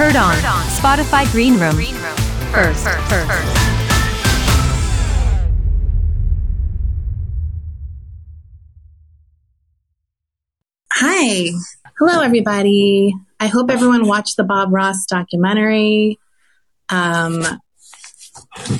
Heard 0.00 0.16
on 0.16 0.32
Spotify 0.32 1.30
Greenroom. 1.30 1.76
First, 2.54 2.84
first. 2.84 3.30
Hi. 10.90 11.50
Hello, 11.98 12.22
everybody. 12.22 13.14
I 13.38 13.48
hope 13.48 13.70
everyone 13.70 14.08
watched 14.08 14.38
the 14.38 14.44
Bob 14.44 14.72
Ross 14.72 15.04
documentary. 15.04 16.18
Um, 16.88 17.42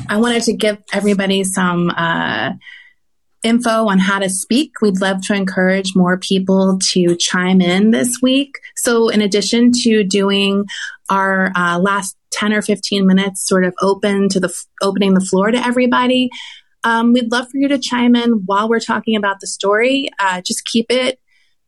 I 0.08 0.16
wanted 0.16 0.44
to 0.44 0.54
give 0.54 0.78
everybody 0.90 1.44
some 1.44 1.90
uh, 1.90 2.52
info 3.42 3.88
on 3.88 3.98
how 3.98 4.18
to 4.18 4.28
speak. 4.28 4.72
We'd 4.80 5.00
love 5.00 5.22
to 5.26 5.34
encourage 5.34 5.94
more 5.96 6.18
people 6.18 6.78
to 6.92 7.16
chime 7.16 7.60
in 7.60 7.90
this 7.90 8.18
week. 8.20 8.58
So, 8.76 9.08
in 9.08 9.22
addition 9.22 9.72
to 9.82 10.04
doing 10.04 10.66
our 11.08 11.52
uh, 11.54 11.78
last 11.78 12.16
10 12.32 12.52
or 12.52 12.62
15 12.62 13.06
minutes 13.06 13.46
sort 13.46 13.64
of 13.64 13.74
open 13.80 14.28
to 14.30 14.40
the 14.40 14.48
f- 14.48 14.66
opening 14.82 15.14
the 15.14 15.20
floor 15.20 15.50
to 15.50 15.58
everybody, 15.58 16.30
um, 16.84 17.12
we'd 17.12 17.30
love 17.30 17.48
for 17.50 17.58
you 17.58 17.68
to 17.68 17.78
chime 17.78 18.16
in 18.16 18.42
while 18.46 18.68
we're 18.68 18.80
talking 18.80 19.16
about 19.16 19.40
the 19.40 19.46
story. 19.46 20.08
Uh, 20.18 20.40
just 20.40 20.64
keep 20.64 20.86
it 20.90 21.19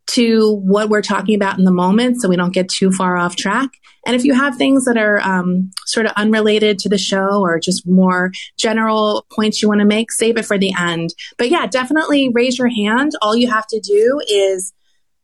to 0.08 0.56
what 0.64 0.88
we're 0.88 1.02
talking 1.02 1.34
about 1.34 1.58
in 1.58 1.64
the 1.64 1.72
moment 1.72 2.20
so 2.20 2.28
we 2.28 2.36
don't 2.36 2.52
get 2.52 2.68
too 2.68 2.90
far 2.90 3.16
off 3.16 3.36
track. 3.36 3.70
And 4.04 4.16
if 4.16 4.24
you 4.24 4.34
have 4.34 4.56
things 4.56 4.84
that 4.84 4.96
are 4.96 5.20
um, 5.20 5.70
sort 5.86 6.06
of 6.06 6.12
unrelated 6.16 6.78
to 6.80 6.88
the 6.88 6.98
show 6.98 7.40
or 7.40 7.60
just 7.60 7.86
more 7.86 8.32
general 8.58 9.24
points 9.32 9.62
you 9.62 9.68
want 9.68 9.80
to 9.80 9.86
make, 9.86 10.10
save 10.10 10.36
it 10.36 10.44
for 10.44 10.58
the 10.58 10.74
end. 10.78 11.10
But 11.38 11.50
yeah, 11.50 11.66
definitely 11.66 12.30
raise 12.32 12.58
your 12.58 12.68
hand. 12.68 13.12
All 13.22 13.36
you 13.36 13.48
have 13.48 13.66
to 13.68 13.80
do 13.80 14.20
is 14.28 14.72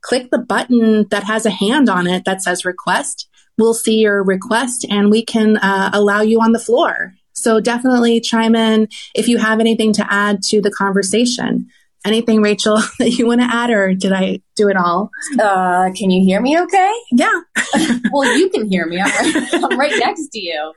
click 0.01 0.31
the 0.31 0.39
button 0.39 1.09
that 1.11 1.25
has 1.25 1.45
a 1.45 1.51
hand 1.51 1.89
on 1.89 2.07
it 2.07 2.25
that 2.25 2.43
says 2.43 2.65
request. 2.65 3.29
We'll 3.59 3.75
see 3.75 3.99
your 3.99 4.23
request 4.23 4.87
and 4.89 5.11
we 5.11 5.25
can 5.25 5.57
uh, 5.57 5.91
allow 5.93 6.21
you 6.21 6.41
on 6.41 6.53
the 6.53 6.61
floor. 6.61 7.15
So 7.33 7.61
definitely 7.61 8.21
chime 8.21 8.55
in 8.55 8.89
if 9.15 9.29
you 9.29 9.39
have 9.39 9.61
anything 9.61 9.93
to 9.95 10.13
add 10.13 10.43
to 10.51 10.61
the 10.61 10.71
conversation. 10.71 11.69
Anything, 12.07 12.43
Rachel, 12.43 12.77
that 12.99 13.11
you 13.11 13.27
want 13.27 13.41
to 13.41 13.47
add, 13.51 13.71
or 13.71 13.95
did 13.95 14.13
I 14.13 14.41
do 14.57 14.69
it 14.69 14.77
all? 14.77 15.11
Uh, 15.39 15.91
can 15.97 16.11
you 16.11 16.25
hear 16.25 16.41
me 16.41 16.59
okay? 16.61 16.93
Yeah. 17.13 17.41
well, 18.13 18.37
you 18.39 18.49
can 18.51 18.71
hear 18.71 18.87
me. 18.87 19.01
I'm 19.01 19.11
right, 19.11 19.49
I'm 19.55 19.79
right 19.79 19.93
next 19.99 20.29
to 20.29 20.41
you. 20.41 20.73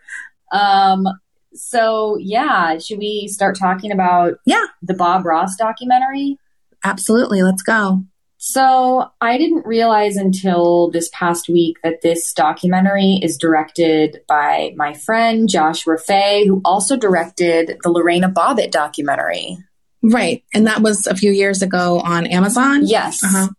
Um, 0.51 1.05
so 1.53 2.17
yeah, 2.19 2.77
should 2.79 2.97
we 2.99 3.27
start 3.27 3.57
talking 3.59 3.91
about 3.91 4.35
Yeah, 4.45 4.65
the 4.81 4.93
Bob 4.93 5.25
Ross 5.25 5.55
documentary? 5.57 6.37
absolutely. 6.83 7.43
Let's 7.43 7.61
go. 7.61 8.03
So 8.43 9.11
I 9.21 9.37
didn't 9.37 9.67
realize 9.67 10.15
until 10.15 10.89
this 10.89 11.11
past 11.13 11.47
week 11.47 11.77
that 11.83 12.01
this 12.01 12.33
documentary 12.33 13.19
is 13.21 13.37
directed 13.37 14.21
by 14.27 14.73
my 14.75 14.93
friend 14.95 15.47
Josh 15.47 15.85
Rofé, 15.85 16.47
who 16.47 16.59
also 16.65 16.97
directed 16.97 17.77
the 17.83 17.91
Lorena 17.91 18.29
Bobbitt 18.31 18.71
documentary. 18.71 19.57
Right. 20.03 20.43
And 20.53 20.67
that 20.67 20.81
was 20.81 21.07
a 21.07 21.15
few 21.15 21.31
years 21.31 21.61
ago 21.61 21.99
on 21.99 22.25
Amazon. 22.25 22.85
Yes. 22.85 23.23
Uh-huh. 23.23 23.49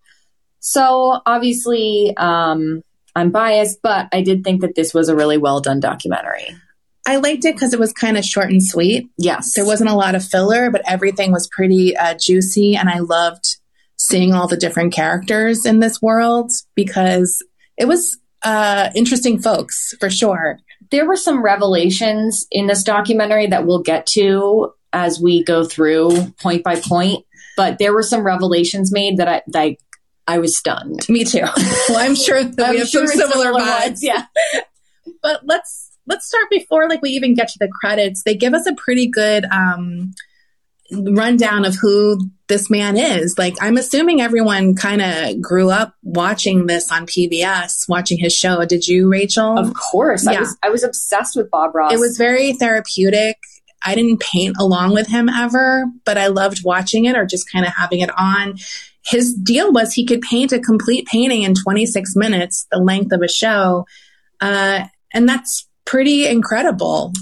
So 0.61 1.21
obviously, 1.25 2.15
um, 2.17 2.83
I'm 3.15 3.31
biased, 3.31 3.81
but 3.83 4.09
I 4.12 4.23
did 4.23 4.43
think 4.45 4.61
that 4.63 4.75
this 4.75 4.95
was 4.95 5.09
a 5.09 5.17
really 5.17 5.39
well 5.39 5.61
done 5.61 5.81
documentary. 5.81 6.48
I 7.07 7.17
liked 7.17 7.45
it 7.45 7.55
because 7.55 7.73
it 7.73 7.81
was 7.81 7.93
kind 7.93 8.17
of 8.17 8.25
short 8.25 8.51
and 8.51 8.65
sweet. 8.65 9.11
Yes. 9.19 9.55
There 9.55 9.67
wasn't 9.67 9.91
a 9.91 9.95
lot 9.95 10.15
of 10.15 10.25
filler, 10.25 10.70
but 10.70 10.83
everything 10.87 11.33
was 11.33 11.48
pretty 11.48 11.97
uh, 11.97 12.15
juicy. 12.15 12.77
And 12.77 12.89
I 12.89 13.01
loved 13.01 13.57
seeing 13.97 14.33
all 14.35 14.48
the 14.48 14.57
different 14.57 14.93
characters 14.93 15.67
in 15.67 15.81
this 15.81 16.01
world 16.01 16.51
because 16.75 17.45
it 17.77 17.87
was 17.87 18.19
uh, 18.43 18.91
interesting 18.95 19.41
folks 19.41 19.95
for 20.01 20.11
sure. 20.11 20.59
there 20.91 21.07
were 21.07 21.17
some 21.17 21.43
revelations 21.43 22.47
in 22.51 22.67
this 22.67 22.83
documentary 22.83 23.47
that 23.47 23.67
we'll 23.67 23.83
get 23.83 24.07
to 24.07 24.73
as 24.92 25.20
we 25.20 25.42
go 25.45 25.64
through 25.64 26.33
point 26.41 26.63
by 26.64 26.80
point. 26.80 27.25
But 27.57 27.79
there 27.79 27.92
were 27.92 28.03
some 28.03 28.23
revelations 28.23 28.92
made 28.92 29.19
that 29.19 29.29
I 29.29 29.42
that 29.48 29.77
I 30.27 30.39
was 30.39 30.57
stunned. 30.57 31.01
Me 31.08 31.25
too. 31.25 31.41
well, 31.89 31.98
I'm 31.98 32.14
sure 32.14 32.42
that 32.42 32.57
we 32.57 32.64
I'm 32.64 32.77
have 32.79 32.89
sure 32.89 33.07
some 33.07 33.30
similar, 33.30 33.53
vibes. 33.53 33.80
ones, 33.85 34.03
Yeah. 34.03 34.25
But 35.23 35.42
let's 35.45 35.91
let's 36.07 36.27
start 36.27 36.45
before 36.51 36.89
like 36.89 37.03
we 37.03 37.11
even 37.11 37.35
get 37.35 37.48
to 37.48 37.58
the 37.58 37.69
credits. 37.69 38.23
They 38.23 38.35
give 38.35 38.55
us 38.55 38.67
a 38.67 38.75
pretty 38.75 39.07
good 39.08 39.45
um, 39.47 40.14
rundown 40.92 41.64
of 41.64 41.74
who 41.77 42.19
this 42.48 42.69
man 42.70 42.97
is. 42.97 43.36
Like 43.39 43.55
I'm 43.61 43.77
assuming 43.77 44.20
everyone 44.20 44.74
kind 44.74 45.01
of 45.03 45.41
grew 45.41 45.70
up 45.70 45.95
watching 46.03 46.67
this 46.67 46.91
on 46.91 47.07
PBS, 47.07 47.89
watching 47.89 48.19
his 48.19 48.35
show. 48.35 48.64
Did 48.64 48.86
you, 48.89 49.11
Rachel? 49.11 49.59
Of 49.59 49.74
course. 49.74 50.27
I 50.27 50.33
Yeah. 50.33 50.41
was 50.41 50.57
I 50.63 50.70
was 50.70 50.83
obsessed 50.83 51.36
with 51.36 51.51
Bob 51.51 51.74
Ross. 51.74 51.92
It 51.92 51.98
was 52.01 52.17
very 52.17 52.53
therapeutic. 52.55 53.39
I 53.85 53.95
didn't 53.95 54.20
paint 54.20 54.57
along 54.59 54.95
with 54.95 55.09
him 55.09 55.29
ever, 55.29 55.87
but 56.05 56.19
I 56.19 56.29
loved 56.29 56.65
watching 56.65 57.05
it 57.05 57.17
or 57.17 57.27
just 57.27 57.51
kind 57.51 57.67
of 57.67 57.73
having 57.73 58.01
it 58.01 58.11
on. 58.19 58.59
His 59.05 59.35
deal 59.35 59.73
was 59.73 59.93
he 59.93 60.07
could 60.07 60.20
paint 60.20 60.53
a 60.53 60.61
complete 60.61 61.07
painting 61.07 61.43
in 61.43 61.55
26 61.55 62.15
minutes, 62.15 62.67
the 62.71 62.79
length 62.79 63.13
of 63.13 63.23
a 63.23 63.29
show. 63.29 63.87
Uh, 64.41 64.85
and 65.13 65.29
that's 65.29 65.69
pretty 65.85 66.27
incredible. 66.27 67.13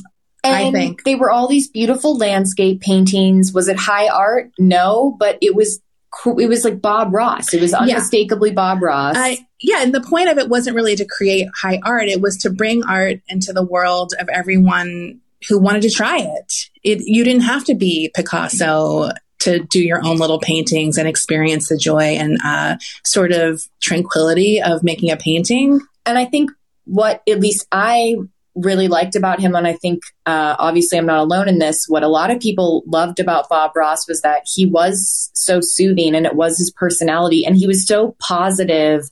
I 0.42 0.70
think. 0.70 1.04
they 1.04 1.14
were 1.14 1.30
all 1.30 1.48
these 1.48 1.68
beautiful 1.68 2.16
landscape 2.16 2.80
paintings. 2.80 3.52
Was 3.52 3.68
it 3.68 3.78
high 3.78 4.08
art? 4.08 4.52
No, 4.58 5.16
but 5.18 5.38
it 5.42 5.54
was 5.54 5.80
it 6.26 6.48
was 6.48 6.64
like 6.64 6.80
Bob 6.80 7.14
Ross. 7.14 7.54
It 7.54 7.60
was 7.60 7.72
unmistakably 7.72 8.50
Bob 8.50 8.82
Ross. 8.82 9.16
I, 9.16 9.46
yeah, 9.60 9.82
and 9.82 9.94
the 9.94 10.00
point 10.00 10.28
of 10.28 10.38
it 10.38 10.48
wasn't 10.48 10.74
really 10.76 10.96
to 10.96 11.04
create 11.04 11.48
high 11.54 11.80
art. 11.84 12.08
It 12.08 12.20
was 12.20 12.36
to 12.38 12.50
bring 12.50 12.82
art 12.84 13.20
into 13.28 13.52
the 13.52 13.62
world 13.62 14.12
of 14.18 14.28
everyone 14.28 15.20
who 15.48 15.58
wanted 15.58 15.82
to 15.82 15.90
try 15.90 16.18
it. 16.18 16.52
It 16.82 17.02
you 17.04 17.24
didn't 17.24 17.42
have 17.42 17.64
to 17.64 17.74
be 17.74 18.10
Picasso 18.14 19.10
to 19.40 19.60
do 19.60 19.80
your 19.80 20.04
own 20.04 20.18
little 20.18 20.38
paintings 20.38 20.98
and 20.98 21.08
experience 21.08 21.68
the 21.68 21.76
joy 21.76 22.16
and 22.18 22.38
uh, 22.44 22.76
sort 23.04 23.32
of 23.32 23.62
tranquility 23.80 24.60
of 24.62 24.82
making 24.82 25.10
a 25.10 25.16
painting. 25.16 25.80
and 26.06 26.18
I 26.18 26.26
think 26.26 26.50
what 26.84 27.22
at 27.28 27.40
least 27.40 27.66
I 27.72 28.16
really 28.54 28.88
liked 28.88 29.14
about 29.14 29.40
him, 29.40 29.54
and 29.54 29.66
I 29.66 29.74
think 29.74 30.02
uh, 30.26 30.56
obviously 30.58 30.98
I'm 30.98 31.06
not 31.06 31.20
alone 31.20 31.48
in 31.48 31.58
this. 31.58 31.86
What 31.88 32.02
a 32.02 32.08
lot 32.08 32.30
of 32.30 32.40
people 32.40 32.82
loved 32.86 33.20
about 33.20 33.48
Bob 33.48 33.76
Ross 33.76 34.08
was 34.08 34.22
that 34.22 34.42
he 34.44 34.66
was 34.66 35.30
so 35.34 35.60
soothing, 35.60 36.14
and 36.14 36.26
it 36.26 36.34
was 36.34 36.58
his 36.58 36.70
personality, 36.70 37.44
and 37.44 37.56
he 37.56 37.66
was 37.66 37.86
so 37.86 38.16
positive 38.18 39.02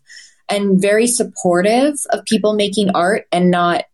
and 0.48 0.80
very 0.80 1.06
supportive 1.06 1.94
of 2.10 2.24
people 2.24 2.54
making 2.54 2.90
art 2.90 3.26
and 3.30 3.50
not 3.50 3.84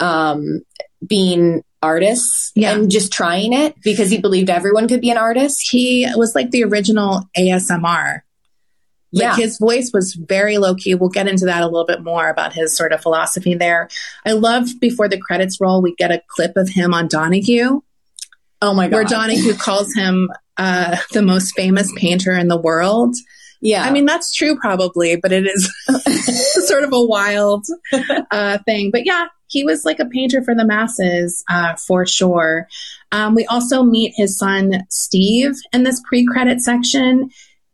um, 0.00 0.62
being 1.06 1.62
artists 1.82 2.50
Yeah. 2.54 2.72
and 2.72 2.90
just 2.90 3.12
trying 3.12 3.52
it 3.52 3.74
because 3.82 4.10
he 4.10 4.18
believed 4.18 4.48
everyone 4.50 4.88
could 4.88 5.00
be 5.02 5.10
an 5.10 5.18
artist. 5.18 5.68
He 5.70 6.08
was 6.16 6.34
like 6.34 6.50
the 6.50 6.64
original 6.64 7.28
ASMR. 7.36 8.20
Like 9.12 9.22
Yeah. 9.22 9.36
his 9.36 9.58
voice 9.58 9.90
was 9.92 10.14
very 10.14 10.58
low 10.58 10.74
key. 10.74 10.94
We'll 10.94 11.10
get 11.10 11.28
into 11.28 11.44
that 11.44 11.62
a 11.62 11.66
little 11.66 11.86
bit 11.86 12.02
more 12.02 12.28
about 12.28 12.52
his 12.54 12.74
sort 12.76 12.92
of 12.92 13.00
philosophy 13.02 13.54
there. 13.54 13.88
I 14.26 14.32
loved 14.32 14.80
before 14.80 15.08
the 15.08 15.18
credits 15.18 15.60
roll, 15.60 15.82
we 15.82 15.94
get 15.94 16.10
a 16.10 16.22
clip 16.28 16.56
of 16.56 16.68
him 16.70 16.94
on 16.94 17.06
Donahue, 17.06 17.80
Oh 18.62 18.74
my 18.74 18.88
god! 18.88 18.94
where 18.94 19.04
Donahue 19.04 19.54
calls 19.58 19.92
him 19.94 20.30
uh, 20.56 20.96
the 21.12 21.22
most 21.22 21.52
famous 21.54 21.92
painter 21.96 22.32
in 22.32 22.48
the 22.48 22.56
world. 22.56 23.14
yeah, 23.60 23.84
I 23.84 23.90
mean, 23.90 24.04
that's 24.06 24.32
true 24.32 24.56
probably, 24.58 25.16
but 25.16 25.32
it 25.32 25.46
is 25.46 25.70
sort 26.68 26.82
of 26.84 26.92
a 26.92 27.04
wild 27.04 27.66
uh, 28.30 28.58
thing. 28.66 28.90
But 28.90 29.04
yeah, 29.06 29.26
he 29.54 29.64
was 29.64 29.84
like 29.84 30.00
a 30.00 30.06
painter 30.06 30.42
for 30.42 30.52
the 30.52 30.66
masses 30.66 31.44
uh, 31.48 31.76
for 31.76 32.04
sure. 32.04 32.66
Um, 33.12 33.36
we 33.36 33.46
also 33.46 33.84
meet 33.84 34.12
his 34.16 34.36
son, 34.36 34.84
Steve, 34.90 35.52
in 35.72 35.84
this 35.84 36.02
pre 36.04 36.26
credit 36.26 36.60
section. 36.60 37.30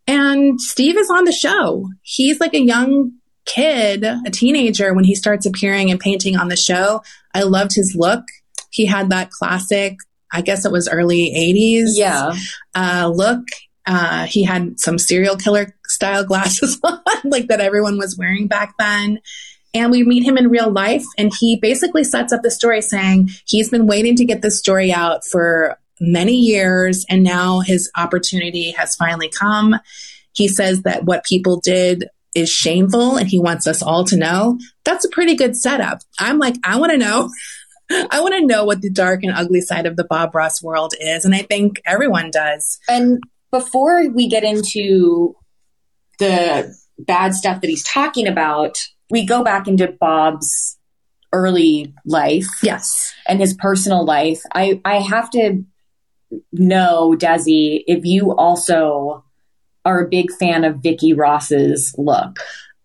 And 0.06 0.60
Steve 0.60 0.98
is 0.98 1.08
on 1.08 1.24
the 1.24 1.32
show. 1.32 1.86
He's 2.02 2.38
like 2.38 2.52
a 2.52 2.60
young 2.60 3.12
kid, 3.46 4.04
a 4.04 4.30
teenager, 4.30 4.92
when 4.92 5.04
he 5.04 5.14
starts 5.14 5.46
appearing 5.46 5.90
and 5.90 5.98
painting 5.98 6.36
on 6.36 6.48
the 6.48 6.56
show. 6.56 7.02
I 7.34 7.44
loved 7.44 7.74
his 7.74 7.96
look. 7.96 8.24
He 8.70 8.84
had 8.84 9.08
that 9.10 9.30
classic, 9.30 9.96
I 10.30 10.42
guess 10.42 10.66
it 10.66 10.72
was 10.72 10.86
early 10.86 11.32
80s 11.34 11.92
yeah. 11.94 12.34
uh, 12.74 13.10
look. 13.12 13.44
Uh, 13.86 14.26
he 14.26 14.44
had 14.44 14.78
some 14.78 14.98
serial 14.98 15.36
killer 15.36 15.74
style 15.86 16.24
glasses 16.24 16.78
on, 16.84 17.00
like 17.24 17.48
that 17.48 17.62
everyone 17.62 17.96
was 17.96 18.18
wearing 18.18 18.48
back 18.48 18.74
then. 18.78 19.20
And 19.72 19.90
we 19.90 20.02
meet 20.02 20.24
him 20.24 20.36
in 20.36 20.48
real 20.48 20.70
life, 20.70 21.04
and 21.16 21.32
he 21.38 21.56
basically 21.56 22.02
sets 22.04 22.32
up 22.32 22.42
the 22.42 22.50
story 22.50 22.82
saying 22.82 23.30
he's 23.46 23.70
been 23.70 23.86
waiting 23.86 24.16
to 24.16 24.24
get 24.24 24.42
this 24.42 24.58
story 24.58 24.92
out 24.92 25.24
for 25.24 25.78
many 26.00 26.34
years, 26.34 27.04
and 27.08 27.22
now 27.22 27.60
his 27.60 27.90
opportunity 27.96 28.72
has 28.72 28.96
finally 28.96 29.28
come. 29.28 29.76
He 30.32 30.48
says 30.48 30.82
that 30.82 31.04
what 31.04 31.24
people 31.24 31.60
did 31.60 32.08
is 32.34 32.50
shameful, 32.50 33.16
and 33.16 33.28
he 33.28 33.38
wants 33.38 33.66
us 33.66 33.82
all 33.82 34.04
to 34.04 34.16
know. 34.16 34.58
That's 34.84 35.04
a 35.04 35.10
pretty 35.10 35.34
good 35.34 35.56
setup. 35.56 36.00
I'm 36.18 36.38
like, 36.38 36.56
I 36.64 36.78
want 36.78 36.92
to 36.92 36.98
know. 36.98 37.30
I 38.10 38.20
want 38.20 38.34
to 38.34 38.46
know 38.46 38.64
what 38.64 38.82
the 38.82 38.90
dark 38.90 39.22
and 39.22 39.32
ugly 39.32 39.60
side 39.60 39.86
of 39.86 39.96
the 39.96 40.04
Bob 40.04 40.34
Ross 40.34 40.62
world 40.62 40.94
is, 41.00 41.24
and 41.24 41.34
I 41.34 41.42
think 41.42 41.80
everyone 41.84 42.30
does. 42.30 42.78
And 42.88 43.22
before 43.50 44.08
we 44.08 44.28
get 44.28 44.44
into 44.44 45.36
the 46.18 46.74
bad 46.98 47.34
stuff 47.34 47.60
that 47.60 47.68
he's 47.68 47.84
talking 47.84 48.28
about, 48.28 48.78
we 49.10 49.24
go 49.26 49.42
back 49.44 49.68
into 49.68 49.88
Bob's 50.00 50.78
early 51.32 51.94
life 52.04 52.46
Yes. 52.62 53.12
and 53.28 53.38
his 53.40 53.54
personal 53.54 54.04
life, 54.04 54.40
I, 54.52 54.80
I 54.84 54.96
have 54.96 55.30
to 55.30 55.64
know, 56.52 57.14
Desi, 57.18 57.82
if 57.86 58.04
you 58.04 58.34
also 58.34 59.24
are 59.84 60.04
a 60.04 60.08
big 60.08 60.30
fan 60.32 60.64
of 60.64 60.76
Vicky 60.82 61.12
Ross's 61.12 61.94
look. 61.96 62.36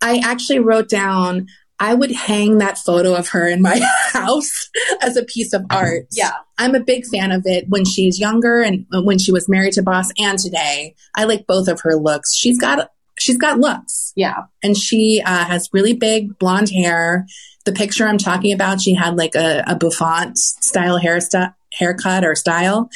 I 0.02 0.22
actually 0.24 0.60
wrote 0.60 0.90
down 0.90 1.48
I 1.78 1.94
would 1.94 2.12
hang 2.12 2.60
that 2.60 2.78
photo 2.78 3.16
of 3.16 3.28
her 3.30 3.46
in 3.50 3.62
my 3.62 3.82
house 4.14 4.70
as 5.02 5.18
a 5.18 5.26
piece 5.26 5.52
of 5.52 5.66
art. 5.70 6.08
Yeah. 6.14 6.32
I'm 6.58 6.74
a 6.74 6.80
big 6.80 7.06
fan 7.06 7.34
of 7.34 7.42
it 7.46 7.66
when 7.68 7.84
she's 7.84 8.18
younger 8.18 8.62
and 8.62 8.86
uh, 8.94 9.02
when 9.02 9.18
she 9.20 9.34
was 9.34 9.50
married 9.50 9.74
to 9.74 9.84
Boss 9.84 10.10
and 10.18 10.40
today. 10.40 10.96
I 11.16 11.26
like 11.26 11.46
both 11.48 11.68
of 11.68 11.82
her 11.82 11.98
looks. 11.98 12.34
She's 12.34 12.58
got 12.58 12.92
she's 13.20 13.38
got 13.38 13.60
looks 13.60 14.12
Yeah. 14.16 14.44
and 14.64 14.78
she 14.78 15.22
uh, 15.26 15.46
has 15.46 15.70
really 15.74 15.94
big 15.94 16.38
blonde 16.40 16.70
hair. 16.70 17.26
The 17.66 17.72
picture 17.72 18.06
I'm 18.08 18.18
talking 18.20 18.54
about, 18.54 18.82
she 18.82 18.94
had 18.94 19.18
like 19.18 19.34
a, 19.36 19.64
a 19.66 19.76
bouffant 19.76 20.38
style 20.38 21.00
hairstyle 21.00 21.54
haircut 21.74 22.24
or 22.24 22.36
style. 22.36 22.90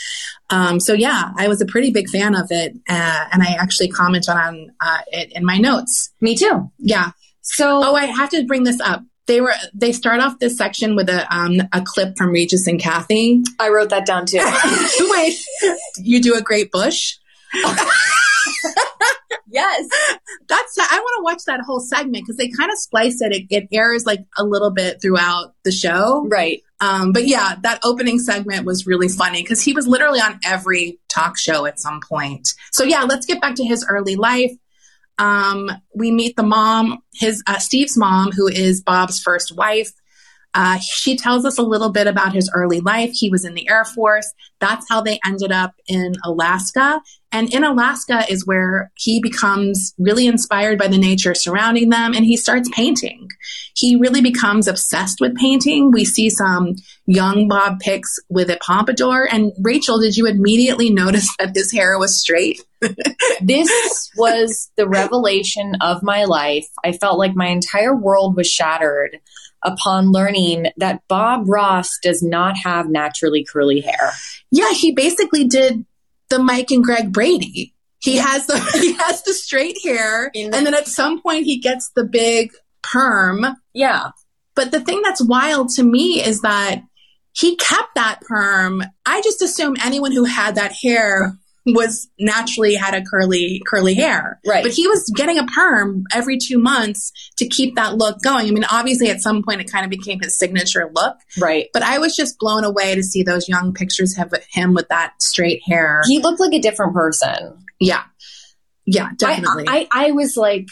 Um, 0.51 0.80
so 0.80 0.94
yeah, 0.94 1.31
I 1.38 1.48
was 1.48 1.60
a 1.62 1.66
pretty 1.66 1.92
big 1.92 2.07
fan 2.10 2.36
of 2.36 2.48
it, 2.51 2.74
uh, 2.88 3.25
and 3.31 3.42
I 3.44 3.56
actually 3.60 3.89
commented 3.89 4.30
on 4.30 4.71
uh, 4.80 5.00
it 5.07 5.31
in 5.33 5.44
my 5.45 5.57
notes. 5.57 6.12
Me 6.22 6.36
too. 6.36 6.72
Yeah. 6.77 7.12
So, 7.42 7.81
Oh, 7.83 7.95
I 7.95 8.06
have 8.06 8.30
to 8.30 8.45
bring 8.45 8.63
this 8.63 8.80
up. 8.80 9.01
They 9.25 9.42
were 9.42 9.54
they 9.75 9.92
start 9.92 10.22
off 10.22 10.39
this 10.39 10.57
section 10.57 10.95
with 10.95 11.10
a 11.10 11.31
um, 11.36 11.62
a 11.74 11.81
clip 11.86 12.15
from 12.18 12.30
Regis 12.31 12.65
and 12.68 12.80
Kathie. 12.80 13.44
I 13.60 13.69
wrote 13.69 13.89
that 13.89 14.06
down 14.06 14.25
too. 14.27 14.39
Wait, 15.12 15.38
you 15.98 16.22
do 16.22 16.36
a 16.36 16.42
great 16.42 16.72
bush. 16.72 17.15
yes. 19.50 19.88
That's 20.48 20.78
I 20.80 21.00
want 21.00 21.18
to 21.18 21.24
watch 21.24 21.44
that 21.46 21.62
whole 21.66 21.80
segment 21.80 22.25
because 22.25 22.38
they 22.38 22.50
kind 22.50 22.72
of 22.72 22.78
splice 22.78 23.22
it. 23.22 23.34
it. 23.34 23.48
It 23.50 23.68
airs 23.72 24.06
like 24.06 24.25
a 24.38 24.44
little 24.44 24.72
bit 24.72 25.01
throughout 25.01 25.54
the 25.63 25.72
show. 25.72 26.25
Right. 26.30 26.62
Um, 26.81 27.12
but 27.12 27.28
yeah, 27.28 27.56
that 27.63 27.81
opening 27.84 28.19
segment 28.19 28.66
was 28.66 28.88
really 28.88 29.10
funny 29.10 29.42
because 29.42 29.62
he 29.62 29.74
was 29.74 29.86
literally 29.86 30.22
on 30.22 30.40
every 30.46 31.00
talk 31.10 31.38
show 31.38 31.66
at 31.66 31.80
some 31.80 32.00
point. 32.07 32.54
So 32.72 32.84
yeah, 32.84 33.04
let's 33.04 33.25
get 33.25 33.42
back 33.42 33.56
to 33.56 33.66
his 33.66 33.86
early 33.90 34.16
life. 34.16 34.51
Um, 35.18 35.69
we 35.94 36.12
meet 36.12 36.38
the 36.38 36.44
mom, 36.44 37.00
his 37.13 37.44
uh, 37.46 37.60
Steve's 37.60 37.98
mom, 37.98 38.31
who 38.31 38.48
is 38.48 38.81
Bob's 38.81 39.22
first 39.22 39.56
wife. 39.56 39.92
Uh, 40.54 40.80
she 40.80 41.16
tells 41.16 41.46
us 41.46 41.57
a 41.57 41.63
little 41.63 41.92
bit 41.92 42.07
about 42.07 42.34
his 42.34 42.50
early 42.56 42.80
life. 42.80 43.12
He 43.13 43.30
was 43.30 43.46
in 43.46 43.54
the 43.54 43.69
Air 43.69 43.86
Force. 43.86 44.34
That's 44.60 44.88
how 44.90 45.01
they 45.01 45.19
ended 45.25 45.51
up 45.51 45.74
in 45.88 46.13
Alaska. 46.25 47.01
And 47.31 47.54
in 47.54 47.63
Alaska 47.63 48.25
is 48.28 48.48
where 48.48 48.92
he 48.98 49.22
becomes 49.22 49.94
really 50.00 50.25
inspired 50.25 50.80
by 50.80 50.88
the 50.88 50.98
nature 50.98 51.36
surrounding 51.36 51.90
them 51.90 52.16
and 52.16 52.25
he 52.25 52.36
starts 52.36 52.68
painting. 52.74 53.28
He 53.75 53.96
really 53.96 54.22
becomes 54.22 54.68
obsessed 54.68 55.22
with 55.22 55.36
painting. 55.36 55.92
We 55.92 56.06
see 56.06 56.31
some 56.31 56.75
young 57.06 57.48
Bob 57.48 57.80
pics 57.80 58.18
with 58.30 58.50
a 58.50 58.57
pompadour. 58.57 59.28
And 59.31 59.51
Rachel, 59.62 60.00
did 60.00 60.18
you 60.18 60.25
immediately 60.25 60.90
notice 60.90 61.30
that 61.38 61.56
his 61.56 61.72
hair 61.72 61.98
was 62.00 62.19
straight? 62.19 62.62
This 63.42 64.12
was 64.18 64.69
the 64.75 64.88
revelation 64.88 65.75
of 65.80 66.04
my 66.04 66.25
life. 66.25 66.68
I 66.84 66.92
felt 66.92 67.18
like 67.18 67.36
my 67.36 67.48
entire 67.48 67.96
world 67.96 68.36
was 68.36 68.50
shattered 68.50 69.18
upon 69.64 70.12
learning 70.12 70.68
that 70.78 71.02
Bob 71.08 71.48
Ross 71.50 71.98
does 72.02 72.22
not 72.24 72.56
have 72.58 72.90
naturally 72.90 73.44
curly 73.44 73.82
hair. 73.82 74.12
Yeah, 74.52 74.72
he 74.72 74.92
basically 74.94 75.46
did 75.46 75.86
the 76.30 76.40
Mike 76.40 76.72
and 76.72 76.84
Greg 76.84 77.12
Brady. 77.12 77.74
He 78.02 78.18
has 78.18 78.48
the 78.48 78.58
he 78.80 78.94
has 78.94 79.24
the 79.24 79.34
straight 79.34 79.78
hair, 79.84 80.32
the- 80.34 80.44
and 80.44 80.54
then 80.66 80.74
at 80.74 80.88
some 80.88 81.22
point 81.22 81.46
he 81.46 81.60
gets 81.60 81.90
the 81.96 82.04
big 82.06 82.52
perm. 82.82 83.46
Yeah. 83.74 84.12
But 84.56 84.72
the 84.72 84.80
thing 84.82 85.02
that's 85.04 85.24
wild 85.24 85.70
to 85.76 85.84
me 85.84 86.22
is 86.24 86.42
that 86.42 86.82
he 87.34 87.56
kept 87.56 87.96
that 87.96 88.20
perm. 88.22 88.84
I 89.06 89.22
just 89.22 89.42
assume 89.42 89.76
anyone 89.84 90.12
who 90.12 90.26
had 90.26 90.56
that 90.56 90.74
hair 90.74 91.38
was 91.66 92.08
naturally 92.20 92.76
had 92.76 92.94
a 92.94 93.04
curly 93.04 93.62
curly 93.68 93.94
hair. 93.94 94.40
Right. 94.46 94.64
But 94.64 94.74
he 94.74 94.88
was 94.88 95.12
getting 95.16 95.38
a 95.38 95.46
perm 95.46 96.04
every 96.14 96.38
two 96.38 96.58
months 96.58 97.12
to 97.38 97.48
keep 97.48 97.76
that 97.76 97.96
look 97.98 98.22
going. 98.22 98.48
I 98.48 98.52
mean, 98.52 98.66
obviously 98.72 99.10
at 99.10 99.22
some 99.22 99.44
point 99.44 99.62
it 99.62 99.72
kind 99.72 99.84
of 99.86 99.92
became 99.92 100.20
his 100.22 100.38
signature 100.38 100.90
look. 100.94 101.18
Right. 101.40 101.68
But 101.74 101.84
I 101.84 102.00
was 102.00 102.16
just 102.16 102.40
blown 102.40 102.64
away 102.64 102.96
to 102.96 103.04
see 103.04 103.24
those 103.24 103.48
young 103.48 103.74
pictures 103.74 104.18
of 104.18 104.34
him 104.52 104.74
with 104.74 104.88
that 104.90 105.22
straight 105.22 105.62
hair. 105.66 106.02
He 106.08 106.20
looked 106.20 106.40
like 106.40 106.54
a 106.54 106.60
different 106.60 106.94
person. 106.94 107.58
yeah. 107.80 108.04
Yeah, 108.92 109.10
definitely. 109.18 109.66
I, 109.68 109.88
I, 109.92 110.08
I 110.08 110.12
was 110.12 110.36
like, 110.36 110.66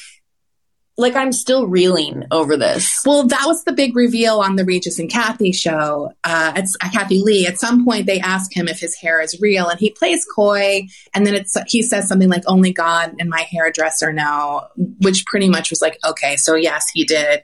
like 0.97 1.15
I'm 1.15 1.31
still 1.31 1.67
reeling 1.67 2.23
over 2.31 2.57
this. 2.57 3.01
well, 3.05 3.27
that 3.27 3.43
was 3.45 3.63
the 3.63 3.71
big 3.71 3.95
reveal 3.95 4.39
on 4.39 4.55
the 4.55 4.65
Regis 4.65 4.97
and 4.97 5.09
Kathie 5.09 5.51
show. 5.51 6.11
Uh, 6.23 6.53
it's 6.55 6.75
uh, 6.81 6.89
Kathie 6.89 7.21
Lee. 7.21 7.45
At 7.45 7.59
some 7.59 7.85
point, 7.85 8.07
they 8.07 8.19
ask 8.19 8.55
him 8.55 8.67
if 8.67 8.79
his 8.79 8.95
hair 8.95 9.21
is 9.21 9.39
real, 9.39 9.67
and 9.67 9.79
he 9.79 9.91
plays 9.91 10.25
coy. 10.35 10.87
And 11.13 11.25
then 11.25 11.35
it's 11.35 11.55
he 11.67 11.83
says 11.83 12.07
something 12.07 12.29
like, 12.29 12.43
"Only 12.47 12.73
God 12.73 13.15
and 13.19 13.29
my 13.29 13.41
hairdresser 13.41 14.11
know," 14.11 14.67
which 15.01 15.25
pretty 15.27 15.49
much 15.49 15.69
was 15.69 15.81
like, 15.81 15.99
"Okay, 16.03 16.35
so 16.35 16.55
yes, 16.55 16.89
he 16.93 17.05
did." 17.05 17.43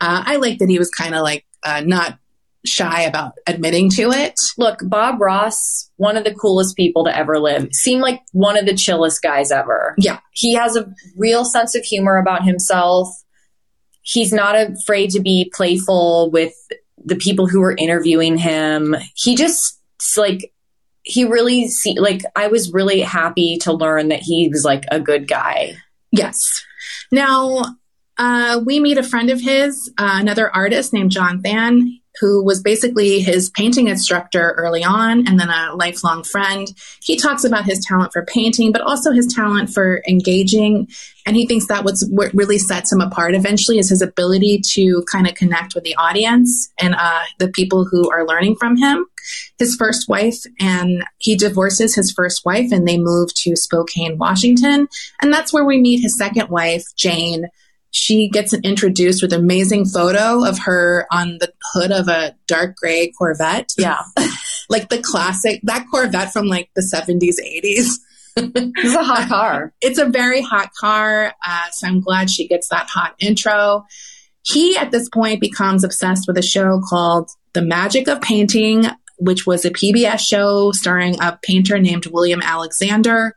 Uh, 0.00 0.22
I 0.26 0.36
like 0.36 0.58
that 0.58 0.68
he 0.68 0.78
was 0.78 0.90
kind 0.90 1.14
of 1.14 1.22
like 1.22 1.44
uh, 1.62 1.82
not 1.84 2.18
shy 2.64 3.02
about 3.02 3.32
admitting 3.46 3.90
to 3.90 4.10
it. 4.10 4.38
Look, 4.56 4.80
Bob 4.82 5.20
Ross, 5.20 5.90
one 5.96 6.16
of 6.16 6.24
the 6.24 6.34
coolest 6.34 6.76
people 6.76 7.04
to 7.04 7.16
ever 7.16 7.38
live, 7.38 7.68
seemed 7.72 8.02
like 8.02 8.20
one 8.32 8.56
of 8.56 8.66
the 8.66 8.74
chillest 8.74 9.22
guys 9.22 9.50
ever. 9.50 9.94
Yeah. 9.98 10.20
He 10.32 10.54
has 10.54 10.76
a 10.76 10.92
real 11.16 11.44
sense 11.44 11.74
of 11.74 11.84
humor 11.84 12.16
about 12.16 12.44
himself. 12.44 13.08
He's 14.02 14.32
not 14.32 14.56
afraid 14.56 15.10
to 15.10 15.20
be 15.20 15.50
playful 15.54 16.30
with 16.30 16.54
the 17.04 17.16
people 17.16 17.46
who 17.46 17.60
were 17.60 17.76
interviewing 17.76 18.38
him. 18.38 18.96
He 19.14 19.36
just 19.36 19.80
like 20.16 20.52
he 21.02 21.24
really 21.24 21.68
see 21.68 21.98
like 21.98 22.22
I 22.34 22.48
was 22.48 22.72
really 22.72 23.00
happy 23.00 23.58
to 23.58 23.72
learn 23.72 24.08
that 24.08 24.20
he 24.20 24.48
was 24.48 24.64
like 24.64 24.84
a 24.90 25.00
good 25.00 25.28
guy. 25.28 25.74
Yes. 26.10 26.64
Now, 27.10 27.62
uh, 28.16 28.60
we 28.64 28.80
meet 28.80 28.98
a 28.98 29.02
friend 29.02 29.30
of 29.30 29.40
his, 29.40 29.92
uh, 29.98 30.18
another 30.20 30.54
artist 30.54 30.92
named 30.92 31.10
John 31.10 31.42
Thamm, 31.42 32.00
who 32.20 32.44
was 32.44 32.62
basically 32.62 33.20
his 33.20 33.50
painting 33.50 33.88
instructor 33.88 34.52
early 34.56 34.84
on 34.84 35.26
and 35.26 35.38
then 35.38 35.50
a 35.50 35.74
lifelong 35.74 36.22
friend. 36.22 36.68
He 37.02 37.16
talks 37.16 37.44
about 37.44 37.64
his 37.64 37.84
talent 37.84 38.12
for 38.12 38.24
painting, 38.24 38.72
but 38.72 38.82
also 38.82 39.12
his 39.12 39.26
talent 39.26 39.70
for 39.70 40.02
engaging. 40.08 40.88
And 41.26 41.36
he 41.36 41.46
thinks 41.46 41.66
that 41.68 41.84
what's 41.84 42.06
what 42.08 42.32
really 42.34 42.58
sets 42.58 42.92
him 42.92 43.00
apart 43.00 43.34
eventually 43.34 43.78
is 43.78 43.88
his 43.88 44.02
ability 44.02 44.60
to 44.72 45.04
kind 45.10 45.26
of 45.26 45.34
connect 45.34 45.74
with 45.74 45.84
the 45.84 45.96
audience 45.96 46.70
and 46.78 46.94
uh, 46.94 47.20
the 47.38 47.48
people 47.48 47.84
who 47.84 48.10
are 48.10 48.26
learning 48.26 48.56
from 48.56 48.76
him. 48.76 49.06
His 49.58 49.74
first 49.74 50.06
wife, 50.06 50.42
and 50.60 51.02
he 51.18 51.34
divorces 51.34 51.94
his 51.94 52.12
first 52.12 52.44
wife, 52.44 52.70
and 52.72 52.86
they 52.86 52.98
move 52.98 53.32
to 53.36 53.56
Spokane, 53.56 54.18
Washington. 54.18 54.86
And 55.22 55.32
that's 55.32 55.50
where 55.50 55.64
we 55.64 55.80
meet 55.80 56.02
his 56.02 56.18
second 56.18 56.50
wife, 56.50 56.84
Jane. 56.94 57.46
She 57.94 58.28
gets 58.28 58.52
introduced 58.52 59.22
with 59.22 59.32
an 59.32 59.38
amazing 59.38 59.86
photo 59.86 60.44
of 60.44 60.58
her 60.64 61.06
on 61.12 61.38
the 61.38 61.52
hood 61.72 61.92
of 61.92 62.08
a 62.08 62.34
dark 62.48 62.74
gray 62.76 63.12
Corvette. 63.16 63.70
Yeah. 63.78 64.00
Like 64.70 64.88
the 64.88 65.02
classic, 65.02 65.60
that 65.64 65.84
Corvette 65.90 66.32
from 66.32 66.46
like 66.46 66.70
the 66.74 66.80
70s, 66.80 67.34
80s. 67.38 67.96
it's 68.36 68.94
a 68.94 69.04
hot 69.04 69.28
car. 69.28 69.74
It's 69.82 69.98
a 69.98 70.06
very 70.06 70.40
hot 70.40 70.70
car. 70.72 71.34
Uh, 71.46 71.70
so 71.70 71.86
I'm 71.86 72.00
glad 72.00 72.30
she 72.30 72.48
gets 72.48 72.68
that 72.68 72.88
hot 72.88 73.14
intro. 73.18 73.84
He, 74.42 74.74
at 74.74 74.90
this 74.90 75.10
point, 75.10 75.42
becomes 75.42 75.84
obsessed 75.84 76.26
with 76.26 76.38
a 76.38 76.42
show 76.42 76.80
called 76.88 77.28
The 77.52 77.60
Magic 77.60 78.08
of 78.08 78.22
Painting, 78.22 78.86
which 79.18 79.46
was 79.46 79.66
a 79.66 79.70
PBS 79.70 80.20
show 80.20 80.72
starring 80.72 81.20
a 81.20 81.38
painter 81.42 81.78
named 81.78 82.06
William 82.06 82.40
Alexander. 82.42 83.36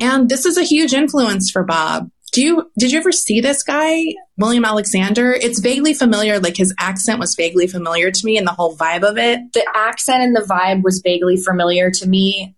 And 0.00 0.28
this 0.28 0.44
is 0.44 0.58
a 0.58 0.64
huge 0.64 0.92
influence 0.92 1.52
for 1.52 1.62
Bob. 1.62 2.10
Do 2.32 2.42
you 2.42 2.70
did 2.78 2.92
you 2.92 2.98
ever 2.98 3.12
see 3.12 3.40
this 3.40 3.62
guy, 3.62 4.04
William 4.36 4.64
Alexander? 4.64 5.32
It's 5.32 5.60
vaguely 5.60 5.94
familiar, 5.94 6.38
like 6.38 6.56
his 6.56 6.74
accent 6.78 7.20
was 7.20 7.34
vaguely 7.34 7.66
familiar 7.66 8.10
to 8.10 8.26
me 8.26 8.36
and 8.36 8.46
the 8.46 8.52
whole 8.52 8.76
vibe 8.76 9.02
of 9.02 9.16
it. 9.18 9.52
the 9.54 9.66
accent 9.74 10.22
and 10.22 10.36
the 10.36 10.40
vibe 10.40 10.82
was 10.82 11.00
vaguely 11.00 11.36
familiar 11.36 11.90
to 11.90 12.08
me. 12.08 12.54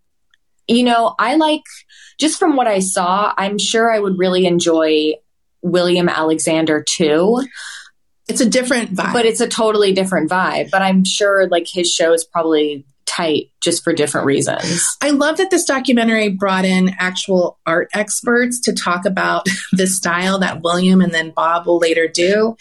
You 0.66 0.84
know, 0.84 1.14
I 1.18 1.36
like 1.36 1.62
just 2.18 2.38
from 2.38 2.56
what 2.56 2.66
I 2.66 2.80
saw, 2.80 3.32
I'm 3.36 3.58
sure 3.58 3.90
I 3.92 3.98
would 3.98 4.18
really 4.18 4.46
enjoy 4.46 5.14
William 5.62 6.08
Alexander 6.08 6.84
too, 6.88 7.42
It's 8.28 8.40
a 8.40 8.48
different 8.48 8.94
vibe. 8.94 9.12
but 9.12 9.26
it's 9.26 9.40
a 9.40 9.48
totally 9.48 9.92
different 9.92 10.30
vibe. 10.30 10.70
But 10.70 10.82
I'm 10.82 11.04
sure 11.04 11.48
like 11.48 11.66
his 11.68 11.92
show 11.92 12.12
is 12.12 12.24
probably 12.24 12.84
tight 13.10 13.50
just 13.62 13.82
for 13.82 13.92
different 13.92 14.26
reasons. 14.26 14.86
I 15.02 15.10
love 15.10 15.36
that 15.38 15.50
this 15.50 15.64
documentary 15.64 16.28
brought 16.28 16.64
in 16.64 16.94
actual 16.98 17.58
art 17.66 17.88
experts 17.92 18.60
to 18.60 18.72
talk 18.72 19.04
about 19.04 19.46
the 19.72 19.86
style 19.86 20.38
that 20.38 20.62
William 20.62 21.00
and 21.00 21.12
then 21.12 21.32
Bob 21.34 21.66
will 21.66 21.78
later 21.78 22.06
do. 22.08 22.56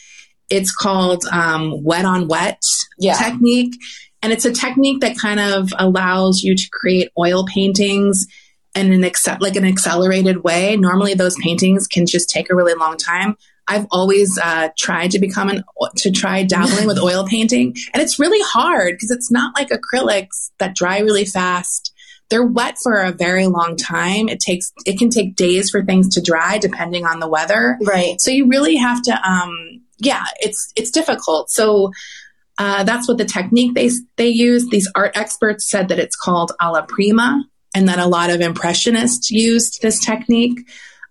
It's 0.50 0.74
called 0.76 1.24
um, 1.32 1.84
wet 1.84 2.06
on 2.06 2.28
wet 2.28 2.62
Yeah. 2.98 3.14
technique. 3.16 3.76
And 4.22 4.34
it's 4.34 4.46
a 4.46 4.52
technique 4.52 5.02
that 5.02 5.18
kind 5.18 5.40
of 5.40 5.70
allows 5.78 6.42
you 6.44 6.56
to 6.56 6.70
create 6.74 7.10
oil 7.18 7.46
paintings 7.46 8.26
in 8.76 8.92
an 8.92 9.02
acce- 9.02 9.40
like 9.40 9.56
an 9.56 9.66
accelerated 9.66 10.44
way. 10.44 10.76
Normally 10.76 11.14
those 11.14 11.36
paintings 11.42 11.88
can 11.88 12.06
just 12.06 12.30
take 12.30 12.50
a 12.50 12.56
really 12.56 12.74
long 12.74 12.98
time. 12.98 13.36
I've 13.70 13.86
always 13.92 14.38
uh, 14.38 14.70
tried 14.78 15.12
to 15.12 15.20
become 15.20 15.48
an 15.50 15.64
to 15.98 16.12
try 16.12 16.44
dabbling 16.44 16.88
with 16.88 16.98
oil 16.98 17.26
painting, 17.26 17.76
and 17.94 18.02
it's 18.02 18.20
really 18.20 18.42
hard 18.42 18.96
because 18.96 19.12
it's 19.12 19.32
not 19.32 19.56
like 19.56 19.70
acrylics 19.70 20.52
that 20.58 20.76
dry 20.76 21.00
really 21.00 21.26
fast. 21.26 21.94
They're 22.30 22.46
wet 22.46 22.78
for 22.82 22.96
a 22.96 23.12
very 23.12 23.48
long 23.48 23.76
time. 23.78 24.28
It 24.28 24.40
takes 24.40 24.74
it 24.86 25.00
can 25.00 25.10
take 25.10 25.36
days 25.36 25.70
for 25.70 25.84
things 25.84 26.10
to 26.16 26.22
dry 26.22 26.58
depending 26.58 27.06
on 27.06 27.20
the 27.20 27.30
weather. 27.30 27.78
Right. 27.82 28.20
So 28.20 28.32
you 28.32 28.48
really 28.48 28.76
have 28.76 29.02
to 29.04 29.14
um 29.28 29.82
yeah, 30.00 30.24
it's 30.40 30.72
it's 30.76 30.92
difficult. 30.92 31.50
So 31.50 31.92
uh, 32.58 32.84
that's 32.84 33.08
what 33.08 33.18
the 33.18 33.26
technique 33.26 33.74
they 33.74 33.90
they 34.18 34.28
use. 34.28 34.68
These 34.70 34.92
art 34.96 35.16
experts 35.16 35.70
said 35.70 35.88
that 35.90 36.00
it's 36.00 36.16
called 36.16 36.52
alla 36.60 36.84
prima, 36.84 37.44
and 37.74 37.88
that 37.88 38.00
a 38.00 38.06
lot 38.06 38.30
of 38.30 38.42
impressionists 38.42 39.32
used 39.32 39.82
this 39.82 40.04
technique. 40.04 40.60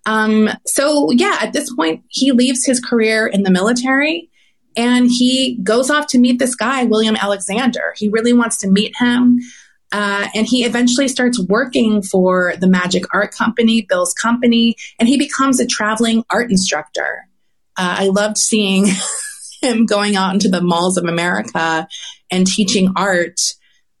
Um, 0.05 0.49
so 0.65 1.11
yeah, 1.11 1.37
at 1.41 1.53
this 1.53 1.73
point, 1.73 2.03
he 2.09 2.31
leaves 2.31 2.65
his 2.65 2.79
career 2.79 3.27
in 3.27 3.43
the 3.43 3.51
military 3.51 4.29
and 4.75 5.09
he 5.09 5.57
goes 5.61 5.89
off 5.89 6.07
to 6.07 6.19
meet 6.19 6.39
this 6.39 6.55
guy, 6.55 6.83
William 6.85 7.15
Alexander. 7.15 7.93
He 7.97 8.09
really 8.09 8.33
wants 8.33 8.57
to 8.59 8.69
meet 8.69 8.93
him. 8.97 9.39
Uh, 9.91 10.27
and 10.35 10.45
he 10.45 10.63
eventually 10.63 11.07
starts 11.07 11.43
working 11.47 12.01
for 12.03 12.53
the 12.59 12.67
Magic 12.67 13.03
Art 13.13 13.31
Company, 13.31 13.85
Bill's 13.89 14.13
company, 14.13 14.75
and 14.99 15.09
he 15.09 15.17
becomes 15.17 15.59
a 15.59 15.65
traveling 15.65 16.23
art 16.29 16.51
instructor. 16.51 17.27
Uh, 17.75 17.95
I 17.99 18.07
loved 18.07 18.37
seeing 18.37 18.85
him 19.61 19.85
going 19.85 20.15
out 20.15 20.33
into 20.33 20.47
the 20.47 20.61
malls 20.61 20.97
of 20.97 21.05
America 21.05 21.87
and 22.29 22.45
teaching 22.45 22.93
art. 22.95 23.39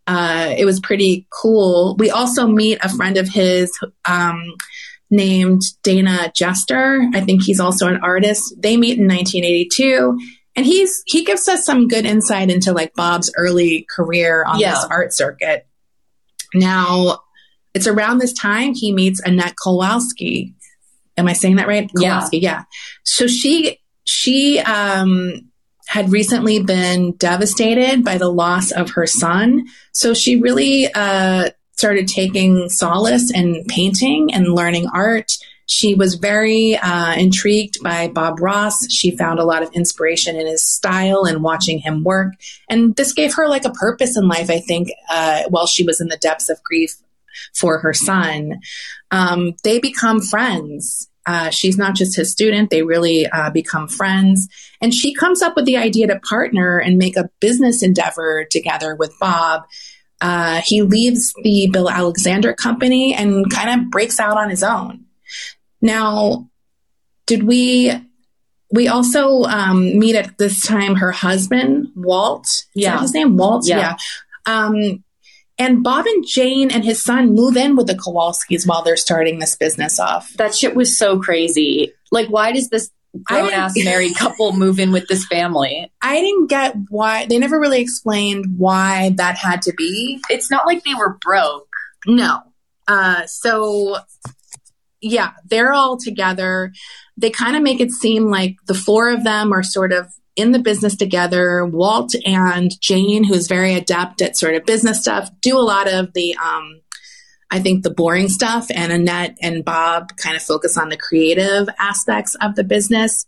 Uh, 0.05 0.53
it 0.57 0.65
was 0.65 0.79
pretty 0.79 1.27
cool. 1.31 1.95
We 1.97 2.11
also 2.11 2.47
meet 2.47 2.77
a 2.83 2.89
friend 2.89 3.17
of 3.17 3.27
his 3.27 3.71
um, 4.05 4.43
named 5.11 5.61
Dana 5.83 6.31
Jester. 6.35 7.01
I 7.13 7.21
think 7.21 7.43
he's 7.43 7.59
also 7.59 7.87
an 7.87 7.99
artist. 8.03 8.53
They 8.57 8.77
meet 8.77 8.97
in 8.99 9.07
1982 9.07 10.17
and 10.55 10.65
he's 10.65 11.01
he 11.05 11.23
gives 11.25 11.47
us 11.47 11.65
some 11.65 11.87
good 11.87 12.05
insight 12.05 12.49
into 12.51 12.73
like 12.73 12.93
Bob's 12.95 13.31
early 13.37 13.87
career 13.89 14.43
on 14.45 14.59
Yeah. 14.59 14.71
this 14.75 14.85
art 14.85 15.13
circuit. 15.13 15.65
Now, 16.53 17.19
it's 17.73 17.87
around 17.87 18.17
this 18.17 18.33
time 18.33 18.73
he 18.73 18.91
meets 18.91 19.19
Annette 19.21 19.55
Kowalski. 19.63 20.55
Am 21.17 21.27
I 21.27 21.33
saying 21.33 21.57
that 21.57 21.67
right? 21.67 21.89
Yeah. 21.97 22.27
Yeah. 22.31 22.63
So 23.03 23.27
she 23.27 23.79
she 24.05 24.59
um 24.59 25.49
had 25.87 26.11
recently 26.11 26.61
been 26.61 27.13
devastated 27.13 28.03
by 28.03 28.17
the 28.17 28.29
loss 28.29 28.71
of 28.71 28.91
her 28.91 29.07
son. 29.07 29.65
So 29.91 30.13
she 30.13 30.39
really 30.39 30.87
uh 30.93 31.49
started 31.79 32.09
taking 32.09 32.67
solace 32.67 33.31
in 33.31 33.63
painting 33.69 34.33
and 34.33 34.53
learning 34.53 34.85
art. 34.93 35.37
She 35.65 35.95
was 35.95 36.15
very 36.15 36.75
uh, 36.75 37.13
intrigued 37.13 37.81
by 37.81 38.09
Bob 38.09 38.41
Ross. 38.41 38.91
She 38.91 39.15
found 39.15 39.39
a 39.39 39.45
lot 39.45 39.63
of 39.63 39.71
inspiration 39.71 40.35
in 40.35 40.45
his 40.45 40.61
style 40.61 41.23
and 41.23 41.41
watching 41.41 41.79
him 41.79 42.03
work. 42.03 42.33
And 42.67 42.97
this 42.97 43.13
gave 43.13 43.33
her 43.35 43.47
like 43.47 43.63
a 43.63 43.71
purpose 43.71 44.17
in 44.17 44.27
life, 44.27 44.49
I 44.49 44.59
think, 44.59 44.89
uh, 45.09 45.43
while 45.47 45.67
she 45.67 45.85
was 45.85 46.01
in 46.01 46.09
the 46.09 46.17
depths 46.17 46.49
of 46.49 46.61
grief 46.63 46.97
for 47.55 47.79
her 47.79 47.93
son. 47.93 48.59
Um, 49.11 49.53
they 49.63 49.79
become 49.79 50.19
friends. 50.19 51.07
Uh, 51.25 51.49
she's 51.49 51.77
not 51.77 51.95
just 51.95 52.17
his 52.17 52.31
student, 52.31 52.71
they 52.71 52.81
really 52.81 53.25
uh, 53.27 53.51
become 53.51 53.87
friends. 53.87 54.49
And 54.81 54.93
she 54.93 55.13
comes 55.13 55.41
up 55.41 55.55
with 55.55 55.65
the 55.65 55.77
idea 55.77 56.07
to 56.07 56.19
partner 56.19 56.77
and 56.77 56.97
make 56.97 57.15
a 57.15 57.29
business 57.39 57.83
endeavor 57.83 58.45
together 58.51 58.95
with 58.95 59.13
Bob. 59.17 59.63
Uh, 60.21 60.61
he 60.65 60.81
leaves 60.81 61.33
the 61.43 61.69
Bill 61.71 61.89
Alexander 61.89 62.53
company 62.53 63.13
and 63.13 63.49
kind 63.49 63.81
of 63.81 63.89
breaks 63.89 64.19
out 64.19 64.37
on 64.37 64.49
his 64.49 64.63
own. 64.63 65.05
Now, 65.81 66.49
did 67.25 67.43
we? 67.43 67.91
We 68.71 68.87
also 68.87 69.43
um, 69.43 69.97
meet 69.97 70.15
at 70.15 70.37
this 70.37 70.61
time 70.61 70.95
her 70.97 71.11
husband, 71.11 71.87
Walt. 71.95 72.45
Is 72.45 72.65
Yeah. 72.75 72.91
that 72.95 73.01
his 73.01 73.13
name? 73.13 73.35
Walt? 73.35 73.65
Yeah. 73.67 73.95
Um, 74.45 75.03
and 75.57 75.83
Bob 75.83 76.05
and 76.05 76.23
Jane 76.27 76.69
and 76.69 76.85
his 76.85 77.03
son 77.03 77.33
move 77.33 77.57
in 77.57 77.75
with 77.75 77.87
the 77.87 77.95
Kowalskis 77.95 78.67
while 78.67 78.83
they're 78.83 78.95
starting 78.95 79.39
this 79.39 79.55
business 79.55 79.99
off. 79.99 80.31
That 80.37 80.53
shit 80.55 80.75
was 80.75 80.95
so 80.97 81.19
crazy. 81.19 81.93
Like, 82.11 82.27
why 82.29 82.51
does 82.51 82.69
this 82.69 82.91
grown 83.23 83.51
ass 83.51 83.73
married 83.75 84.15
couple 84.15 84.53
move 84.53 84.79
in 84.79 84.91
with 84.91 85.07
this 85.07 85.25
family? 85.25 85.91
I 86.01 86.21
didn't 86.21 86.47
get 86.47 86.75
why 86.89 87.25
they 87.25 87.37
never 87.37 87.59
really 87.59 87.81
explained 87.81 88.57
why 88.57 89.13
that 89.17 89.37
had 89.37 89.61
to 89.63 89.73
be. 89.73 90.19
It's 90.29 90.51
not 90.51 90.65
like 90.65 90.83
they 90.83 90.93
were 90.93 91.17
broke. 91.21 91.67
No. 92.07 92.39
Uh, 92.87 93.25
so, 93.25 93.97
yeah, 95.01 95.31
they're 95.49 95.73
all 95.73 95.97
together. 95.97 96.71
They 97.17 97.29
kind 97.29 97.55
of 97.55 97.63
make 97.63 97.79
it 97.79 97.91
seem 97.91 98.29
like 98.29 98.57
the 98.65 98.73
four 98.73 99.09
of 99.09 99.23
them 99.23 99.53
are 99.53 99.63
sort 99.63 99.91
of 99.91 100.07
in 100.35 100.51
the 100.51 100.59
business 100.59 100.95
together. 100.95 101.65
Walt 101.65 102.15
and 102.25 102.71
Jane, 102.81 103.25
who's 103.25 103.47
very 103.47 103.73
adept 103.73 104.21
at 104.21 104.37
sort 104.37 104.55
of 104.55 104.65
business 104.65 105.01
stuff, 105.01 105.29
do 105.41 105.57
a 105.57 105.61
lot 105.61 105.91
of 105.91 106.13
the, 106.13 106.35
um, 106.35 106.81
I 107.51 107.59
think, 107.59 107.83
the 107.83 107.89
boring 107.89 108.29
stuff. 108.29 108.67
And 108.73 108.91
Annette 108.91 109.37
and 109.41 109.65
Bob 109.65 110.15
kind 110.17 110.35
of 110.35 110.43
focus 110.43 110.77
on 110.77 110.89
the 110.89 110.97
creative 110.97 111.67
aspects 111.79 112.35
of 112.35 112.55
the 112.55 112.63
business. 112.63 113.25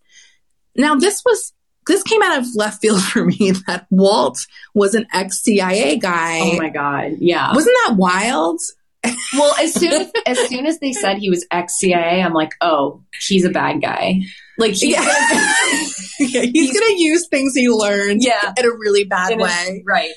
Now, 0.76 0.96
this 0.96 1.22
was. 1.26 1.54
This 1.88 2.04
came 2.04 2.22
out 2.22 2.38
of 2.38 2.46
left 2.56 2.80
field 2.80 3.04
for 3.04 3.26
me 3.26 3.54
that 3.66 3.88
Walt 3.90 4.38
was 4.76 4.94
an 4.94 5.08
ex 5.12 5.42
CIA 5.42 5.98
guy. 5.98 6.40
Oh 6.42 6.58
my 6.58 6.70
god. 6.70 7.14
Yeah. 7.20 7.52
Wasn't 7.56 7.76
that 7.86 7.96
wild? 7.98 8.62
well, 9.34 9.56
as 9.60 9.74
soon 9.74 9.92
as, 9.94 10.12
as 10.28 10.38
soon 10.48 10.68
as 10.68 10.80
they 10.80 10.94
said 10.94 11.18
he 11.18 11.32
was 11.32 11.46
ex 11.50 11.80
CIA, 11.80 12.22
I'm 12.22 12.34
like, 12.34 12.52
oh, 12.62 13.04
he's 13.28 13.46
a 13.46 13.50
bad 13.50 13.82
guy. 13.82 14.22
Like 14.60 14.74
he's 14.74 14.94
Yeah. 14.94 15.02
yeah, 16.20 16.42
he's 16.54 16.80
going 16.80 16.96
to 16.96 17.02
use 17.02 17.28
things 17.28 17.56
he 17.56 17.68
learned 17.68 18.24
yeah. 18.24 18.54
in 18.56 18.66
a 18.66 18.70
really 18.70 19.04
bad 19.04 19.32
in 19.32 19.40
a- 19.42 19.44
way. 19.44 19.84
right. 19.86 20.12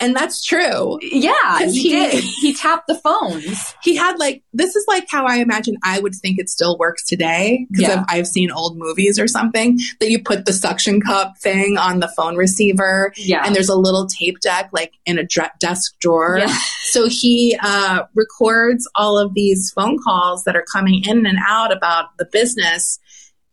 And 0.00 0.14
that's 0.14 0.44
true. 0.44 0.98
Yeah, 1.02 1.60
he, 1.60 1.82
he- 1.82 1.88
did. 1.90 2.24
He 2.42 2.52
tapped 2.54 2.88
the 2.88 2.96
phones. 2.96 3.74
He 3.82 3.94
had 3.94 4.18
like, 4.18 4.42
this 4.52 4.74
is 4.74 4.84
like 4.88 5.06
how 5.08 5.24
I 5.24 5.36
imagine 5.36 5.76
I 5.84 6.00
would 6.00 6.14
think 6.16 6.38
it 6.38 6.50
still 6.50 6.76
works 6.78 7.04
today. 7.06 7.66
Because 7.70 7.88
Yeah. 7.88 8.04
I've, 8.08 8.18
I've 8.20 8.26
seen 8.26 8.50
old 8.50 8.76
movies 8.76 9.18
or 9.20 9.28
something 9.28 9.78
that 10.00 10.10
you 10.10 10.22
put 10.22 10.46
the 10.46 10.52
suction 10.52 11.00
cup 11.00 11.38
thing 11.38 11.78
on 11.78 12.00
the 12.00 12.08
phone 12.08 12.36
receiver 12.36 13.12
Yeah. 13.16 13.44
and 13.46 13.54
there's 13.54 13.68
a 13.68 13.76
little 13.76 14.06
tape 14.06 14.40
deck 14.40 14.68
like 14.72 14.92
in 15.06 15.18
a 15.18 15.24
dra- 15.24 15.52
desk 15.60 15.94
drawer. 16.00 16.38
Yeah. 16.38 16.54
So 16.90 17.08
he 17.08 17.56
uh, 17.62 18.04
records 18.14 18.88
all 18.96 19.16
of 19.18 19.32
these 19.34 19.70
phone 19.74 19.98
calls 20.02 20.44
that 20.44 20.56
are 20.56 20.64
coming 20.70 21.04
in 21.06 21.24
and 21.24 21.38
out 21.46 21.72
about 21.74 22.16
the 22.18 22.24
business. 22.26 22.98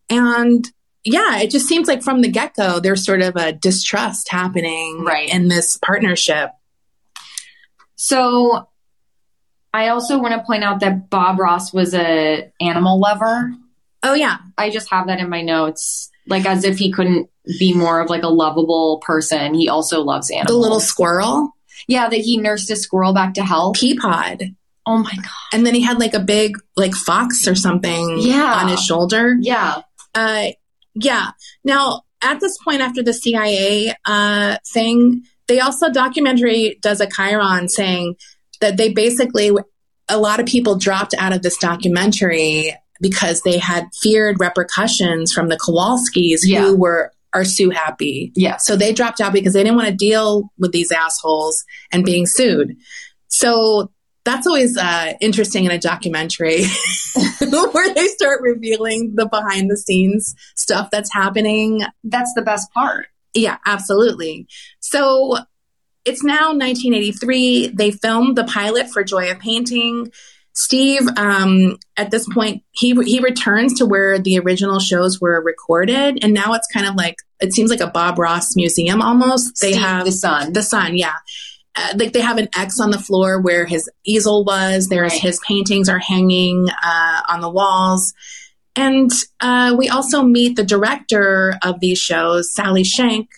And 0.10 0.66
yeah, 1.04 1.40
it 1.40 1.50
just 1.52 1.68
seems 1.68 1.88
like 1.88 2.04
from 2.04 2.22
the 2.22 2.28
get 2.30 2.56
go, 2.56 2.80
there's 2.80 3.06
sort 3.06 3.22
of 3.22 3.36
a 3.36 3.52
distrust 3.54 4.30
happening 4.30 5.04
Right. 5.04 5.30
in 5.34 5.48
this 5.48 5.78
partnership. 5.78 6.52
So 7.96 8.68
I 9.74 9.90
also 9.90 10.20
want 10.20 10.34
to 10.34 10.44
point 10.46 10.64
out 10.64 10.80
that 10.82 11.10
Bob 11.10 11.40
Ross 11.40 11.72
was 11.74 11.94
a 11.94 12.52
animal 12.60 13.00
lover. 13.00 13.54
Oh, 14.04 14.14
yeah. 14.14 14.38
I 14.58 14.70
just 14.70 14.90
have 14.92 15.08
that 15.08 15.20
in 15.20 15.30
my 15.30 15.42
notes. 15.42 16.10
Like 16.28 16.46
as 16.46 16.64
if 16.64 16.78
he 16.78 16.92
couldn't 16.92 17.30
be 17.60 17.74
more 17.74 18.00
of 18.02 18.10
like 18.10 18.24
a 18.24 18.28
lovable 18.30 19.00
person. 19.06 19.54
He 19.54 19.70
also 19.70 20.02
loves 20.02 20.30
animals. 20.30 20.48
The 20.48 20.58
little 20.62 20.80
squirrel, 20.80 21.56
Yeah, 21.88 22.10
that 22.10 22.20
he 22.20 22.38
nursed 22.38 22.70
a 22.70 22.76
squirrel 22.76 23.14
back 23.14 23.34
to 23.36 23.44
health. 23.44 23.78
Peapod. 23.78 24.56
Oh 24.86 24.98
my 24.98 25.14
god. 25.16 25.26
And 25.54 25.66
then 25.66 25.74
he 25.76 25.82
had 25.82 26.00
like 26.00 26.14
a 26.14 26.20
big, 26.20 26.58
like, 26.76 26.94
fox 26.94 27.48
or 27.48 27.56
something 27.56 28.18
Yeah. 28.20 28.54
on 28.62 28.68
his 28.68 28.84
shoulder. 28.84 29.36
Yeah. 29.40 29.82
Uh, 30.14 30.48
yeah. 30.96 31.32
Now, 31.64 32.02
at 32.22 32.40
this 32.40 32.58
point, 32.64 32.82
after 32.82 33.02
the 33.04 33.14
CIA 33.14 33.94
uh, 34.06 34.58
thing, 34.72 35.24
they 35.48 35.60
also 35.60 35.90
documentary 35.90 36.78
does 36.82 37.02
a 37.02 37.08
Chiron 37.08 37.68
saying 37.68 38.16
that 38.60 38.78
they 38.78 38.94
basically 38.94 39.52
a 40.08 40.18
lot 40.18 40.40
of 40.40 40.46
people 40.46 40.78
dropped 40.78 41.14
out 41.18 41.34
of 41.34 41.42
this 41.42 41.58
documentary 41.58 42.76
because 43.02 43.42
they 43.42 43.58
had 43.58 43.86
feared 44.02 44.40
repercussions 44.40 45.32
from 45.34 45.50
the 45.50 45.58
Kowalskis 45.58 46.42
Yeah. 46.44 46.62
who 46.62 46.78
were 46.78 47.12
are 47.34 47.46
sue 47.46 47.70
happy. 47.70 48.32
Yeah. 48.36 48.58
So 48.58 48.76
they 48.76 48.92
dropped 48.92 49.22
out 49.22 49.32
because 49.32 49.54
they 49.54 49.64
didn't 49.64 49.78
want 49.78 49.88
to 49.88 49.96
deal 49.96 50.52
with 50.58 50.74
these 50.74 50.92
assholes 50.92 51.64
and 51.92 52.04
being 52.04 52.26
sued. 52.28 52.76
So 53.30 53.90
that's 54.24 54.46
always 54.46 54.78
uh, 54.78 55.14
interesting 55.20 55.66
in 55.66 55.72
a 55.72 55.80
documentary 55.80 56.64
where 57.42 57.94
they 57.94 58.08
start 58.08 58.42
revealing 58.42 59.16
the 59.16 59.26
behind 59.26 59.70
the 59.70 59.78
scenes 59.78 60.36
stuff 60.56 60.90
that's 60.92 61.12
happening. 61.14 61.82
That's 62.04 62.34
the 62.34 62.42
best 62.42 62.72
part. 62.72 63.08
Yeah, 63.34 63.58
absolutely. 63.66 64.48
So 64.80 65.38
it's 66.06 66.24
now 66.24 66.54
1983. 66.54 67.68
They 67.70 67.92
filmed 67.92 68.38
the 68.38 68.44
pilot 68.44 68.90
for 68.90 69.04
Joy 69.04 69.32
of 69.32 69.40
Painting. 69.40 70.12
Steve, 70.54 71.08
um, 71.16 71.78
at 71.96 72.12
this 72.12 72.28
point, 72.28 72.64
he 72.72 72.94
he 73.06 73.20
returns 73.22 73.76
to 73.76 73.86
where 73.86 74.20
the 74.20 74.38
original 74.40 74.80
shows 74.80 75.22
were 75.22 75.42
recorded, 75.42 76.20
and 76.22 76.34
now 76.34 76.54
it's 76.54 76.68
kind 76.68 76.86
of 76.86 76.96
like 76.96 77.16
it 77.40 77.54
seems 77.54 77.70
like 77.70 77.80
a 77.80 77.88
Bob 77.88 78.20
Ross 78.20 78.56
museum 78.56 79.02
almost. 79.02 79.62
They 79.62 79.72
Steve, 79.72 79.82
have 79.82 80.06
the 80.06 80.12
son. 80.12 80.52
the 80.52 80.62
sun, 80.62 80.98
yeah. 80.98 81.16
Uh, 81.76 81.94
like 81.96 82.12
they 82.12 82.20
have 82.20 82.38
an 82.38 82.50
X 82.58 82.80
on 82.82 82.92
the 82.92 83.00
floor 83.00 83.40
where 83.42 83.66
his 83.66 83.90
easel 84.06 84.44
was. 84.44 84.88
There's 84.88 85.14
Right. 85.14 85.22
his 85.22 85.40
paintings 85.48 85.88
are 85.88 86.00
hanging 86.00 86.68
uh, 86.70 87.22
on 87.30 87.40
the 87.40 87.50
walls, 87.50 88.14
And 88.76 89.12
uh, 89.42 89.76
we 89.78 89.90
also 89.90 90.22
meet 90.24 90.56
the 90.56 90.64
director 90.64 91.56
of 91.64 91.80
these 91.80 92.00
shows, 92.00 92.54
Sally 92.54 92.84
Shank. 92.84 93.30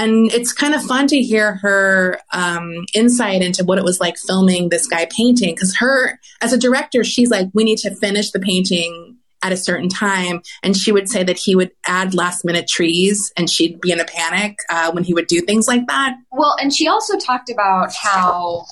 And 0.00 0.32
it's 0.32 0.52
kind 0.52 0.74
of 0.74 0.82
fun 0.82 1.08
to 1.08 1.20
hear 1.20 1.56
her 1.56 2.20
um, 2.32 2.84
insight 2.94 3.42
into 3.42 3.64
what 3.64 3.78
it 3.78 3.84
was 3.84 3.98
like 3.98 4.16
filming 4.16 4.68
this 4.68 4.86
guy 4.86 5.06
painting. 5.10 5.54
Because 5.54 5.76
her, 5.78 6.18
as 6.40 6.52
a 6.52 6.58
director, 6.58 7.02
she's 7.02 7.30
like, 7.30 7.48
we 7.52 7.64
need 7.64 7.78
to 7.78 7.94
finish 7.96 8.30
the 8.30 8.38
painting 8.38 9.17
at 9.42 9.52
a 9.52 9.56
certain 9.56 9.88
time. 9.88 10.42
And 10.62 10.76
she 10.76 10.92
would 10.92 11.08
say 11.08 11.22
that 11.22 11.38
he 11.38 11.54
would 11.54 11.70
add 11.86 12.14
last 12.14 12.44
minute 12.44 12.68
trees 12.68 13.32
and 13.36 13.48
she'd 13.48 13.80
be 13.80 13.92
in 13.92 14.00
a 14.00 14.04
panic 14.04 14.56
uh, 14.68 14.90
when 14.92 15.04
he 15.04 15.14
would 15.14 15.26
do 15.26 15.40
things 15.40 15.68
like 15.68 15.86
that. 15.86 16.16
Well, 16.32 16.56
and 16.60 16.74
she 16.74 16.88
also 16.88 17.18
talked 17.18 17.50
about 17.50 17.94
how 17.94 18.66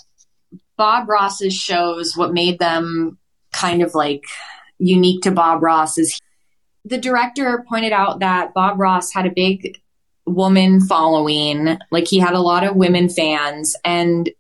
Bob 0.77 1.09
Ross's 1.09 1.55
shows, 1.55 2.17
what 2.17 2.33
made 2.33 2.59
them 2.59 3.19
kind 3.53 3.83
of 3.83 3.95
like 3.95 4.25
unique 4.79 5.23
to 5.23 5.31
Bob 5.31 5.63
Ross 5.63 5.99
is 5.99 6.21
the 6.85 6.99
director 6.99 7.65
pointed 7.69 7.93
out 7.93 8.21
that 8.21 8.55
Bob 8.55 8.79
Ross 8.79 9.13
had 9.13 9.27
a 9.27 9.33
big 9.35 9.79
woman 10.25 10.81
following, 10.81 11.79
like 11.91 12.07
he 12.07 12.19
had 12.19 12.35
a 12.35 12.41
lot 12.41 12.65
of 12.65 12.77
women 12.77 13.09
fans, 13.09 13.75
and 13.85 14.31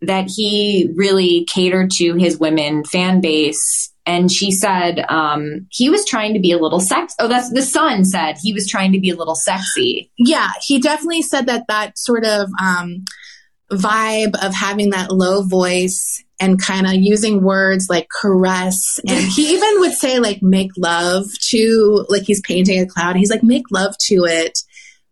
that 0.00 0.30
he 0.34 0.90
really 0.94 1.44
catered 1.44 1.90
to 1.90 2.14
his 2.14 2.38
women 2.38 2.84
fan 2.84 3.20
base. 3.20 3.89
And 4.06 4.30
she 4.32 4.50
said 4.50 5.04
um, 5.08 5.66
he 5.70 5.90
was 5.90 6.04
trying 6.06 6.34
to 6.34 6.40
be 6.40 6.52
a 6.52 6.58
little 6.58 6.80
sex. 6.80 7.14
Oh, 7.18 7.28
that's 7.28 7.52
the 7.52 7.62
son 7.62 8.04
said 8.04 8.36
he 8.40 8.52
was 8.52 8.68
trying 8.68 8.92
to 8.92 9.00
be 9.00 9.10
a 9.10 9.16
little 9.16 9.34
sexy. 9.34 10.10
Yeah, 10.18 10.50
he 10.62 10.80
definitely 10.80 11.22
said 11.22 11.46
that 11.46 11.66
that 11.68 11.98
sort 11.98 12.24
of 12.24 12.48
um, 12.60 13.04
vibe 13.70 14.34
of 14.42 14.54
having 14.54 14.90
that 14.90 15.12
low 15.12 15.42
voice 15.42 16.24
and 16.40 16.60
kind 16.60 16.86
of 16.86 16.94
using 16.94 17.42
words 17.42 17.88
like 17.90 18.08
caress. 18.08 18.98
And 19.06 19.24
he 19.24 19.50
even 19.54 19.80
would 19.80 19.92
say 19.92 20.18
like 20.18 20.42
make 20.42 20.70
love 20.76 21.26
to, 21.48 22.06
like 22.08 22.22
he's 22.22 22.40
painting 22.40 22.80
a 22.80 22.86
cloud. 22.86 23.16
He's 23.16 23.30
like, 23.30 23.42
make 23.42 23.70
love 23.70 23.94
to 24.06 24.24
it. 24.24 24.58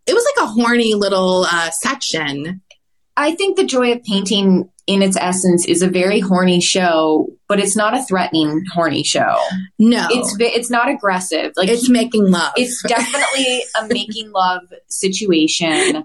It 0.07 0.15
was 0.15 0.27
like 0.37 0.45
a 0.45 0.51
horny 0.51 0.95
little 0.95 1.47
uh, 1.51 1.71
section. 1.71 2.63
I 3.19 3.35
think 3.35 3.57
the 3.57 3.65
joy 3.65 3.93
of 3.93 4.03
painting 4.05 4.71
in 4.87 5.03
its 5.03 5.17
essence 5.19 5.67
is 5.67 5.83
a 5.83 5.89
very 5.89 6.21
horny 6.21 6.61
show, 6.61 7.29
but 7.49 7.59
it's 7.61 7.77
not 7.77 7.95
a 7.95 8.03
threatening 8.05 8.65
horny 8.73 9.03
show. 9.03 9.37
No, 9.79 10.07
It's 10.11 10.35
it's 10.39 10.71
not 10.71 10.89
aggressive. 10.89 11.53
Like 11.57 11.69
it's 11.69 11.87
he- 11.89 11.93
making 11.93 12.31
love. 12.31 12.53
it's 12.57 12.83
definitely 12.85 13.63
a 13.83 13.87
making 13.89 14.31
love 14.33 14.63
situation. 14.89 16.05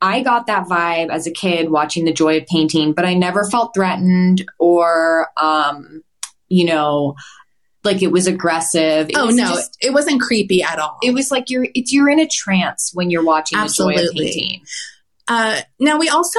I 0.00 0.22
got 0.22 0.46
that 0.46 0.66
vibe 0.68 1.10
as 1.10 1.26
a 1.26 1.30
kid 1.32 1.70
watching 1.70 2.04
The 2.04 2.12
Joy 2.12 2.38
of 2.38 2.46
Painting, 2.46 2.92
but 2.92 3.04
I 3.04 3.14
never 3.14 3.44
felt 3.50 3.74
threatened 3.74 4.44
or, 4.58 5.28
um, 5.36 6.02
you 6.48 6.66
know, 6.66 7.14
like 7.84 8.02
it 8.02 8.12
was 8.12 8.26
aggressive. 8.26 9.08
It 9.08 9.16
oh 9.16 9.26
was 9.26 9.36
no, 9.36 9.44
just- 9.48 9.76
it 9.80 9.92
wasn't 9.92 10.20
creepy 10.20 10.62
at 10.62 10.78
all. 10.78 10.98
it 11.02 11.14
was 11.14 11.30
like 11.30 11.48
you're 11.50 11.66
it's 11.74 11.92
you're 11.92 12.08
in 12.10 12.20
a 12.20 12.28
trance 12.28 12.90
when 12.92 13.08
you're 13.10 13.24
watching 13.24 13.58
The 13.58 13.64
Joy 13.74 13.92
of 13.92 13.98
Absolutely. 13.98 14.24
Painting. 14.26 14.62
Uh, 15.28 15.60
now 15.78 15.98
we 15.98 16.08
also 16.08 16.38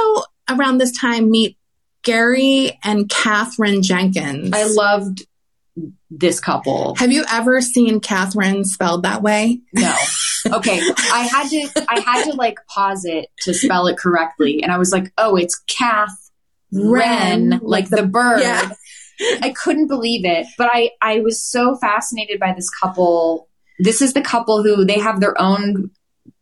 around 0.49 0.79
this 0.79 0.91
time 0.97 1.29
meet 1.29 1.57
Gary 2.03 2.77
and 2.83 3.07
Kathwren 3.07 3.83
Jenkins. 3.83 4.51
I 4.53 4.63
loved 4.63 5.25
this 6.09 6.39
couple. 6.39 6.95
Have 6.95 7.11
you 7.11 7.23
ever 7.29 7.61
seen 7.61 7.99
Kathwren 7.99 8.65
spelled 8.65 9.03
that 9.03 9.21
way? 9.21 9.61
No. 9.73 9.95
Okay. 10.53 10.79
I 10.97 11.23
had 11.29 11.49
to 11.49 11.85
I 11.89 11.99
had 11.99 12.23
to 12.23 12.33
like 12.33 12.59
pause 12.67 13.03
it 13.03 13.27
to 13.39 13.53
spell 13.53 13.87
it 13.87 13.97
correctly. 13.97 14.63
And 14.63 14.71
I 14.71 14.77
was 14.77 14.93
like, 14.93 15.11
oh, 15.17 15.35
it's 15.35 15.59
Kath 15.67 16.15
Wren, 16.71 17.49
like, 17.49 17.61
like 17.61 17.89
the, 17.89 17.97
the- 17.97 18.07
bird. 18.07 18.39
yeah. 18.39 18.71
I 19.41 19.49
couldn't 19.51 19.87
believe 19.87 20.23
it. 20.23 20.47
But 20.57 20.69
I, 20.71 20.91
I 21.01 21.19
was 21.19 21.43
so 21.43 21.75
fascinated 21.75 22.39
by 22.39 22.53
this 22.53 22.69
couple. 22.69 23.49
This 23.79 24.01
is 24.01 24.13
the 24.13 24.21
couple 24.21 24.63
who 24.63 24.85
they 24.85 24.99
have 24.99 25.19
their 25.19 25.39
own 25.39 25.91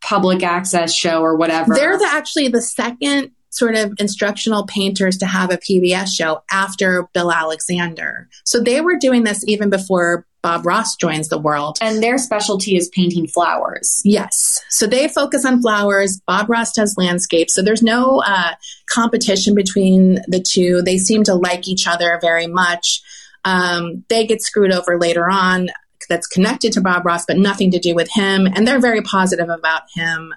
public 0.02 0.44
access 0.44 0.94
show 0.94 1.22
or 1.22 1.36
whatever. 1.36 1.74
They're 1.74 1.98
the, 1.98 2.08
actually 2.10 2.48
the 2.50 2.62
second 2.62 3.32
sort 3.50 3.76
of 3.76 3.94
instructional 3.98 4.66
painters 4.68 5.18
to 5.18 5.26
have 5.26 5.52
a 5.52 5.58
PBS 5.58 6.10
show 6.16 6.44
after 6.52 7.08
Bill 7.14 7.32
Alexander. 7.32 8.30
So 8.44 8.60
they 8.60 8.82
were 8.82 8.98
doing 8.98 9.24
this 9.24 9.44
even 9.48 9.70
before 9.70 10.26
Bob 10.44 10.66
Ross 10.66 10.96
joins 10.96 11.30
the 11.30 11.38
world. 11.38 11.78
and 11.82 12.02
their 12.02 12.18
specialty 12.18 12.78
is 12.78 12.90
painting 12.90 13.28
flowers. 13.28 14.02
Yes. 14.06 14.62
So 14.70 14.86
they 14.88 15.08
focus 15.08 15.44
on 15.44 15.62
flowers. 15.62 16.22
Bob 16.26 16.50
Ross 16.50 16.72
does 16.72 16.96
landscapes. 16.98 17.54
So 17.54 17.62
there's 17.62 17.84
no 17.84 18.22
uh, 18.26 18.54
competition 18.90 19.56
between 19.56 20.20
the 20.28 20.40
two. 20.40 20.82
They 20.82 21.00
seem 21.00 21.24
to 21.24 21.34
like 21.34 21.68
each 21.68 21.88
other 21.88 22.18
very 22.22 22.48
much. 22.48 23.02
Um, 23.44 24.04
they 24.10 24.26
get 24.26 24.42
screwed 24.42 24.72
over 24.72 25.00
later 25.00 25.30
on. 25.30 25.70
That's 26.10 26.28
connected 26.28 26.74
to 26.74 26.82
Bob 26.82 27.06
Ross, 27.06 27.26
but 27.26 27.38
nothing 27.38 27.72
to 27.72 27.80
do 27.80 27.96
with 27.96 28.10
him. 28.12 28.48
And 28.48 28.68
they're 28.68 28.80
very 28.80 29.02
positive 29.02 29.50
about 29.50 29.84
him. 29.94 30.34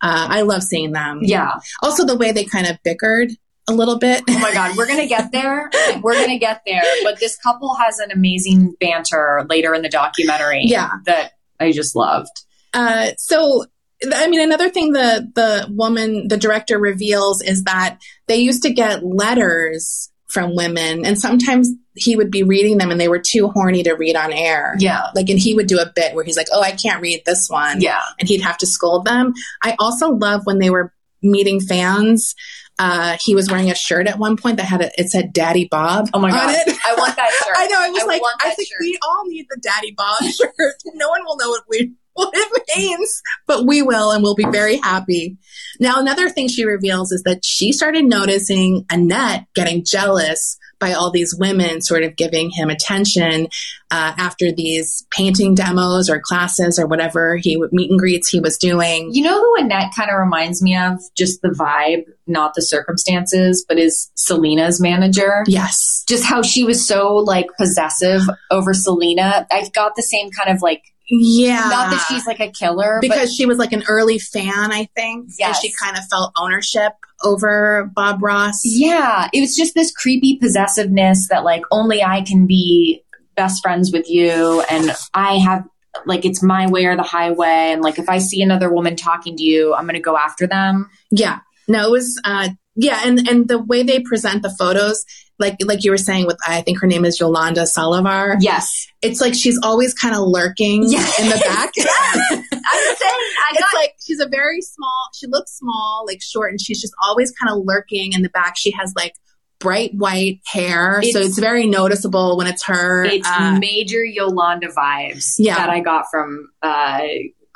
Uh, 0.00 0.26
I 0.30 0.42
love 0.42 0.62
seeing 0.62 0.92
them. 0.92 1.20
Yeah. 1.22 1.52
Also, 1.82 2.04
the 2.04 2.16
way 2.16 2.32
they 2.32 2.44
kind 2.44 2.66
of 2.66 2.76
bickered 2.84 3.30
a 3.68 3.72
little 3.72 3.98
bit. 3.98 4.22
Oh 4.28 4.38
my 4.38 4.52
God. 4.52 4.76
We're 4.76 4.86
going 4.86 5.00
to 5.00 5.06
get 5.06 5.32
there. 5.32 5.70
We're 6.02 6.14
going 6.14 6.28
to 6.28 6.38
get 6.38 6.62
there. 6.66 6.82
But 7.02 7.18
this 7.20 7.36
couple 7.36 7.74
has 7.76 7.98
an 7.98 8.10
amazing 8.12 8.74
banter 8.80 9.46
later 9.48 9.74
in 9.74 9.82
the 9.82 9.88
documentary. 9.88 10.62
Yeah. 10.64 10.90
That 11.06 11.32
I 11.58 11.72
just 11.72 11.96
loved. 11.96 12.44
Uh, 12.74 13.12
so, 13.16 13.64
I 14.12 14.28
mean, 14.28 14.40
another 14.40 14.68
thing 14.68 14.92
the 14.92 15.30
the 15.34 15.72
woman, 15.72 16.28
the 16.28 16.36
director 16.36 16.78
reveals 16.78 17.40
is 17.40 17.64
that 17.64 17.98
they 18.26 18.36
used 18.36 18.64
to 18.64 18.72
get 18.72 19.04
letters 19.04 20.10
from 20.34 20.54
women, 20.54 21.06
and 21.06 21.18
sometimes 21.18 21.70
he 21.94 22.16
would 22.16 22.30
be 22.30 22.42
reading 22.42 22.76
them, 22.76 22.90
and 22.90 23.00
they 23.00 23.08
were 23.08 23.20
too 23.20 23.48
horny 23.48 23.82
to 23.84 23.92
read 23.94 24.16
on 24.16 24.32
air. 24.32 24.74
Yeah. 24.80 25.04
Like, 25.14 25.30
and 25.30 25.38
he 25.38 25.54
would 25.54 25.68
do 25.68 25.78
a 25.78 25.90
bit 25.94 26.14
where 26.14 26.24
he's 26.24 26.36
like, 26.36 26.48
"Oh, 26.52 26.60
I 26.60 26.72
can't 26.72 27.00
read 27.00 27.22
this 27.24 27.48
one," 27.48 27.80
Yeah. 27.80 28.02
and 28.18 28.28
he'd 28.28 28.40
have 28.42 28.58
to 28.58 28.66
scold 28.66 29.04
them. 29.06 29.32
I 29.62 29.76
also 29.78 30.10
love 30.10 30.42
when 30.44 30.58
they 30.58 30.68
were 30.70 30.92
meeting 31.22 31.60
fans. 31.60 32.34
Uh, 32.76 33.16
he 33.24 33.36
was 33.36 33.48
wearing 33.48 33.70
a 33.70 33.74
shirt 33.76 34.08
at 34.08 34.18
one 34.18 34.36
point 34.36 34.56
that 34.56 34.66
had 34.66 34.80
a, 34.82 34.90
it 35.00 35.08
said 35.08 35.32
"Daddy 35.32 35.68
Bob" 35.70 36.08
Oh 36.12 36.18
my 36.18 36.28
on 36.30 36.34
God. 36.36 36.54
it. 36.66 36.76
I 36.84 36.94
want 36.96 37.14
that 37.14 37.30
shirt. 37.46 37.54
I 37.56 37.66
know. 37.68 37.76
I 37.80 37.88
was 37.90 38.02
I 38.02 38.06
like, 38.06 38.22
I 38.44 38.50
think 38.50 38.68
shirt. 38.68 38.78
we 38.80 38.98
all 39.06 39.22
need 39.28 39.46
the 39.48 39.60
Daddy 39.62 39.92
Bob 39.96 40.18
shirt. 40.24 40.74
no 40.94 41.08
one 41.08 41.24
will 41.24 41.36
know 41.36 41.50
what 41.50 41.62
we 41.70 41.92
what 42.14 42.30
it 42.34 42.62
means, 42.76 43.22
but 43.46 43.66
we 43.66 43.82
will, 43.82 44.10
and 44.10 44.22
we'll 44.22 44.34
be 44.34 44.46
very 44.50 44.76
happy. 44.76 45.36
Now, 45.80 46.00
another 46.00 46.28
thing 46.28 46.48
she 46.48 46.64
reveals 46.64 47.12
is 47.12 47.22
that 47.24 47.44
she 47.44 47.72
started 47.72 48.04
noticing 48.04 48.86
Annette 48.90 49.46
getting 49.54 49.84
jealous 49.84 50.58
by 50.78 50.92
all 50.92 51.10
these 51.10 51.34
women 51.34 51.80
sort 51.80 52.02
of 52.02 52.16
giving 52.16 52.50
him 52.50 52.68
attention 52.68 53.48
uh, 53.90 54.12
after 54.18 54.52
these 54.52 55.06
painting 55.10 55.54
demos 55.54 56.10
or 56.10 56.20
classes 56.20 56.78
or 56.78 56.86
whatever 56.86 57.36
he 57.36 57.56
would 57.56 57.72
meet 57.72 57.90
and 57.90 57.98
greets 57.98 58.28
he 58.28 58.40
was 58.40 58.58
doing. 58.58 59.08
You 59.12 59.24
know 59.24 59.40
who 59.40 59.64
Annette 59.64 59.94
kind 59.96 60.10
of 60.10 60.18
reminds 60.18 60.62
me 60.62 60.76
of? 60.76 61.00
Just 61.16 61.42
the 61.42 61.48
vibe, 61.48 62.04
not 62.26 62.52
the 62.54 62.62
circumstances, 62.62 63.64
but 63.66 63.78
is 63.78 64.10
Selena's 64.14 64.80
manager. 64.80 65.44
Yes. 65.46 66.04
Just 66.08 66.24
how 66.24 66.42
she 66.42 66.64
was 66.64 66.86
so 66.86 67.16
like 67.16 67.46
possessive 67.58 68.22
over 68.50 68.74
Selena. 68.74 69.46
I've 69.50 69.72
got 69.72 69.96
the 69.96 70.02
same 70.02 70.30
kind 70.30 70.54
of 70.54 70.60
like, 70.60 70.82
Yeah. 71.08 71.68
not 71.68 71.90
that 71.90 72.04
she's 72.08 72.26
like 72.26 72.40
a 72.40 72.50
killer, 72.50 72.98
because 73.00 73.34
she 73.34 73.46
was 73.46 73.58
like 73.58 73.72
an 73.72 73.84
early 73.88 74.18
fan, 74.18 74.72
I 74.72 74.88
think. 74.96 75.30
Yes. 75.38 75.60
she 75.60 75.72
kind 75.72 75.96
of 75.96 76.04
felt 76.10 76.32
ownership 76.38 76.92
over 77.22 77.90
Bob 77.94 78.22
Ross. 78.22 78.60
yeah, 78.64 79.28
it 79.32 79.40
was 79.40 79.56
just 79.56 79.74
this 79.74 79.92
creepy 79.92 80.36
possessiveness 80.36 81.28
that 81.28 81.44
like 81.44 81.62
only 81.70 82.02
I 82.02 82.22
can 82.22 82.46
be 82.46 83.02
best 83.36 83.62
friends 83.62 83.92
with 83.92 84.08
you 84.08 84.62
and 84.70 84.92
I 85.12 85.38
have 85.38 85.64
like 86.06 86.24
it's 86.24 86.42
my 86.42 86.68
way 86.68 86.86
or 86.86 86.96
the 86.96 87.02
highway 87.02 87.70
and 87.72 87.82
like 87.82 87.98
if 87.98 88.08
I 88.08 88.18
see 88.18 88.42
another 88.42 88.72
woman 88.72 88.96
talking 88.96 89.36
to 89.36 89.42
you, 89.42 89.74
I'm 89.74 89.84
going 89.84 89.94
to 89.94 90.00
go 90.00 90.16
after 90.16 90.46
them. 90.46 90.90
Yeah. 91.10 91.40
No, 91.68 91.86
it 91.86 91.90
was 91.90 92.20
uh 92.24 92.48
yeah, 92.76 93.00
and 93.04 93.26
and 93.28 93.48
the 93.48 93.58
way 93.58 93.82
they 93.82 94.00
present 94.00 94.42
the 94.42 94.50
photos, 94.58 95.04
like 95.38 95.56
like 95.64 95.84
you 95.84 95.90
were 95.90 95.96
saying 95.98 96.26
with 96.26 96.38
I 96.46 96.60
think 96.62 96.80
her 96.80 96.86
name 96.86 97.04
is 97.04 97.18
Yolanda 97.20 97.62
Saldívar. 97.62 98.36
Yes. 98.40 98.86
It's 99.02 99.20
like 99.20 99.34
she's 99.34 99.58
always 99.62 99.94
kind 99.94 100.14
of 100.14 100.22
lurking 100.26 100.84
Yeah. 100.88 101.06
in 101.20 101.28
the 101.28 101.40
back. 101.44 101.72
I'm 102.30 102.96
saying 102.96 103.20
I 103.30 103.52
it's 103.52 103.74
like 103.74 103.94
she's 104.04 104.20
a 104.20 104.28
very 104.28 104.60
small, 104.62 105.08
she 105.14 105.26
looks 105.26 105.52
small, 105.58 106.04
like 106.06 106.20
short, 106.22 106.50
and 106.50 106.60
she's 106.60 106.80
just 106.80 106.94
always 107.02 107.30
kind 107.32 107.52
of 107.56 107.64
lurking 107.64 108.12
in 108.12 108.22
the 108.22 108.28
back. 108.30 108.56
She 108.56 108.70
has 108.72 108.92
like 108.96 109.12
bright 109.60 109.92
white 109.94 110.40
hair, 110.46 111.00
so 111.02 111.08
It's- 111.08 111.26
it's 111.26 111.38
very 111.38 111.66
noticeable 111.66 112.36
when 112.36 112.46
it's 112.46 112.64
her. 112.64 113.04
It's 113.04 113.26
Uh, 113.28 113.56
major 113.58 114.04
Yolanda 114.04 114.68
vibes 114.68 115.34
Yeah. 115.38 115.56
that 115.56 115.70
I 115.70 115.80
got 115.80 116.06
from 116.10 116.48
uh, 116.62 117.00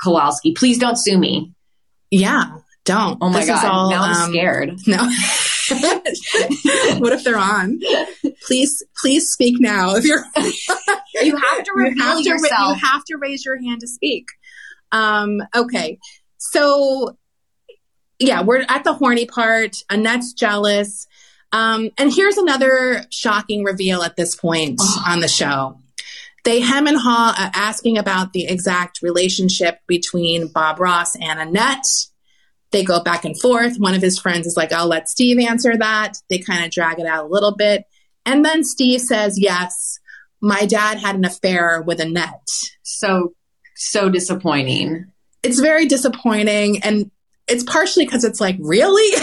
Kowalski. 0.03 0.53
Please 0.53 0.79
don't 0.79 0.97
sue 0.97 1.19
me. 1.19 1.53
yeah, 2.11 2.45
don't. 2.89 3.19
Oh 3.21 3.29
my 3.29 3.41
This 3.41 3.49
is 3.49 3.55
god! 3.63 3.65
all, 3.71 3.91
now 3.91 4.03
I'm 4.03 4.23
um, 4.25 4.31
scared. 4.33 4.79
No. 4.87 4.97
what 6.99 7.13
if 7.13 7.25
they're 7.25 7.39
on? 7.39 7.79
Please, 8.47 8.83
please 9.01 9.31
speak 9.31 9.57
now. 9.61 9.95
If 9.97 10.05
you're, 10.05 10.25
You 11.23 11.37
have 11.37 11.65
to 11.65 11.73
reveal 11.75 11.97
you 11.97 12.03
have 12.03 12.23
to, 12.23 12.29
yourself. 12.29 12.77
you 12.81 12.87
have 12.87 13.05
to 13.05 13.17
raise 13.19 13.45
your 13.45 13.61
hand 13.61 13.81
to 13.81 13.87
speak. 13.87 14.25
Um, 14.93 15.43
okay, 15.55 15.99
so 16.39 17.17
yeah, 18.19 18.43
we're 18.43 18.65
at 18.69 18.85
the 18.85 18.95
horny 18.95 19.27
part. 19.27 19.77
Annette's 19.91 20.33
jealous, 20.33 21.07
um, 21.53 21.91
and 21.99 22.13
here's 22.13 22.37
another 22.39 23.05
shocking 23.11 23.63
reveal 23.65 24.03
at 24.03 24.17
this 24.17 24.35
point 24.35 24.79
Oh. 24.83 25.05
on 25.07 25.21
the 25.21 25.29
show. 25.29 25.79
they 26.45 26.61
hem 26.61 26.87
and 26.87 26.97
haw 26.97 27.35
uh, 27.37 27.51
asking 27.55 27.99
about 27.99 28.33
the 28.33 28.47
exact 28.47 29.03
relationship 29.03 29.81
between 29.87 30.49
Bob 30.49 30.81
Ross 30.81 31.15
and 31.17 31.39
Annette. 31.39 31.85
They 32.71 32.85
go 32.85 33.03
back 33.03 33.25
and 33.25 33.39
forth. 33.41 33.79
One 33.79 33.95
of 33.95 34.03
his 34.03 34.19
friends 34.19 34.47
is 34.47 34.57
like, 34.57 34.73
I'll 34.73 34.89
let 34.89 35.09
Steve 35.09 35.39
answer 35.39 35.77
that. 35.77 36.19
They 36.29 36.39
kind 36.39 36.65
of 36.65 36.71
drag 36.71 36.99
it 36.99 37.07
out 37.07 37.25
a 37.25 37.29
little 37.29 37.55
bit. 37.55 37.85
And 38.27 38.45
then 38.45 38.63
Steve 38.63 39.01
says, 39.01 39.39
Yes, 39.39 39.99
my 40.41 40.67
dad 40.67 40.99
had 40.99 41.17
an 41.17 41.25
affair 41.25 41.83
with 41.83 42.01
Annette. 42.01 42.49
So, 42.83 43.33
so 43.75 44.09
disappointing. 44.09 45.07
It's 45.43 45.61
very 45.61 45.87
disappointing. 45.87 46.83
And 46.83 47.11
it's 47.47 47.65
partially 47.65 48.05
because 48.05 48.25
it's 48.25 48.41
like, 48.41 48.57
really? 48.61 49.17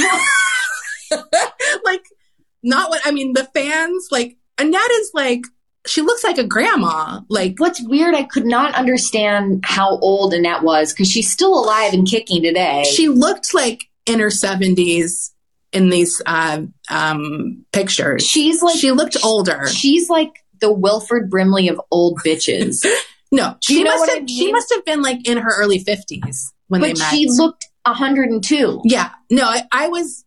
like, 1.85 2.03
not 2.63 2.89
what 2.89 3.01
I 3.05 3.11
mean, 3.11 3.33
the 3.33 3.47
fans, 3.53 4.07
like, 4.11 4.37
Annette 4.57 4.91
is 4.91 5.11
like, 5.13 5.43
she 5.87 6.01
looks 6.01 6.23
like 6.23 6.37
a 6.37 6.43
grandma. 6.43 7.21
Like, 7.29 7.55
What's 7.59 7.81
weird, 7.81 8.15
I 8.15 8.23
could 8.23 8.45
not 8.45 8.75
understand 8.75 9.63
how 9.65 9.97
old 9.99 10.33
Annette 10.33 10.63
was 10.63 10.93
because 10.93 11.09
she's 11.09 11.31
still 11.31 11.53
alive 11.53 11.93
and 11.93 12.07
kicking 12.07 12.41
today. 12.43 12.83
she 12.83 13.07
looked 13.07 13.53
like 13.53 13.83
in 14.05 14.19
her 14.19 14.27
70s 14.27 15.31
in 15.71 15.89
these 15.89 16.21
uh, 16.25 16.61
um, 16.89 17.65
pictures. 17.71 18.25
she's 18.25 18.61
like 18.63 18.77
she 18.77 18.91
looked 18.91 19.17
older. 19.23 19.67
She's 19.67 20.09
like 20.09 20.31
the 20.61 20.71
Wilford 20.71 21.29
Brimley 21.29 21.67
of 21.67 21.79
old 21.91 22.19
bitches. 22.25 22.85
No, 23.31 23.57
she 23.59 23.79
You 23.79 23.83
know 23.83 23.91
must 23.95 24.09
have. 24.11 24.17
I 24.19 24.21
mean? 24.21 24.27
She 24.27 24.51
must 24.51 24.73
have 24.73 24.85
been 24.85 25.01
like 25.01 25.27
in 25.27 25.37
her 25.39 25.51
early 25.59 25.83
50s 25.83 26.53
when 26.67 26.79
but 26.79 26.87
they 26.87 26.93
met. 26.93 27.09
she 27.11 27.25
looked 27.27 27.67
102. 27.85 28.81
yeah, 28.85 29.09
no, 29.29 29.43
I, 29.43 29.63
I 29.71 29.87
was. 29.89 30.23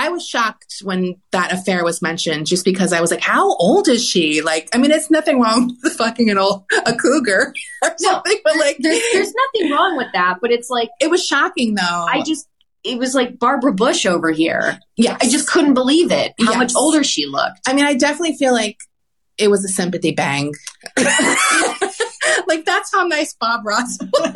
I 0.00 0.08
was 0.10 0.26
shocked 0.26 0.76
when 0.82 1.16
that 1.32 1.52
affair 1.52 1.82
was 1.84 2.00
mentioned, 2.00 2.46
just 2.46 2.64
because 2.64 2.92
I 2.92 3.00
was 3.00 3.10
like, 3.10 3.20
"How 3.20 3.54
old 3.56 3.88
is 3.88 4.04
she?" 4.04 4.40
Like, 4.42 4.68
I 4.74 4.78
mean, 4.78 4.90
it's 4.92 5.10
nothing 5.10 5.40
wrong 5.40 5.76
with 5.82 5.94
fucking 5.94 6.30
an 6.30 6.38
old 6.38 6.64
a 6.86 6.94
cougar 6.94 7.52
or 7.82 7.88
No, 8.00 8.12
something, 8.12 8.38
but 8.44 8.56
like, 8.56 8.76
There's 8.78 9.02
there's 9.12 9.34
nothing 9.54 9.70
wrong 9.72 9.96
with 9.96 10.08
that, 10.14 10.38
but 10.40 10.50
it's 10.52 10.70
like 10.70 10.88
it 11.00 11.10
was 11.10 11.24
shocking 11.26 11.74
though. 11.74 12.06
I 12.08 12.22
just 12.22 12.48
it 12.84 12.98
was 12.98 13.14
like 13.14 13.38
Barbara 13.40 13.72
Bush 13.74 14.06
over 14.06 14.30
here. 14.30 14.78
yeah, 14.96 15.18
I 15.20 15.28
just 15.28 15.48
couldn't 15.48 15.74
believe 15.74 16.12
it. 16.12 16.32
How 16.38 16.52
Yes. 16.52 16.56
much 16.58 16.72
older 16.76 17.02
she 17.02 17.26
looked. 17.26 17.58
I 17.66 17.72
mean, 17.74 17.84
I 17.84 17.94
definitely 17.94 18.36
feel 18.36 18.52
like 18.52 18.78
it 19.36 19.48
was 19.50 19.64
a 19.64 19.68
sympathy 19.68 20.12
bang. 20.12 20.54
like 22.46 22.64
that's 22.64 22.92
how 22.92 23.04
nice 23.06 23.34
Bob 23.34 23.66
Ross 23.66 23.98
was. 24.00 24.32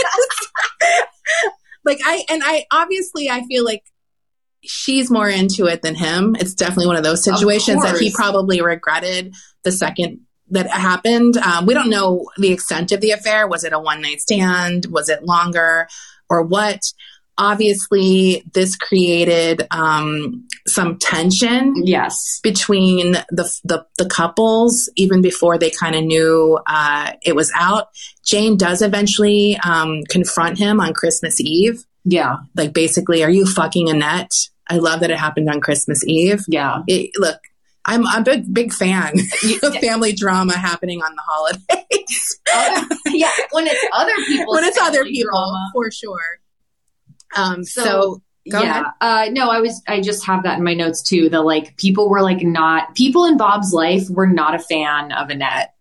like 1.85 1.98
I 2.05 2.25
and 2.29 2.42
I 2.44 2.66
obviously 2.70 3.31
I 3.31 3.42
feel 3.44 3.64
like 3.64 3.83
she's 4.64 5.11
more 5.11 5.29
into 5.29 5.66
it 5.66 5.83
than 5.83 5.94
him. 5.94 6.37
It's 6.38 6.55
definitely 6.55 6.87
one 6.87 6.96
of 6.96 7.05
those 7.05 7.27
Of 7.27 7.37
situations 7.37 7.83
that 7.83 7.98
he 7.98 8.12
probably 8.12 8.61
regretted 8.62 9.35
the 9.64 9.72
second 9.72 10.20
that 10.51 10.68
happened. 10.70 11.37
Um, 11.38 11.66
we 11.66 11.75
don't 11.75 11.88
know 11.90 12.27
the 12.37 12.53
extent 12.53 12.92
of 12.92 13.01
the 13.01 13.11
affair. 13.12 13.46
Was 13.48 13.64
it 13.64 13.72
a 13.72 13.79
one 13.79 14.03
night 14.03 14.20
stand? 14.20 14.87
Was 14.90 15.09
it 15.09 15.25
longer 15.25 15.88
or 16.29 16.42
what? 16.42 16.81
Obviously, 17.38 18.44
this 18.53 18.77
created 18.77 19.66
um, 19.70 20.46
some 20.66 20.98
tension 20.98 21.75
Yes. 21.85 22.40
between 22.42 23.12
the 23.31 23.51
the, 23.64 23.87
the 23.98 24.07
couples 24.09 24.90
even 24.96 25.22
before 25.22 25.59
they 25.59 25.70
kind 25.70 25.94
of 25.94 26.05
knew 26.05 26.59
uh, 26.66 27.12
it 27.22 27.35
was 27.35 27.51
out. 27.55 27.88
Jane 28.25 28.57
does 28.57 28.83
eventually 28.83 29.59
um, 29.64 30.03
confront 30.09 30.59
him 30.59 30.79
on 30.81 30.92
Christmas 30.92 31.40
Eve, 31.40 31.85
Yeah. 32.05 32.37
like 32.55 32.72
basically, 32.75 33.25
"Are 33.25 33.31
you 33.31 33.46
fucking 33.46 33.88
Annette?" 33.88 34.31
I 34.68 34.77
love 34.79 35.01
that 35.01 35.11
it 35.11 35.18
happened 35.18 35.48
on 35.51 35.61
Christmas 35.61 36.05
Eve. 36.07 36.44
Yeah. 36.48 36.83
It, 36.87 37.11
look, 37.16 37.38
I'm 37.85 38.07
I'm 38.07 38.22
a 38.22 38.25
big 38.25 38.55
big 38.55 38.72
fan 38.72 39.14
of 39.62 39.77
family 39.77 40.12
drama 40.12 40.57
happening 40.57 41.03
on 41.03 41.14
the 41.14 41.22
holidays 41.25 42.38
yeah. 43.07 43.31
When 43.53 43.66
it's 43.66 43.87
other 43.92 44.14
people. 44.27 44.55
when 44.55 44.64
it's 44.64 44.79
other 44.81 45.05
people 45.05 45.59
for 45.72 45.90
sure. 45.90 46.40
Um, 47.37 47.64
so, 47.64 47.83
So- 47.85 48.22
Go 48.51 48.61
yeah. 48.61 48.70
ahead. 48.70 48.85
Uh, 49.01 49.31
no, 49.31 49.51
I 49.51 49.61
was. 49.61 49.81
I 49.87 50.01
just 50.01 50.27
have 50.27 50.42
that 50.42 50.59
in 50.59 50.64
my 50.64 50.75
notes 50.75 51.01
too. 51.01 51.29
That 51.29 51.42
like 51.42 51.77
people 51.77 52.11
were 52.11 52.22
like 52.22 52.42
not 52.42 52.96
people 52.96 53.25
in 53.25 53.37
Bob's 53.37 53.72
life 53.72 54.11
were 54.11 54.27
not 54.27 54.57
a 54.57 54.59
fan 54.59 55.12
of 55.12 55.31
Annette. 55.31 55.72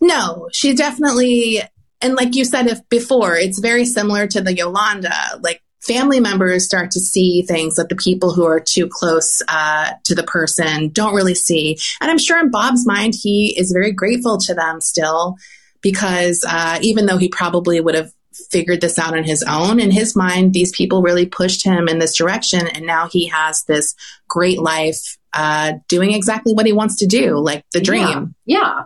No, 0.00 0.48
she 0.52 0.74
definitely, 0.74 1.62
and 2.00 2.16
like 2.16 2.34
you 2.34 2.44
said 2.44 2.66
if 2.66 2.80
before, 2.88 3.36
it's 3.36 3.60
very 3.60 3.84
similar 3.84 4.26
to 4.26 4.40
the 4.40 4.56
Yolanda. 4.56 5.14
Like 5.40 5.62
family 5.80 6.20
members 6.20 6.64
start 6.64 6.90
to 6.92 7.00
see 7.00 7.42
things 7.42 7.76
that 7.76 7.88
the 7.88 7.96
people 7.96 8.32
who 8.32 8.44
are 8.44 8.60
too 8.60 8.88
close 8.88 9.42
uh, 9.48 9.92
to 10.04 10.14
the 10.14 10.22
person 10.22 10.88
don't 10.90 11.14
really 11.14 11.34
see. 11.34 11.78
And 12.00 12.10
I'm 12.10 12.18
sure 12.18 12.38
in 12.38 12.50
Bob's 12.50 12.86
mind, 12.86 13.14
he 13.20 13.54
is 13.58 13.72
very 13.72 13.92
grateful 13.92 14.38
to 14.38 14.54
them 14.54 14.80
still 14.80 15.36
because 15.80 16.44
uh, 16.48 16.78
even 16.82 17.06
though 17.06 17.18
he 17.18 17.28
probably 17.28 17.80
would 17.80 17.94
have 17.94 18.12
figured 18.50 18.80
this 18.80 18.98
out 18.98 19.16
on 19.16 19.24
his 19.24 19.42
own, 19.42 19.80
in 19.80 19.90
his 19.90 20.14
mind, 20.16 20.52
these 20.52 20.72
people 20.72 21.02
really 21.02 21.26
pushed 21.26 21.64
him 21.64 21.88
in 21.88 21.98
this 21.98 22.16
direction. 22.16 22.66
And 22.68 22.86
now 22.86 23.08
he 23.08 23.26
has 23.28 23.64
this 23.64 23.94
great 24.28 24.58
life 24.58 25.16
uh, 25.32 25.74
doing 25.88 26.12
exactly 26.12 26.52
what 26.52 26.66
he 26.66 26.72
wants 26.72 26.96
to 26.96 27.06
do, 27.06 27.38
like 27.38 27.64
the 27.72 27.80
dream. 27.80 28.34
Yeah. 28.44 28.58
yeah. 28.58 28.82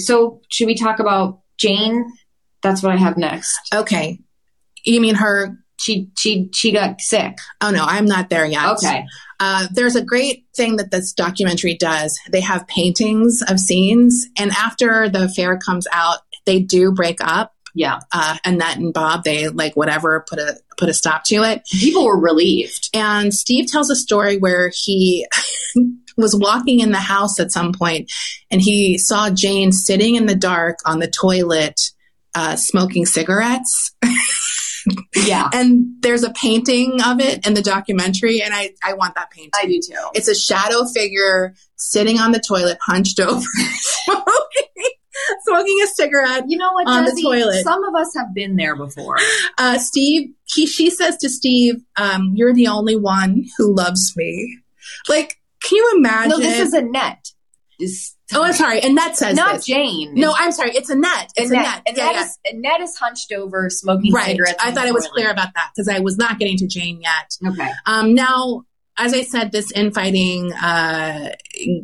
So 0.00 0.40
should 0.48 0.66
we 0.66 0.74
talk 0.74 0.98
about 0.98 1.40
Jane? 1.58 2.04
That's 2.62 2.82
what 2.82 2.92
I 2.92 2.96
have 2.96 3.16
next. 3.16 3.58
Okay. 3.74 4.20
You 4.84 5.00
mean 5.00 5.16
her 5.16 5.58
She 5.78 6.10
she 6.18 6.50
she 6.54 6.72
got 6.72 7.00
sick. 7.00 7.38
Oh 7.60 7.70
no, 7.70 7.84
I'm 7.84 8.06
not 8.06 8.30
there 8.30 8.46
yet. 8.46 8.72
Okay. 8.72 9.04
Uh, 9.40 9.66
there's 9.72 9.96
a 9.96 10.04
great 10.04 10.44
thing 10.54 10.76
that 10.76 10.92
this 10.92 11.12
documentary 11.12 11.74
does. 11.74 12.18
They 12.30 12.40
have 12.40 12.66
paintings 12.68 13.42
of 13.48 13.58
scenes, 13.58 14.28
and 14.38 14.52
after 14.52 15.08
the 15.08 15.24
affair 15.24 15.58
comes 15.58 15.86
out, 15.92 16.20
they 16.46 16.60
do 16.60 16.92
break 16.92 17.18
up. 17.20 17.52
Yeah. 17.74 18.00
Uh, 18.12 18.36
Annette 18.44 18.76
and 18.76 18.92
Bob, 18.92 19.24
they 19.24 19.48
like 19.48 19.74
whatever 19.74 20.24
put 20.28 20.38
a 20.38 20.58
put 20.76 20.88
a 20.88 20.94
stop 20.94 21.24
to 21.24 21.42
it. 21.42 21.62
People 21.70 22.04
were 22.04 22.20
relieved. 22.20 22.90
And 22.94 23.32
Steve 23.32 23.66
tells 23.66 23.90
a 23.90 23.96
story 23.96 24.36
where 24.38 24.70
he 24.74 25.26
was 26.16 26.36
walking 26.36 26.80
in 26.80 26.92
the 26.92 26.98
house 26.98 27.40
at 27.40 27.52
some 27.52 27.72
point, 27.72 28.10
and 28.50 28.60
he 28.60 28.98
saw 28.98 29.30
Jane 29.30 29.72
sitting 29.72 30.16
in 30.16 30.26
the 30.26 30.34
dark 30.34 30.78
on 30.84 30.98
the 30.98 31.10
toilet, 31.10 31.80
uh, 32.34 32.56
smoking 32.56 33.06
cigarettes. 33.06 33.92
Yeah. 35.14 35.48
And 35.54 35.96
there's 36.00 36.24
a 36.24 36.30
painting 36.30 37.00
of 37.04 37.20
it 37.20 37.46
in 37.46 37.54
the 37.54 37.62
documentary, 37.62 38.40
and 38.42 38.54
I, 38.54 38.70
I 38.82 38.94
want 38.94 39.14
that 39.14 39.30
painting. 39.30 39.50
I 39.54 39.66
do 39.66 39.80
too. 39.80 39.94
It's 40.14 40.28
a 40.28 40.34
shadow 40.34 40.84
figure 40.84 41.54
sitting 41.76 42.18
on 42.18 42.32
the 42.32 42.40
toilet, 42.40 42.78
hunched 42.80 43.20
over, 43.20 43.40
smoking, 44.04 44.90
smoking 45.44 45.78
a 45.84 45.86
cigarette. 45.88 46.44
You 46.48 46.58
know 46.58 46.72
what, 46.72 46.88
On 46.88 47.04
the 47.04 47.20
toilet. 47.22 47.62
Some 47.62 47.84
of 47.84 47.94
us 47.94 48.14
have 48.16 48.34
been 48.34 48.56
there 48.56 48.76
before. 48.76 49.16
Uh, 49.58 49.78
Steve, 49.78 50.30
he, 50.44 50.66
she 50.66 50.90
says 50.90 51.16
to 51.18 51.28
Steve, 51.28 51.76
um, 51.96 52.32
"You're 52.34 52.54
the 52.54 52.68
only 52.68 52.96
one 52.96 53.44
who 53.58 53.74
loves 53.74 54.14
me." 54.16 54.58
Like, 55.08 55.38
can 55.62 55.76
you 55.76 55.92
imagine? 55.96 56.30
No, 56.30 56.38
this 56.38 56.60
is 56.60 56.72
Annette. 56.72 57.32
This, 57.78 58.16
oh, 58.34 58.44
I'm 58.44 58.52
sorry. 58.52 58.80
Annette 58.80 59.16
says 59.16 59.36
not 59.36 59.56
this. 59.56 59.66
Jane. 59.66 60.14
No, 60.14 60.34
I'm 60.36 60.52
sorry. 60.52 60.70
It's 60.74 60.90
Annette. 60.90 61.32
It's 61.36 61.50
Annette. 61.50 61.82
Annette. 61.86 61.96
Yeah, 61.96 62.04
Annette, 62.04 62.14
yeah. 62.14 62.22
Is, 62.24 62.38
Annette 62.46 62.80
is 62.80 62.96
hunched 62.96 63.32
over, 63.32 63.68
smoking 63.70 64.12
Right. 64.12 64.26
cigarettes. 64.26 64.62
I 64.62 64.72
thought 64.72 64.86
it 64.86 64.94
was 64.94 65.06
clear 65.08 65.30
about 65.30 65.54
that 65.54 65.70
because 65.74 65.88
I 65.88 66.00
was 66.00 66.16
not 66.18 66.38
getting 66.38 66.56
to 66.58 66.66
Jane 66.66 67.00
yet. 67.00 67.36
Okay. 67.52 67.70
Um, 67.86 68.14
now, 68.14 68.64
as 68.98 69.14
I 69.14 69.22
said, 69.22 69.52
this 69.52 69.72
infighting 69.72 70.52
uh, 70.52 71.30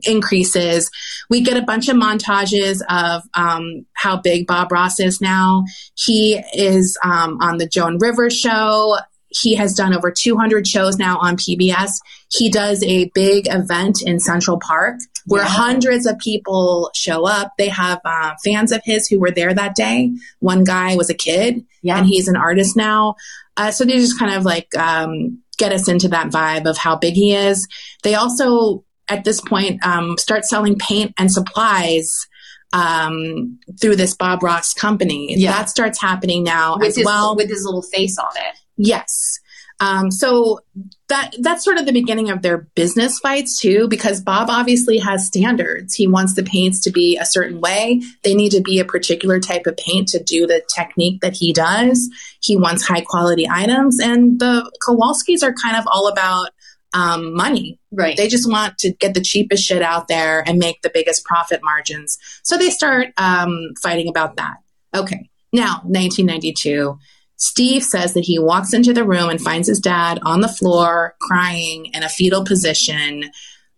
increases. 0.03 0.91
We 1.31 1.41
get 1.41 1.57
a 1.57 1.63
bunch 1.63 1.89
of 1.89 1.97
montages 1.97 2.83
of 2.89 3.23
um, 3.35 3.87
how 3.95 4.19
big 4.19 4.47
Bob 4.47 4.71
Ross 4.73 5.01
is 5.01 5.21
now. 5.21 5.65
He 5.95 6.43
is 6.53 6.99
um, 7.03 7.39
on 7.41 7.59
the 7.59 7.67
Joan 7.67 7.99
Rivers 7.99 8.37
show. 8.37 8.99
He 9.31 9.55
has 9.57 9.75
done 9.75 9.95
over 9.95 10.11
200 10.11 10.67
shows 10.67 10.99
now 10.99 11.19
on 11.19 11.37
PBS. 11.37 11.93
He 12.31 12.51
does 12.51 12.83
a 12.83 13.11
big 13.15 13.47
event 13.51 14.03
in 14.03 14.21
Central 14.21 14.59
Park 14.59 14.97
where 15.29 15.43
Yeah. 15.43 15.49
hundreds 15.49 16.07
of 16.07 16.19
people 16.19 16.91
show 16.95 17.27
up. 17.27 17.53
They 17.59 17.69
have 17.69 18.01
uh, 18.05 18.33
fans 18.45 18.73
of 18.73 18.81
his 18.85 19.07
who 19.07 19.21
were 19.21 19.31
there 19.31 19.55
that 19.55 19.75
day. 19.75 20.13
One 20.41 20.65
guy 20.65 20.97
was 20.97 21.09
a 21.11 21.15
kid 21.15 21.65
Yeah. 21.83 21.99
and 21.99 22.07
he's 22.07 22.29
an 22.29 22.37
artist 22.37 22.77
now. 22.77 23.15
Uh, 23.57 23.71
so 23.71 23.85
they 23.85 23.93
just 23.99 24.19
kind 24.19 24.35
of 24.35 24.45
like 24.45 24.69
um, 24.77 25.39
get 25.59 25.73
us 25.73 25.89
into 25.89 26.09
that 26.09 26.29
vibe 26.31 26.67
of 26.69 26.77
how 26.77 26.97
big 26.97 27.15
he 27.15 27.35
is. 27.35 27.67
They 28.03 28.15
also, 28.15 28.85
at 29.09 29.25
this 29.25 29.41
point, 29.41 29.85
um, 29.85 30.17
start 30.19 30.45
selling 30.45 30.77
paint 30.79 31.13
and 31.19 31.31
supplies 31.33 32.27
um, 32.73 33.59
through 33.81 33.97
this 33.97 34.15
Bob 34.15 34.43
Ross 34.43 34.75
company. 34.75 35.35
Yeah. 35.37 35.53
That 35.53 35.71
starts 35.71 36.01
happening 36.01 36.45
now 36.45 36.77
with 36.77 36.89
as 36.89 36.97
his 36.97 37.05
well. 37.07 37.35
with 37.37 37.49
his 37.49 37.65
little 37.65 37.83
face 37.83 38.19
on 38.19 38.31
it. 38.37 38.59
Yes. 38.77 39.41
Um, 39.81 40.11
so 40.11 40.61
that 41.09 41.35
that's 41.41 41.65
sort 41.65 41.79
of 41.79 41.87
the 41.87 41.93
beginning 41.93 42.31
of 42.31 42.43
their 42.43 42.69
business 42.75 43.19
fights 43.21 43.61
too, 43.61 43.87
because 43.89 44.21
Bob 44.21 44.51
obviously 44.51 44.99
has 44.99 45.27
standards. 45.27 45.95
He 45.95 46.07
wants 46.07 46.35
the 46.35 46.43
paints 46.43 46.81
to 46.81 46.91
be 46.91 47.17
a 47.17 47.25
certain 47.25 47.61
way. 47.61 48.03
They 48.25 48.35
need 48.35 48.51
to 48.51 48.61
be 48.61 48.81
a 48.81 48.85
particular 48.85 49.39
type 49.39 49.67
of 49.67 49.77
paint 49.77 50.09
to 50.09 50.23
do 50.23 50.47
the 50.47 50.63
technique 50.75 51.21
that 51.21 51.35
he 51.35 51.53
does. 51.53 52.11
He 52.43 52.57
wants 52.57 52.87
high 52.87 53.03
quality 53.03 53.47
items, 53.49 54.01
and 54.01 54.41
the 54.41 54.71
Kowalskis 54.87 55.43
are 55.43 55.55
kind 55.55 55.77
of 55.77 55.85
all 55.87 56.09
about 56.09 56.51
um, 56.93 57.35
money. 57.35 57.79
Right. 57.93 58.17
They 58.17 58.29
just 58.29 58.51
want 58.51 58.79
to 58.79 58.93
get 58.93 59.15
the 59.15 59.21
cheapest 59.21 59.65
shit 59.65 59.83
out 59.83 60.09
there 60.09 60.43
and 60.47 60.59
make 60.59 60.83
the 60.83 60.91
biggest 60.93 61.25
profit 61.25 61.61
margins. 61.63 62.19
So 62.43 62.57
they 62.57 62.71
start 62.71 63.09
um, 63.17 63.75
fighting 63.83 64.09
about 64.09 64.37
that. 64.37 64.57
Okay. 64.95 65.31
Now, 65.53 65.81
1992, 65.85 66.99
Steve 67.39 67.83
says 67.83 68.15
that 68.15 68.25
he 68.25 68.39
walks 68.39 68.73
into 68.73 68.93
the 68.93 69.05
room 69.05 69.31
and 69.31 69.41
finds 69.41 69.69
his 69.69 69.81
dad 69.81 70.19
on 70.23 70.41
the 70.41 70.49
floor 70.49 71.15
crying 71.21 71.87
in 71.95 72.03
a 72.03 72.09
fetal 72.09 72.45
position. 72.45 73.31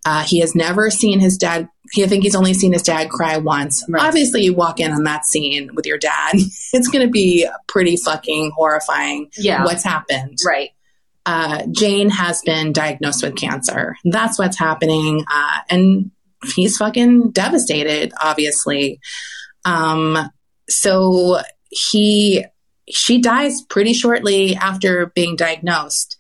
Uh, 0.07 0.23
he 0.23 0.41
has 0.41 0.55
never 0.55 0.91
seen 0.91 1.21
his 1.21 1.37
dad. 1.37 1.69
I 1.99 2.07
think 2.07 2.23
he's 2.25 2.35
only 2.35 2.55
seen 2.55 2.73
his 2.73 2.83
dad 2.83 3.11
cry 3.11 3.37
once. 3.37 3.85
Right. 3.87 4.03
Obviously, 4.03 4.43
you 4.45 4.55
walk 4.55 4.81
in 4.81 4.91
on 4.93 5.05
that 5.05 5.27
scene 5.27 5.71
with 5.75 5.85
your 5.87 5.99
dad. 5.99 6.35
It's 6.73 6.89
going 6.89 7.05
to 7.05 7.11
be 7.11 7.47
pretty 7.69 7.97
fucking 7.97 8.53
horrifying. 8.55 9.31
Yeah. 9.37 9.65
What's 9.65 9.83
happened? 9.85 10.39
right. 10.47 10.71
uh, 11.27 11.65
Jane 11.73 12.09
has 12.11 12.41
been 12.43 12.73
diagnosed 12.73 13.23
with 13.23 13.37
cancer. 13.37 13.97
That's 14.05 14.39
what's 14.39 14.57
happening. 14.57 15.25
Uh, 15.31 15.59
and 15.69 16.11
he's 16.55 16.77
fucking 16.79 17.33
devastated, 17.33 18.13
obviously. 18.23 19.01
Um, 19.67 20.17
so 20.69 21.41
he, 21.69 22.45
she 22.93 23.21
dies 23.21 23.63
pretty 23.63 23.93
shortly 23.93 24.55
after 24.57 25.07
being 25.07 25.37
diagnosed. 25.37 26.17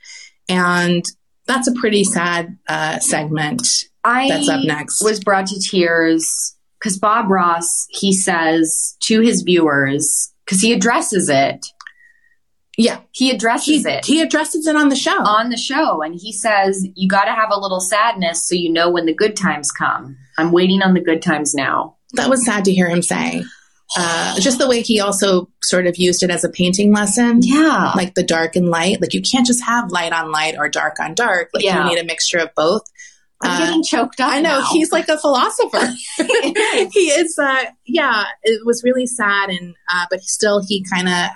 And 0.48 1.04
that's 1.46 1.68
a 1.68 1.72
pretty 1.72 2.04
sad 2.04 2.56
uh, 2.68 2.98
segment 3.00 3.66
I 4.04 4.28
that's 4.28 4.48
up 4.48 4.60
next. 4.64 5.02
was 5.02 5.20
brought 5.22 5.46
to 5.48 5.60
tears 5.60 6.56
because 6.78 6.98
Bob 6.98 7.30
Ross 7.30 7.86
he 7.90 8.12
says 8.12 8.96
to 9.02 9.20
his 9.20 9.42
viewers 9.42 10.32
because 10.44 10.60
he 10.60 10.72
addresses 10.72 11.28
it. 11.28 11.66
yeah, 12.76 13.00
He 13.12 13.30
addresses 13.30 13.84
he, 13.84 13.90
it 13.90 14.04
he 14.06 14.20
addresses 14.22 14.66
it 14.66 14.76
on 14.76 14.88
the 14.88 14.96
show. 14.96 15.18
on 15.22 15.50
the 15.50 15.56
show, 15.56 16.02
and 16.02 16.14
he 16.14 16.32
says 16.32 16.86
you 16.94 17.08
got 17.08 17.24
to 17.24 17.32
have 17.32 17.50
a 17.52 17.58
little 17.60 17.80
sadness 17.80 18.46
so 18.48 18.54
you 18.54 18.72
know 18.72 18.90
when 18.90 19.06
the 19.06 19.14
good 19.14 19.36
times 19.36 19.70
come. 19.70 20.16
I'm 20.38 20.52
waiting 20.52 20.82
on 20.82 20.94
the 20.94 21.00
good 21.00 21.20
times 21.22 21.54
now. 21.54 21.96
that 22.14 22.30
was 22.30 22.44
sad 22.44 22.64
to 22.64 22.72
hear 22.72 22.88
him 22.88 23.02
say. 23.02 23.42
Uh, 23.96 24.38
just 24.40 24.58
the 24.58 24.68
way 24.68 24.82
he 24.82 25.00
also 25.00 25.48
sort 25.62 25.86
of 25.86 25.96
used 25.96 26.22
it 26.22 26.30
as 26.30 26.44
a 26.44 26.48
painting 26.48 26.92
lesson. 26.92 27.40
Yeah, 27.42 27.92
like 27.96 28.14
the 28.14 28.22
dark 28.22 28.54
and 28.56 28.68
light. 28.68 29.00
Like 29.00 29.14
you 29.14 29.22
can't 29.22 29.46
just 29.46 29.64
have 29.64 29.90
light 29.90 30.12
on 30.12 30.30
light 30.30 30.54
or 30.58 30.68
dark 30.68 31.00
on 31.00 31.14
dark. 31.14 31.50
Like 31.52 31.64
Yeah. 31.64 31.84
you 31.84 31.90
need 31.94 32.00
a 32.00 32.04
mixture 32.04 32.38
of 32.38 32.50
both. 32.54 32.82
I'm 33.42 33.50
Uh, 33.50 33.66
getting 33.66 33.82
choked 33.82 34.20
up. 34.20 34.30
I 34.30 34.40
know 34.42 34.60
now. 34.60 34.66
he's 34.72 34.92
like 34.92 35.08
a 35.08 35.18
philosopher. 35.18 35.88
he 36.18 37.00
is. 37.10 37.38
Uh, 37.38 37.64
yeah, 37.86 38.24
it 38.42 38.60
was 38.64 38.82
really 38.84 39.06
sad, 39.06 39.48
and 39.50 39.74
uh, 39.92 40.06
but 40.10 40.20
still, 40.22 40.62
he 40.66 40.84
kind 40.92 41.08
of 41.08 41.30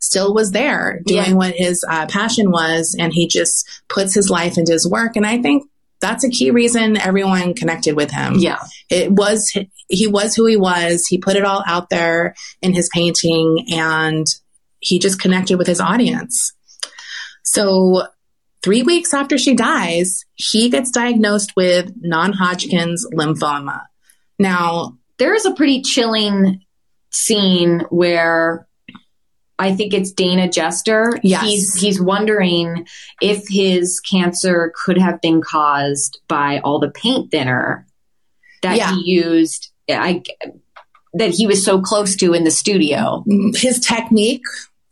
still 0.00 0.32
was 0.34 0.52
there 0.52 1.00
doing 1.06 1.24
Yeah. 1.30 1.32
what 1.34 1.54
his 1.54 1.84
uh, 1.88 2.06
passion 2.06 2.50
was, 2.50 2.94
and 2.98 3.12
he 3.12 3.26
just 3.26 3.66
puts 3.88 4.14
his 4.14 4.30
life 4.30 4.56
into 4.58 4.72
his 4.72 4.86
work. 4.88 5.16
And 5.16 5.26
I 5.26 5.40
think 5.42 5.64
that's 6.00 6.24
a 6.24 6.28
key 6.30 6.50
reason 6.50 6.96
everyone 6.98 7.54
connected 7.54 7.96
with 7.96 8.10
him 8.10 8.34
yeah, 8.34 8.58
it 8.90 9.10
was 9.10 9.56
he 9.88 10.06
was 10.06 10.34
who 10.34 10.46
he 10.46 10.56
was 10.56 11.06
he 11.06 11.18
put 11.18 11.36
it 11.36 11.44
all 11.44 11.62
out 11.66 11.90
there 11.90 12.34
in 12.62 12.72
his 12.72 12.88
painting 12.92 13.66
and 13.72 14.26
he 14.80 14.98
just 14.98 15.20
connected 15.20 15.58
with 15.58 15.66
his 15.66 15.80
audience 15.80 16.52
so 17.42 18.06
three 18.62 18.82
weeks 18.82 19.14
after 19.14 19.38
she 19.38 19.54
dies 19.54 20.24
he 20.34 20.68
gets 20.68 20.90
diagnosed 20.90 21.52
with 21.56 21.92
non-hodgkin's 22.00 23.06
lymphoma 23.12 23.82
now 24.38 24.96
there 25.18 25.34
is 25.34 25.46
a 25.46 25.54
pretty 25.54 25.82
chilling 25.82 26.60
scene 27.10 27.80
where 27.90 28.66
I 29.58 29.74
think 29.74 29.94
it's 29.94 30.12
Dana 30.12 30.50
Jester. 30.50 31.18
Yes. 31.22 31.42
He's 31.42 31.74
he's 31.74 32.00
wondering 32.00 32.86
if 33.22 33.48
his 33.48 34.00
cancer 34.00 34.72
could 34.84 34.98
have 34.98 35.20
been 35.22 35.40
caused 35.40 36.20
by 36.28 36.58
all 36.58 36.78
the 36.78 36.90
paint 36.90 37.30
thinner 37.30 37.86
that 38.62 38.76
Yeah. 38.76 38.94
he 38.94 39.02
used. 39.04 39.70
I 39.88 40.22
that 41.14 41.30
he 41.30 41.46
was 41.46 41.64
so 41.64 41.80
close 41.80 42.16
to 42.16 42.34
in 42.34 42.44
the 42.44 42.50
studio. 42.50 43.24
his 43.54 43.80
technique 43.80 44.42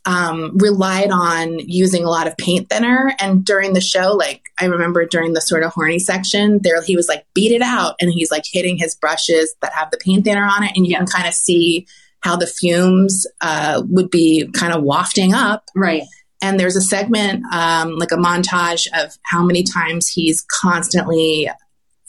um, 0.07 0.57
relied 0.59 1.11
on 1.11 1.59
using 1.61 2.05
a 2.05 2.11
lot 2.11 2.27
of 2.27 2.37
paint 2.37 2.68
thinner. 2.68 3.14
And 3.20 3.44
during 3.44 3.72
the 3.72 3.81
show, 3.81 4.12
like 4.12 4.42
I 4.61 4.66
remember 4.66 5.07
during 5.07 5.33
the 5.33 5.40
sort 5.40 5.62
of 5.62 5.72
horny 5.72 5.98
section, 5.98 6.61
there 6.62 6.81
he 6.83 6.94
was 6.96 7.09
like 7.09 7.27
beat 7.35 7.53
it 7.53 7.62
out, 7.62 7.94
and 8.00 8.11
he's 8.12 8.31
like 8.31 8.44
hitting 8.50 8.77
his 8.77 8.94
brushes 8.94 9.55
that 9.62 9.72
have 9.72 9.90
the 9.90 9.96
paint 9.98 10.24
thinner 10.24 10.44
on 10.44 10.62
it, 10.64 10.72
and 10.77 10.87
you 10.87 10.96
can 10.96 11.07
kind 11.07 11.27
of 11.27 11.35
see 11.35 11.87
how 12.20 12.37
the 12.37 12.46
fumes 12.46 13.27
uh, 13.42 13.83
would 13.88 14.11
be 14.11 14.48
kind 14.55 14.72
of 14.72 14.83
wafting 14.83 15.35
up. 15.35 15.64
Right. 15.74 16.05
And 16.42 16.59
there's 16.61 16.77
a 16.77 16.81
segment, 16.83 17.42
um, 17.53 17.96
like 17.96 18.12
a 18.12 18.16
montage 18.16 18.87
of 18.98 19.16
how 19.22 19.42
many 19.44 19.62
times 19.62 20.09
he's 20.09 20.42
constantly, 20.42 21.48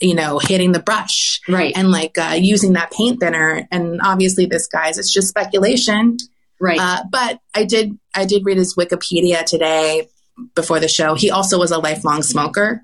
you 0.00 0.14
know, 0.14 0.38
hitting 0.38 0.72
the 0.72 0.80
brush 0.80 1.40
Right. 1.48 1.72
and 1.76 1.90
like 1.90 2.18
uh, 2.18 2.36
using 2.38 2.74
that 2.74 2.90
paint 2.92 3.20
thinner. 3.20 3.66
And 3.70 4.00
obviously, 4.02 4.46
this 4.46 4.66
guy's 4.66 4.98
it's 4.98 5.12
just 5.12 5.28
speculation. 5.28 6.16
right. 6.60 6.78
Uh, 6.80 7.02
but 7.10 7.40
I 7.54 7.64
did 7.64 7.98
I 8.14 8.24
did 8.26 8.44
read 8.44 8.56
his 8.58 8.74
Wikipedia 8.76 9.44
today 9.44 10.08
before 10.54 10.80
the 10.80 10.88
show. 10.88 11.14
He 11.14 11.30
also 11.30 11.58
was 11.58 11.70
a 11.70 11.78
lifelong 11.78 12.22
smoker, 12.22 12.82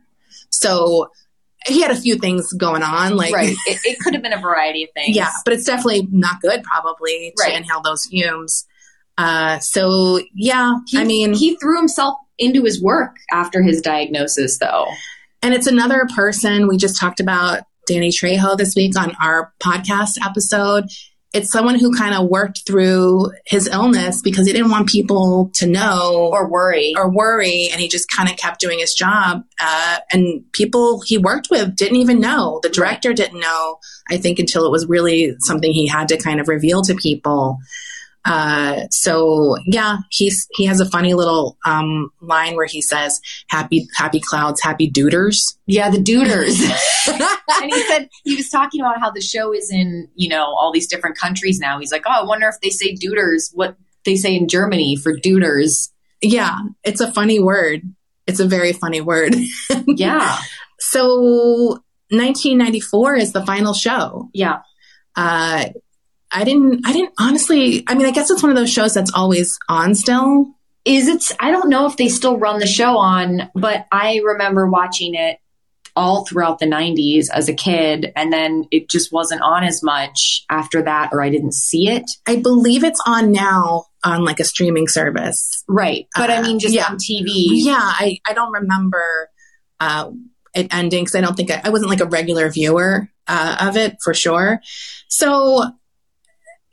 so 0.51 1.11
he 1.67 1.81
had 1.83 1.91
a 1.91 1.97
few 1.97 2.17
things 2.17 2.53
going 2.55 2.83
on. 2.83 3.17
Like, 3.17 3.33
right. 3.35 3.55
It, 3.67 3.79
it 3.85 3.99
could 4.01 4.15
have 4.15 4.23
been 4.23 4.33
a 4.33 4.41
variety 4.41 4.85
of 4.85 4.91
things. 4.95 5.15
yeah, 5.17 5.31
but 5.45 5.53
it's 5.55 5.65
definitely 5.65 6.09
not 6.11 6.41
good, 6.41 6.63
probably 6.65 7.33
to 7.37 7.43
Right. 7.45 7.57
inhale 7.57 7.81
those 7.83 8.07
fumes. 8.07 8.67
Uh, 9.19 9.59
so 9.59 10.21
yeah, 10.35 10.77
He, 10.89 10.99
I 10.99 11.05
mean, 11.05 11.35
he 11.35 11.57
threw 11.57 11.77
himself 11.79 12.17
into 12.39 12.65
his 12.65 12.83
work 12.83 13.17
after 13.31 13.63
his 13.63 13.81
diagnosis, 13.83 14.59
though. 14.59 14.87
And 15.43 15.55
it's 15.55 15.67
another 15.67 16.07
person 16.15 16.69
we 16.69 16.77
just 16.77 16.99
talked 17.01 17.21
about 17.21 17.63
Danny 17.87 18.11
Trejo 18.11 18.57
this 18.57 18.75
week 18.77 18.97
on 18.99 19.15
our 19.23 19.53
podcast 19.61 20.19
episode. 20.25 20.85
It's 21.35 21.51
someone 21.51 21.79
who 21.79 21.97
kind 21.97 22.15
of 22.15 22.29
worked 22.29 22.67
through 22.67 23.33
his 23.47 23.67
illness 23.67 24.21
because 24.23 24.47
he 24.47 24.53
didn't 24.53 24.71
want 24.71 24.89
people 24.89 25.51
to 25.55 25.67
know 25.67 26.29
Or 26.31 26.47
worry. 26.49 26.93
or 26.97 27.11
worry 27.11 27.71
and 27.73 27.81
he 27.81 27.89
just 27.89 28.09
kind 28.11 28.31
of 28.31 28.37
kept 28.37 28.61
doing 28.61 28.79
his 28.79 28.93
job 28.95 29.43
uh, 29.59 29.99
and 30.13 30.45
people 30.53 31.01
he 31.01 31.17
worked 31.17 31.49
with 31.51 31.75
didn't 31.75 31.97
even 31.97 32.21
know 32.21 32.61
the 32.63 32.69
director 32.69 33.15
didn't 33.15 33.41
know 33.41 33.79
i 34.11 34.19
think 34.19 34.39
until 34.39 34.67
it 34.67 34.71
was 34.71 34.87
really 34.87 35.35
something 35.41 35.73
he 35.73 35.87
had 35.89 36.09
to 36.09 36.19
kind 36.19 36.39
of 36.39 36.49
reveal 36.49 36.83
to 36.83 36.95
people 36.95 37.57
uh, 38.25 38.83
so 38.91 39.57
yeah 39.67 39.99
he's 40.11 40.47
he 40.53 40.65
has 40.65 40.81
a 40.81 40.89
funny 40.89 41.13
little 41.15 41.57
um, 41.67 42.11
line 42.21 42.55
where 42.57 42.67
he 42.67 42.81
says 42.81 43.21
happy 43.49 43.87
happy 43.97 44.21
clouds 44.21 44.61
happy 44.63 44.91
duders 44.91 45.57
Yeah, 45.67 45.91
the 45.91 45.99
Duders. 45.99 46.57
and 47.63 47.73
he 47.73 47.83
said 47.87 48.09
he 48.25 48.37
was 48.37 48.49
talking 48.49 48.81
about 48.81 49.01
how 49.01 49.11
the 49.11 49.21
show 49.21 49.53
is 49.53 49.71
in, 49.71 50.09
you 50.15 50.29
know, 50.29 50.45
all 50.45 50.71
these 50.73 50.87
different 50.87 51.17
countries 51.17 51.59
now. 51.59 51.79
He's 51.79 51.91
like, 51.93 52.03
oh, 52.07 52.23
I 52.23 52.25
wonder 52.25 52.49
if 52.49 52.57
they 52.63 52.71
say 52.71 52.95
Duders, 52.95 53.51
what 53.55 53.77
they 54.05 54.17
say 54.17 54.35
in 54.37 54.49
Germany 54.49 54.97
for 54.97 55.17
Duders. 55.17 55.89
yeah 56.21 56.59
it's 56.85 57.01
a 57.01 57.11
funny 57.13 57.41
word 57.41 57.81
it's 58.29 58.39
a 58.41 58.47
very 58.47 58.73
funny 58.73 59.01
word 59.01 59.35
Yeah. 59.87 60.39
so 60.79 61.81
1994 62.11 63.17
is 63.17 63.33
the 63.33 63.45
final 63.45 63.75
show 63.75 64.29
Yeah. 64.33 64.61
uh, 65.17 65.67
I 66.33 66.45
didn't, 66.45 66.87
I 66.87 66.93
didn't 66.93 67.13
honestly, 67.19 67.85
I 67.87 67.95
mean, 67.95 68.07
I 68.07 68.11
guess 68.11 68.31
it's 68.31 68.43
one 68.43 68.51
of 68.51 68.57
those 68.57 68.73
shows 68.73 68.95
that's 68.95 69.13
always 69.15 69.59
on 69.69 69.95
still. 69.95 70.55
Is 70.85 71.07
it, 71.09 71.25
I 71.39 71.51
don't 71.51 71.69
know 71.69 71.87
if 71.87 71.97
they 71.97 72.09
still 72.09 72.39
run 72.39 72.59
the 72.59 72.67
show 72.67 72.97
on, 72.99 73.51
but 73.55 73.87
I 73.93 74.21
remember 74.25 74.67
watching 74.69 75.15
it 75.15 75.39
all 75.95 76.25
throughout 76.25 76.59
the 76.59 76.67
90s 76.67 77.27
as 77.33 77.49
a 77.49 77.55
kid. 77.55 78.13
And 78.17 78.33
then 78.33 78.65
it 78.71 78.89
just 78.89 79.13
wasn't 79.13 79.43
on 79.43 79.63
as 79.63 79.83
much 79.83 80.45
after 80.51 80.83
that, 80.83 81.11
or 81.13 81.23
I 81.23 81.29
didn't 81.29 81.53
see 81.55 81.89
it. 81.89 82.11
I 82.27 82.37
believe 82.37 82.83
it's 82.83 83.01
on 83.07 83.31
now 83.31 83.85
on 84.03 84.25
like 84.25 84.41
a 84.41 84.45
streaming 84.45 84.89
service. 84.89 85.63
Right. 85.69 86.09
But 86.17 86.31
I 86.31 86.39
Uh, 86.39 86.43
mean, 86.43 86.59
just 86.59 86.75
yeah. 86.75 86.87
on 86.89 86.97
TV. 86.97 87.25
Yeah. 87.27 87.77
I, 87.79 88.19
I 88.27 88.33
don't 88.33 88.53
remember, 88.53 89.29
uh, 89.81 90.11
it 90.55 90.73
ending 90.75 91.05
because 91.05 91.15
I 91.15 91.21
don't 91.21 91.35
think 91.37 91.51
I, 91.51 91.61
I 91.65 91.69
wasn't 91.71 91.91
like 91.91 92.01
a 92.01 92.07
regular 92.07 92.49
viewer, 92.51 93.09
uh, 93.29 93.57
of 93.61 93.77
it 93.77 93.97
for 94.03 94.15
sure. 94.15 94.61
So 95.09 95.65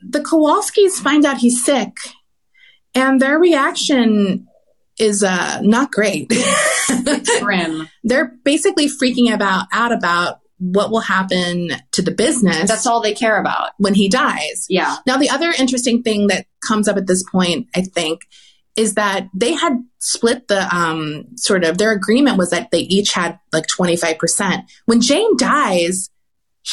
the 0.01 0.19
Kowalskis 0.19 1.01
find 1.01 1.25
out 1.25 1.37
he's 1.37 1.63
sick 1.63 1.93
and 2.95 3.19
their 3.19 3.37
reaction 3.39 4.47
is, 4.97 5.23
uh, 5.23 5.61
not 5.61 5.91
great. 5.91 6.31
Grim. 7.39 7.87
They're 8.03 8.33
basically 8.43 8.87
freaking 8.87 9.33
about 9.33 9.67
out 9.71 9.91
about 9.91 10.39
what 10.57 10.91
will 10.91 10.99
happen 10.99 11.71
to 11.91 12.01
the 12.01 12.11
business 12.11 12.67
That's 12.67 12.85
all 12.85 13.01
they 13.01 13.13
care 13.13 13.39
about. 13.39 13.71
when 13.77 13.93
he 13.93 14.09
dies. 14.09 14.65
Yeah. 14.67 14.97
Now, 15.05 15.15
the 15.17 15.29
other 15.29 15.53
interesting 15.57 16.03
thing 16.03 16.27
that 16.27 16.47
comes 16.67 16.89
up 16.89 16.97
at 16.97 17.07
this 17.07 17.23
point, 17.23 17.67
I 17.73 17.81
think, 17.81 18.21
is 18.75 18.95
that 18.95 19.27
they 19.33 19.53
had 19.53 19.73
split 19.99 20.47
the 20.49 20.73
um, 20.75 21.25
sort 21.37 21.63
of 21.63 21.77
their 21.77 21.91
agreement 21.91 22.37
was 22.37 22.49
that 22.49 22.71
they 22.71 22.79
each 22.79 23.13
had 23.13 23.39
like 23.53 23.67
25%. 23.67 24.63
When 24.85 24.99
Jane 25.01 25.37
dies, 25.37 26.09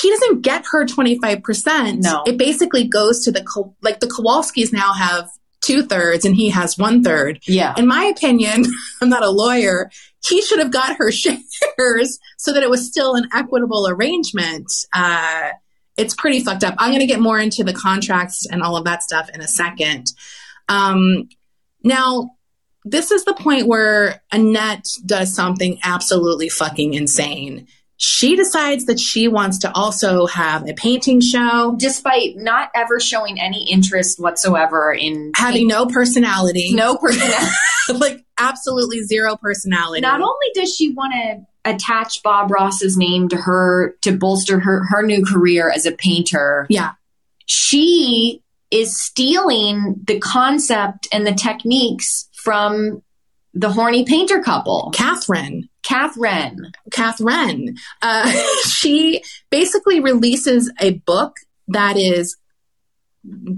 he 0.01 0.11
doesn't 0.11 0.43
get 0.43 0.65
her 0.71 0.85
25%. 0.85 2.03
No. 2.03 2.23
It 2.27 2.37
basically 2.37 2.87
goes 2.87 3.25
to 3.25 3.33
the, 3.33 3.45
like 3.83 4.01
the 4.01 4.07
Kowalskis 4.07 4.73
now 4.73 4.93
have 4.93 5.29
two 5.63 5.83
thirds 5.83 6.25
and 6.25 6.35
he 6.35 6.51
has 6.51 6.77
one 6.77 7.03
third. 7.03 7.41
Yeah. 7.47 7.75
In 7.77 7.87
my 7.87 8.05
opinion, 8.05 8.65
I'm 9.03 9.09
not 9.09 9.23
a 9.23 9.31
lawyer. 9.31 9.91
He 10.27 10.43
should 10.43 10.59
have 10.59 10.71
got 10.71 10.97
her 10.97 11.11
shares 11.13 12.19
so 12.37 12.53
that 12.53 12.63
it 12.63 12.71
was 12.71 12.87
still 12.87 13.15
an 13.15 13.29
equitable 13.35 13.89
arrangement. 13.89 14.71
Uh, 14.93 15.51
it's 15.97 16.15
pretty 16.15 16.41
fucked 16.41 16.65
up. 16.65 16.75
I'm 16.79 16.91
going 16.91 17.01
to 17.01 17.07
get 17.07 17.21
more 17.21 17.39
into 17.39 17.65
the 17.65 17.73
contracts 17.73 18.47
and 18.51 18.63
all 18.63 18.77
of 18.77 18.85
that 18.85 19.03
stuff 19.03 19.31
in 19.33 19.41
a 19.41 19.49
second. 19.49 20.13
Um, 20.69 21.29
now, 21.83 22.31
this 22.85 23.11
is 23.11 23.25
the 23.25 23.35
point 23.35 23.67
where 23.67 24.23
Annette 24.31 24.87
does 25.05 25.35
something 25.35 25.79
absolutely 25.83 26.49
fucking 26.49 26.95
insane. 26.95 27.67
She 27.99 28.37
decides 28.37 28.85
that 28.87 29.01
she 29.01 29.27
wants 29.27 29.59
to 29.59 29.73
also 29.75 30.27
have 30.27 30.69
a 30.69 30.75
painting 30.75 31.21
show, 31.21 31.75
Despite 31.79 32.37
not 32.37 32.71
ever 32.75 33.01
showing 33.01 33.41
any 33.41 33.71
interest 33.71 34.21
whatsoever 34.21 34.93
in 34.93 35.33
having 35.35 35.67
no 35.67 35.87
personality. 35.87 36.73
no 36.75 36.97
personality. 36.97 37.47
like 37.95 38.25
absolutely 38.39 39.03
zero 39.03 39.37
personality. 39.37 40.01
not 40.01 40.21
only 40.21 40.47
does 40.55 40.75
she 40.75 40.93
want 40.93 41.13
to 41.15 41.71
attach 41.71 42.23
Bob 42.23 42.51
Ross's 42.51 42.97
name 42.97 43.29
to 43.29 43.37
her 43.37 43.97
to 44.03 44.13
bolster 44.13 44.61
her 44.61 44.85
her 44.89 45.03
new 45.03 45.25
career 45.25 45.71
as 45.71 45.87
a 45.87 45.93
painter, 45.93 46.67
yeah, 46.69 46.93
she 47.47 48.43
is 48.71 49.01
stealing 49.01 49.95
the 50.07 50.19
concept 50.19 51.09
and 51.13 51.27
the 51.27 51.33
techniques 51.33 52.29
from 52.35 53.03
the 53.55 53.71
horny 53.71 54.05
painter 54.05 54.43
couple, 54.43 54.93
Kathwren. 54.95 55.69
Kathwren. 55.87 56.57
Kathwren. 56.91 57.77
Uh, 58.03 58.31
she 58.65 59.23
basically 59.51 60.01
releases 60.01 60.73
a 60.81 60.93
book 61.07 61.37
that 61.69 61.97
is 61.97 62.37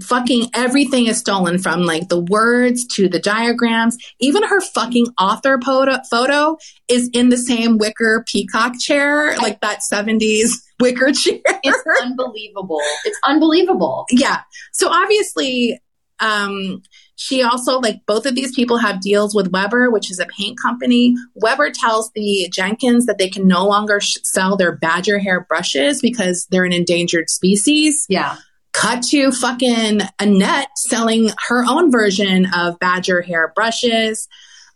fucking 0.01 0.49
everything 0.55 1.05
is 1.05 1.17
stolen 1.19 1.59
from 1.59 1.83
like 1.83 2.09
the 2.09 2.19
words 2.19 2.87
to 2.87 3.07
the 3.07 3.19
diagrams 3.19 3.95
even 4.19 4.41
her 4.41 4.59
fucking 4.61 5.05
author 5.19 5.59
photo, 5.63 5.97
photo 6.09 6.57
is 6.87 7.07
in 7.13 7.29
the 7.29 7.37
same 7.37 7.77
wicker 7.77 8.23
peacock 8.27 8.73
chair 8.79 9.37
like 9.37 9.61
that 9.61 9.79
70s 9.91 10.53
wicker 10.79 11.11
chair 11.11 11.39
It's 11.45 11.83
unbelievable. 12.01 12.79
It's 13.05 13.19
unbelievable. 13.23 14.05
yeah 14.09 14.41
so 14.73 14.89
obviously 14.89 15.79
um 16.19 16.81
she 17.21 17.43
also 17.43 17.79
like 17.79 17.97
both 18.05 18.25
of 18.25 18.33
these 18.33 18.55
people 18.55 18.77
have 18.77 19.01
deals 19.01 19.35
with 19.35 19.51
weber 19.51 19.91
which 19.91 20.09
is 20.09 20.19
a 20.19 20.25
paint 20.37 20.57
company 20.57 21.13
weber 21.35 21.69
tells 21.69 22.09
the 22.15 22.47
jenkins 22.51 23.05
that 23.05 23.17
they 23.17 23.29
can 23.29 23.45
no 23.45 23.67
longer 23.67 23.99
sh- 23.99 24.15
sell 24.23 24.55
their 24.55 24.71
badger 24.77 25.19
hair 25.19 25.45
brushes 25.49 26.01
because 26.01 26.47
they're 26.49 26.63
an 26.63 26.71
endangered 26.71 27.29
species 27.29 28.05
Yeah. 28.07 28.37
cut 28.71 29.03
to 29.09 29.31
fucking 29.33 29.99
annette 30.19 30.69
selling 30.77 31.29
her 31.49 31.65
own 31.67 31.91
version 31.91 32.47
of 32.55 32.79
badger 32.79 33.21
hair 33.21 33.51
brushes 33.53 34.27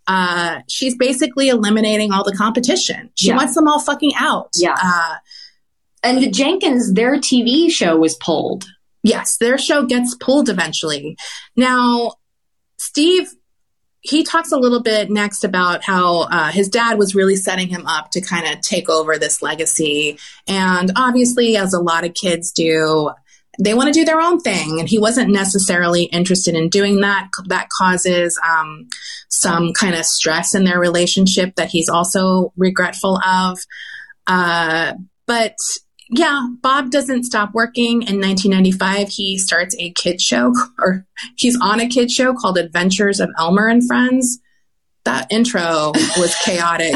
uh, 0.05 0.59
she's 0.67 0.97
basically 0.97 1.47
eliminating 1.47 2.11
all 2.11 2.25
the 2.25 2.35
competition 2.35 3.09
she 3.15 3.29
Yeah. 3.29 3.37
wants 3.37 3.55
them 3.55 3.69
all 3.69 3.79
fucking 3.79 4.11
out 4.17 4.49
Yeah. 4.55 4.75
uh, 4.83 5.15
And 6.05 6.21
the 6.21 6.29
Jenkins, 6.29 6.91
their 6.95 7.15
TV 7.17 7.71
show 7.71 7.95
was 7.95 8.15
pulled. 8.17 8.65
Yes, 9.03 9.37
their 9.37 9.57
show 9.57 9.85
gets 9.85 10.13
pulled 10.15 10.49
eventually. 10.49 11.15
Now, 11.55 12.15
Steve, 12.83 13.33
he 14.01 14.23
talks 14.23 14.51
a 14.51 14.57
little 14.57 14.81
bit 14.81 15.09
next 15.09 15.45
about 15.45 15.85
how 15.85 16.23
uh, 16.23 16.51
his 16.51 16.67
dad 16.67 16.97
was 16.97 17.15
really 17.15 17.37
setting 17.37 17.69
him 17.69 17.87
up 17.87 18.11
to 18.11 18.19
kind 18.19 18.45
of 18.45 18.59
take 18.59 18.89
over 18.89 19.17
this 19.17 19.41
legacy. 19.41 20.19
And 20.47 20.91
obviously, 20.97 21.55
as 21.55 21.73
a 21.73 21.79
lot 21.79 22.03
of 22.03 22.13
kids 22.13 22.51
do, 22.51 23.11
they 23.57 23.73
want 23.73 23.87
to 23.87 23.97
do 23.97 24.03
their 24.03 24.19
own 24.19 24.41
thing. 24.41 24.81
And 24.81 24.89
he 24.89 24.99
wasn't 24.99 25.31
necessarily 25.31 26.03
interested 26.03 26.55
in 26.55 26.67
doing 26.67 26.99
that. 26.99 27.29
That 27.45 27.69
causes 27.69 28.37
um, 28.45 28.89
some 29.29 29.71
kind 29.71 29.95
of 29.95 30.03
stress 30.03 30.53
in 30.53 30.65
their 30.65 30.79
relationship 30.79 31.55
that 31.55 31.69
he's 31.69 31.87
also 31.87 32.51
regretful 32.57 33.17
of. 33.25 33.59
Uh, 34.27 34.95
but 35.25 35.55
yeah, 36.15 36.47
Bob 36.61 36.91
doesn't 36.91 37.23
stop 37.23 37.53
working. 37.53 38.03
In 38.03 38.19
1995, 38.19 39.09
he 39.09 39.37
starts 39.37 39.75
a 39.79 39.91
kid 39.91 40.21
show, 40.21 40.53
or 40.79 41.05
he's 41.37 41.59
on 41.59 41.79
a 41.79 41.87
kid 41.87 42.11
show 42.11 42.33
called 42.33 42.57
Adventures 42.57 43.19
of 43.19 43.29
Elmer 43.37 43.67
and 43.67 43.85
Friends. 43.85 44.39
That 45.05 45.31
intro 45.31 45.91
was 46.17 46.35
chaotic. 46.45 46.95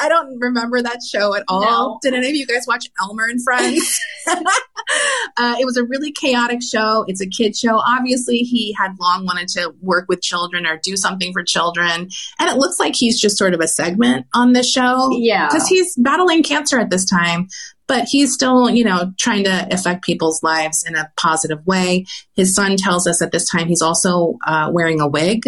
I 0.00 0.08
don't 0.08 0.38
remember 0.38 0.82
that 0.82 1.00
show 1.02 1.34
at 1.34 1.44
all. 1.48 1.62
No. 1.62 1.98
Did 2.02 2.14
any 2.14 2.30
of 2.30 2.34
you 2.36 2.46
guys 2.46 2.64
watch 2.66 2.86
Elmer 3.00 3.24
and 3.24 3.42
Friends? 3.42 4.00
uh, 4.28 5.56
it 5.58 5.64
was 5.64 5.76
a 5.76 5.84
really 5.84 6.12
chaotic 6.12 6.62
show. 6.62 7.04
It's 7.06 7.20
a 7.20 7.28
kid 7.28 7.56
show. 7.56 7.76
Obviously, 7.76 8.38
he 8.38 8.74
had 8.78 8.92
long 9.00 9.26
wanted 9.26 9.48
to 9.48 9.74
work 9.80 10.06
with 10.08 10.22
children 10.22 10.66
or 10.66 10.78
do 10.82 10.96
something 10.96 11.32
for 11.32 11.42
children. 11.42 12.08
And 12.38 12.50
it 12.50 12.56
looks 12.56 12.80
like 12.80 12.94
he's 12.94 13.20
just 13.20 13.36
sort 13.36 13.54
of 13.54 13.60
a 13.60 13.68
segment 13.68 14.26
on 14.34 14.52
this 14.52 14.70
show 14.70 15.10
Yeah. 15.12 15.48
because 15.48 15.68
he's 15.68 15.94
battling 15.96 16.42
cancer 16.42 16.78
at 16.78 16.90
this 16.90 17.04
time 17.04 17.48
but 17.90 18.04
he's 18.08 18.32
still 18.32 18.70
you 18.70 18.84
know 18.84 19.12
trying 19.18 19.42
to 19.42 19.66
affect 19.74 20.04
people's 20.04 20.42
lives 20.44 20.84
in 20.86 20.94
a 20.94 21.10
positive 21.16 21.66
way 21.66 22.06
his 22.36 22.54
son 22.54 22.76
tells 22.76 23.06
us 23.06 23.20
at 23.20 23.32
this 23.32 23.50
time 23.50 23.66
he's 23.66 23.82
also 23.82 24.38
uh, 24.46 24.70
wearing 24.72 25.00
a 25.00 25.08
wig 25.08 25.42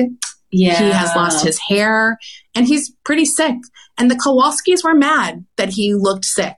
yeah. 0.51 0.77
he 0.77 0.91
has 0.91 1.15
lost 1.15 1.45
his 1.45 1.59
hair 1.59 2.19
and 2.55 2.67
he's 2.67 2.91
pretty 3.05 3.25
sick 3.25 3.55
and 4.03 4.11
the 4.11 4.17
kowalskis 4.17 4.83
were 4.83 4.95
mad 4.95 5.45
that 5.57 5.71
he 5.71 5.95
looked 5.95 6.25
sick 6.25 6.57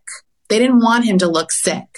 they 0.48 0.58
didn't 0.58 0.80
want 0.80 1.04
him 1.04 1.18
to 1.18 1.28
look 1.28 1.52
sick 1.52 1.88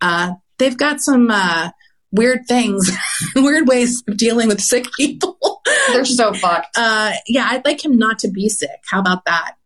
uh, 0.00 0.32
they've 0.58 0.76
got 0.76 1.00
some 1.00 1.30
uh, 1.30 1.70
weird 2.10 2.40
things 2.48 2.90
weird 3.36 3.68
ways 3.68 4.02
of 4.08 4.16
dealing 4.16 4.48
with 4.48 4.60
sick 4.60 4.86
people 4.96 5.38
They're 5.92 6.04
so 6.04 6.32
fucked. 6.32 6.76
uh, 6.76 7.12
yeah, 7.26 7.48
I'd 7.50 7.64
like 7.64 7.84
him 7.84 7.96
not 7.96 8.18
to 8.20 8.28
be 8.28 8.48
sick. 8.48 8.82
How 8.88 9.00
about 9.00 9.24
that? 9.24 9.56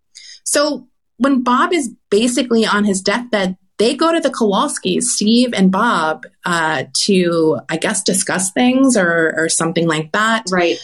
So 0.44 0.88
when 1.16 1.42
Bob 1.42 1.72
is 1.72 1.94
basically 2.10 2.66
on 2.66 2.84
his 2.84 3.00
deathbed, 3.00 3.56
they 3.78 3.94
go 3.94 4.12
to 4.12 4.20
the 4.20 4.30
Kowalskis, 4.30 5.02
Steve 5.02 5.52
and 5.52 5.72
Bob, 5.72 6.26
uh, 6.44 6.84
to 6.94 7.60
I 7.68 7.76
guess 7.76 8.02
discuss 8.02 8.52
things 8.52 8.96
or 8.96 9.34
or 9.36 9.48
something 9.48 9.88
like 9.88 10.12
that. 10.12 10.44
Right. 10.50 10.78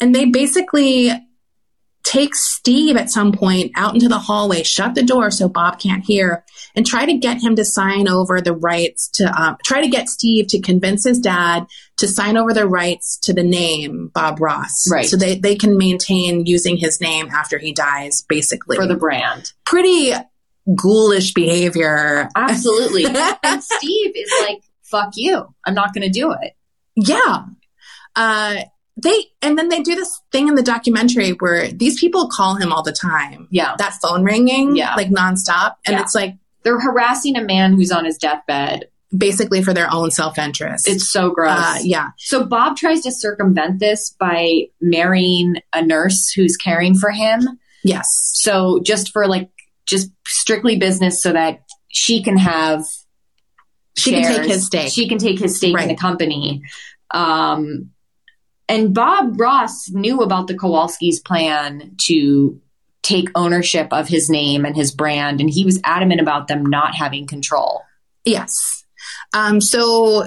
And 0.00 0.14
they 0.14 0.24
basically 0.26 1.10
take 2.12 2.34
Steve 2.34 2.96
at 2.96 3.10
some 3.10 3.32
point 3.32 3.72
out 3.74 3.94
into 3.94 4.06
the 4.06 4.18
hallway, 4.18 4.62
shut 4.62 4.94
the 4.94 5.02
door 5.02 5.30
so 5.30 5.48
Bob 5.48 5.78
can't 5.78 6.04
hear, 6.04 6.44
and 6.76 6.86
try 6.86 7.06
to 7.06 7.14
get 7.14 7.40
him 7.40 7.56
to 7.56 7.64
sign 7.64 8.06
over 8.06 8.40
the 8.42 8.52
rights 8.52 9.08
to 9.14 9.24
um, 9.40 9.56
try 9.64 9.80
to 9.80 9.88
get 9.88 10.10
Steve 10.10 10.46
to 10.48 10.60
convince 10.60 11.04
his 11.04 11.18
dad 11.18 11.66
to 11.96 12.06
sign 12.06 12.36
over 12.36 12.52
the 12.52 12.68
rights 12.68 13.18
to 13.22 13.32
the 13.32 13.42
name 13.42 14.10
Bob 14.12 14.40
Ross. 14.40 14.86
Right. 14.90 15.06
So 15.06 15.16
they, 15.16 15.38
they 15.38 15.56
can 15.56 15.78
maintain 15.78 16.44
using 16.44 16.76
his 16.76 17.00
name 17.00 17.28
after 17.30 17.56
he 17.56 17.72
dies, 17.72 18.22
basically. 18.28 18.76
For 18.76 18.86
the 18.86 18.96
brand. 18.96 19.52
pretty 19.64 20.12
ghoulish 20.76 21.32
behavior. 21.32 22.28
Absolutely. 22.36 23.06
and 23.42 23.64
Steve 23.64 24.12
is 24.14 24.32
like, 24.42 24.62
fuck 24.82 25.12
you. 25.14 25.46
I'm 25.64 25.74
not 25.74 25.94
going 25.94 26.02
to 26.02 26.10
do 26.10 26.32
it. 26.32 26.52
Yeah. 26.94 27.46
Uh, 28.14 28.56
they 28.96 29.14
and 29.40 29.56
then 29.58 29.68
they 29.68 29.80
do 29.80 29.94
this 29.94 30.20
thing 30.32 30.48
in 30.48 30.54
the 30.54 30.62
documentary 30.62 31.30
where 31.30 31.68
these 31.68 31.98
people 31.98 32.28
call 32.28 32.56
him 32.56 32.72
all 32.72 32.82
the 32.82 32.92
time. 32.92 33.48
Yeah. 33.50 33.74
That 33.78 33.94
phone 34.02 34.22
ringing, 34.24 34.76
Yeah. 34.76 34.94
like 34.96 35.08
nonstop, 35.08 35.76
and 35.86 35.94
Yeah. 35.94 36.00
it's 36.02 36.14
like 36.14 36.34
They're 36.62 36.78
harassing 36.80 37.36
a 37.36 37.42
man 37.42 37.72
who's 37.74 37.90
on 37.90 38.04
his 38.04 38.18
deathbed. 38.18 38.88
basically 39.16 39.62
for 39.62 39.74
their 39.74 39.92
own 39.92 40.10
self 40.10 40.38
interest. 40.38 40.88
It's 40.88 41.08
so 41.10 41.30
gross. 41.30 41.58
uh, 41.58 41.78
yeah, 41.82 42.08
So 42.18 42.44
Bob 42.46 42.76
tries 42.78 43.02
to 43.02 43.12
circumvent 43.12 43.78
this 43.78 44.10
by 44.18 44.68
marrying 44.80 45.56
a 45.74 45.84
nurse 45.84 46.30
who's 46.34 46.56
caring 46.56 46.94
for 46.98 47.10
him. 47.10 47.40
yes, 47.84 48.06
So 48.34 48.80
just 48.82 49.12
for 49.12 49.26
like, 49.26 49.50
just 49.86 50.10
strictly 50.26 50.76
business 50.78 51.22
so 51.22 51.32
that 51.32 51.62
she 51.88 52.22
can 52.22 52.36
have 52.38 52.84
she 53.96 54.12
can 54.12 54.22
take 54.34 54.50
his 54.50 54.64
stake. 54.66 54.90
She 54.92 55.06
can 55.08 55.18
take 55.18 55.38
his 55.38 55.56
stake 55.58 55.78
in 55.78 55.88
the 55.88 55.96
company. 55.96 56.62
Um, 57.12 57.90
and 58.72 58.94
Bob 58.94 59.38
Ross 59.38 59.90
knew 59.90 60.22
about 60.22 60.46
the 60.46 60.54
Kowalski's 60.54 61.20
plan 61.20 61.94
to 62.06 62.58
take 63.02 63.28
ownership 63.34 63.88
of 63.92 64.08
his 64.08 64.30
name 64.30 64.64
and 64.64 64.74
his 64.74 64.92
brand, 64.92 65.42
and 65.42 65.50
he 65.50 65.66
was 65.66 65.78
adamant 65.84 66.22
about 66.22 66.48
them 66.48 66.64
not 66.64 66.94
having 66.94 67.26
control. 67.26 67.82
Yes. 68.24 68.86
Um, 69.34 69.60
so, 69.60 70.26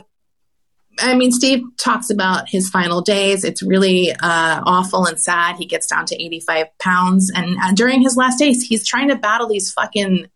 I 1.00 1.16
mean, 1.16 1.32
Steve 1.32 1.64
talks 1.80 2.12
about 2.12 2.48
his 2.48 2.70
final 2.70 3.02
days. 3.02 3.44
It's 3.44 3.64
really 3.64 4.12
uh, 4.12 4.62
awful 4.64 5.08
and 5.08 5.20
sad. 5.20 5.56
He 5.56 5.66
gets 5.66 5.88
down 5.88 6.06
to 6.06 6.24
85 6.24 6.68
pounds. 6.78 7.32
And 7.34 7.58
uh, 7.58 7.72
during 7.74 8.04
his 8.04 8.16
last 8.16 8.38
days, 8.38 8.62
he's 8.62 8.86
trying 8.86 9.08
to 9.08 9.16
battle 9.16 9.48
these 9.48 9.74
fucking, 9.74 10.28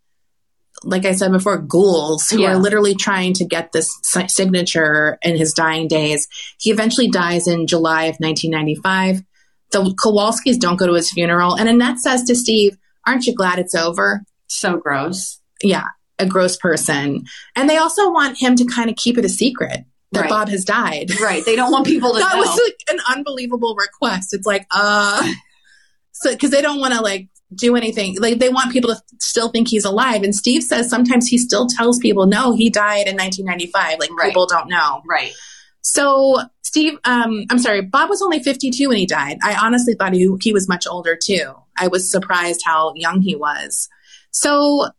like 0.83 1.05
I 1.05 1.11
said 1.13 1.31
before, 1.31 1.57
ghouls 1.57 2.29
who 2.29 2.41
Yeah. 2.41 2.51
are 2.51 2.57
literally 2.57 2.95
trying 2.95 3.33
to 3.33 3.45
get 3.45 3.71
this 3.71 3.89
signature 4.27 5.17
in 5.21 5.35
his 5.37 5.53
dying 5.53 5.87
days. 5.87 6.27
He 6.59 6.71
eventually 6.71 7.09
dies 7.09 7.47
in 7.47 7.67
July 7.67 8.03
of 8.03 8.15
1995. 8.19 9.23
The 9.71 9.83
Kowalskis 10.03 10.57
don't 10.59 10.77
go 10.77 10.87
to 10.87 10.93
his 10.93 11.11
funeral. 11.11 11.55
And 11.55 11.67
Annette 11.69 11.99
says 11.99 12.23
to 12.23 12.35
Steve, 12.35 12.77
Aren't 13.05 13.25
you 13.25 13.35
glad 13.35 13.59
it's 13.59 13.75
over? 13.75 14.21
So 14.47 14.77
gross. 14.77 15.39
yeah, 15.63 15.85
a 16.17 16.25
gross 16.25 16.57
person. 16.57 17.23
And 17.55 17.69
they 17.69 17.77
also 17.77 18.11
want 18.11 18.37
him 18.37 18.55
to 18.55 18.65
kind 18.65 18.89
of 18.89 18.95
keep 18.95 19.17
it 19.17 19.25
a 19.25 19.29
secret. 19.29 19.81
that 20.11 20.21
Right. 20.21 20.29
Bob 20.29 20.49
has 20.49 20.65
died. 20.65 21.11
Right. 21.19 21.45
They 21.45 21.55
don't 21.55 21.71
want 21.71 21.85
people 21.85 22.13
to 22.13 22.19
know. 22.19 22.25
that 22.29 22.33
know. 22.35 22.41
was 22.41 22.59
like 22.65 22.77
an 22.89 22.99
unbelievable 23.15 23.75
request. 23.77 24.33
It's 24.33 24.45
like, 24.47 24.65
uh, 24.71 25.27
so 26.13 26.31
because 26.31 26.49
they 26.51 26.61
don't 26.63 26.79
want 26.79 26.93
to 26.95 27.01
like 27.01 27.27
do 27.55 27.75
anything. 27.75 28.15
Like 28.19 28.39
they 28.39 28.49
want 28.49 28.71
people 28.71 28.93
to 28.93 29.01
still 29.19 29.49
think 29.49 29.67
he's 29.67 29.85
alive. 29.85 30.23
And 30.23 30.35
Steve 30.35 30.63
says 30.63 30.89
sometimes 30.89 31.27
he 31.27 31.37
still 31.37 31.67
tells 31.67 31.97
people, 31.99 32.25
no, 32.27 32.55
he 32.55 32.69
died 32.69 33.07
in 33.07 33.15
1995. 33.17 33.99
Like 33.99 34.09
Right. 34.17 34.27
people 34.27 34.45
don't 34.45 34.69
know. 34.69 35.01
right. 35.07 35.33
So 35.81 36.37
Steve, 36.61 36.99
um, 37.05 37.45
I'm 37.49 37.57
sorry, 37.57 37.81
Bob 37.81 38.09
was 38.09 38.21
only 38.21 38.39
52 38.43 38.89
when 38.89 38.97
he 38.97 39.05
died. 39.07 39.37
I 39.43 39.55
honestly 39.55 39.95
thought 39.95 40.13
he, 40.13 40.29
he 40.41 40.53
was 40.53 40.67
much 40.69 40.85
older 40.85 41.17
too. 41.21 41.53
I 41.77 41.87
was 41.87 42.11
surprised 42.11 42.61
how 42.63 42.93
young 42.95 43.21
he 43.21 43.35
was. 43.35 43.89
So 44.31 44.89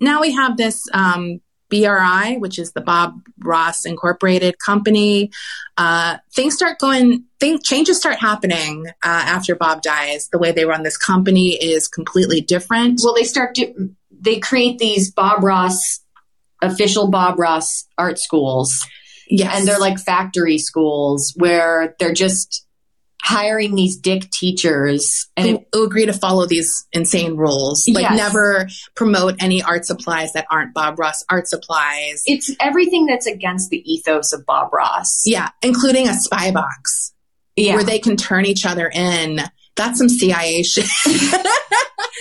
now 0.00 0.20
we 0.20 0.32
have 0.32 0.56
this 0.58 0.82
um, 0.92 1.40
BRI, 1.70 2.36
which 2.38 2.58
is 2.58 2.72
the 2.72 2.80
Bob 2.80 3.20
Ross 3.38 3.84
Incorporated 3.84 4.58
company. 4.58 5.30
Uh, 5.76 6.18
things 6.32 6.54
start 6.54 6.78
going, 6.78 7.24
think 7.40 7.64
changes 7.64 7.98
start 7.98 8.16
happening 8.16 8.86
uh, 8.88 8.92
after 9.02 9.54
Bob 9.54 9.82
dies. 9.82 10.28
The 10.28 10.38
way 10.38 10.52
they 10.52 10.64
run 10.64 10.82
this 10.82 10.96
company 10.96 11.50
is 11.50 11.88
completely 11.88 12.40
different. 12.40 13.00
Well, 13.02 13.14
they 13.14 13.24
start 13.24 13.54
to, 13.56 13.90
they 14.10 14.38
create 14.38 14.78
these 14.78 15.10
Bob 15.10 15.42
Ross, 15.42 16.00
official 16.62 17.10
Bob 17.10 17.38
Ross 17.38 17.86
art 17.98 18.18
schools. 18.18 18.86
yes, 19.28 19.58
And 19.58 19.68
they're 19.68 19.78
like 19.78 19.98
factory 19.98 20.58
schools 20.58 21.32
where 21.36 21.96
they're 21.98 22.14
just 22.14 22.66
hiring 23.24 23.74
these 23.74 23.96
dick 23.96 24.30
teachers. 24.30 25.28
And 25.36 25.48
who, 25.48 25.64
who 25.72 25.84
agree 25.86 26.04
to 26.04 26.12
follow 26.12 26.46
these 26.46 26.86
insane 26.92 27.36
rules, 27.36 27.88
like 27.88 28.02
Yes. 28.02 28.16
never 28.18 28.68
promote 28.94 29.36
any 29.42 29.62
art 29.62 29.86
supplies 29.86 30.34
that 30.34 30.46
aren't 30.50 30.74
Bob 30.74 30.98
Ross 30.98 31.24
art 31.30 31.48
supplies. 31.48 32.22
it's 32.26 32.54
everything 32.60 33.06
that's 33.06 33.26
against 33.26 33.70
the 33.70 33.78
ethos 33.90 34.34
of 34.34 34.44
Bob 34.44 34.72
Ross. 34.74 35.22
Yeah, 35.24 35.48
including 35.62 36.06
a 36.06 36.12
spy 36.14 36.50
box 36.50 37.14
Yeah. 37.56 37.76
where 37.76 37.84
they 37.84 37.98
can 37.98 38.18
turn 38.18 38.44
each 38.44 38.66
other 38.66 38.90
in. 38.94 39.40
That's 39.74 39.98
some 39.98 40.08
CIA 40.10 40.62
shit. 40.62 40.86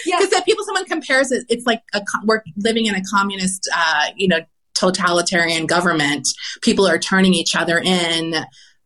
Because 0.06 0.30
that 0.32 0.44
people, 0.46 0.66
someone 0.66 0.86
compares 0.86 1.32
it, 1.32 1.46
it's 1.50 1.66
like 1.66 1.82
a, 1.94 2.02
we're 2.26 2.42
living 2.58 2.88
in 2.88 2.96
a 2.96 3.02
communist, 3.14 3.70
uh, 3.74 4.08
you 4.18 4.28
know, 4.28 4.40
totalitarian 4.74 5.66
government. 5.66 6.28
People 6.62 6.86
are 6.88 6.98
turning 7.00 7.34
each 7.34 7.56
other 7.56 7.78
in. 7.80 8.36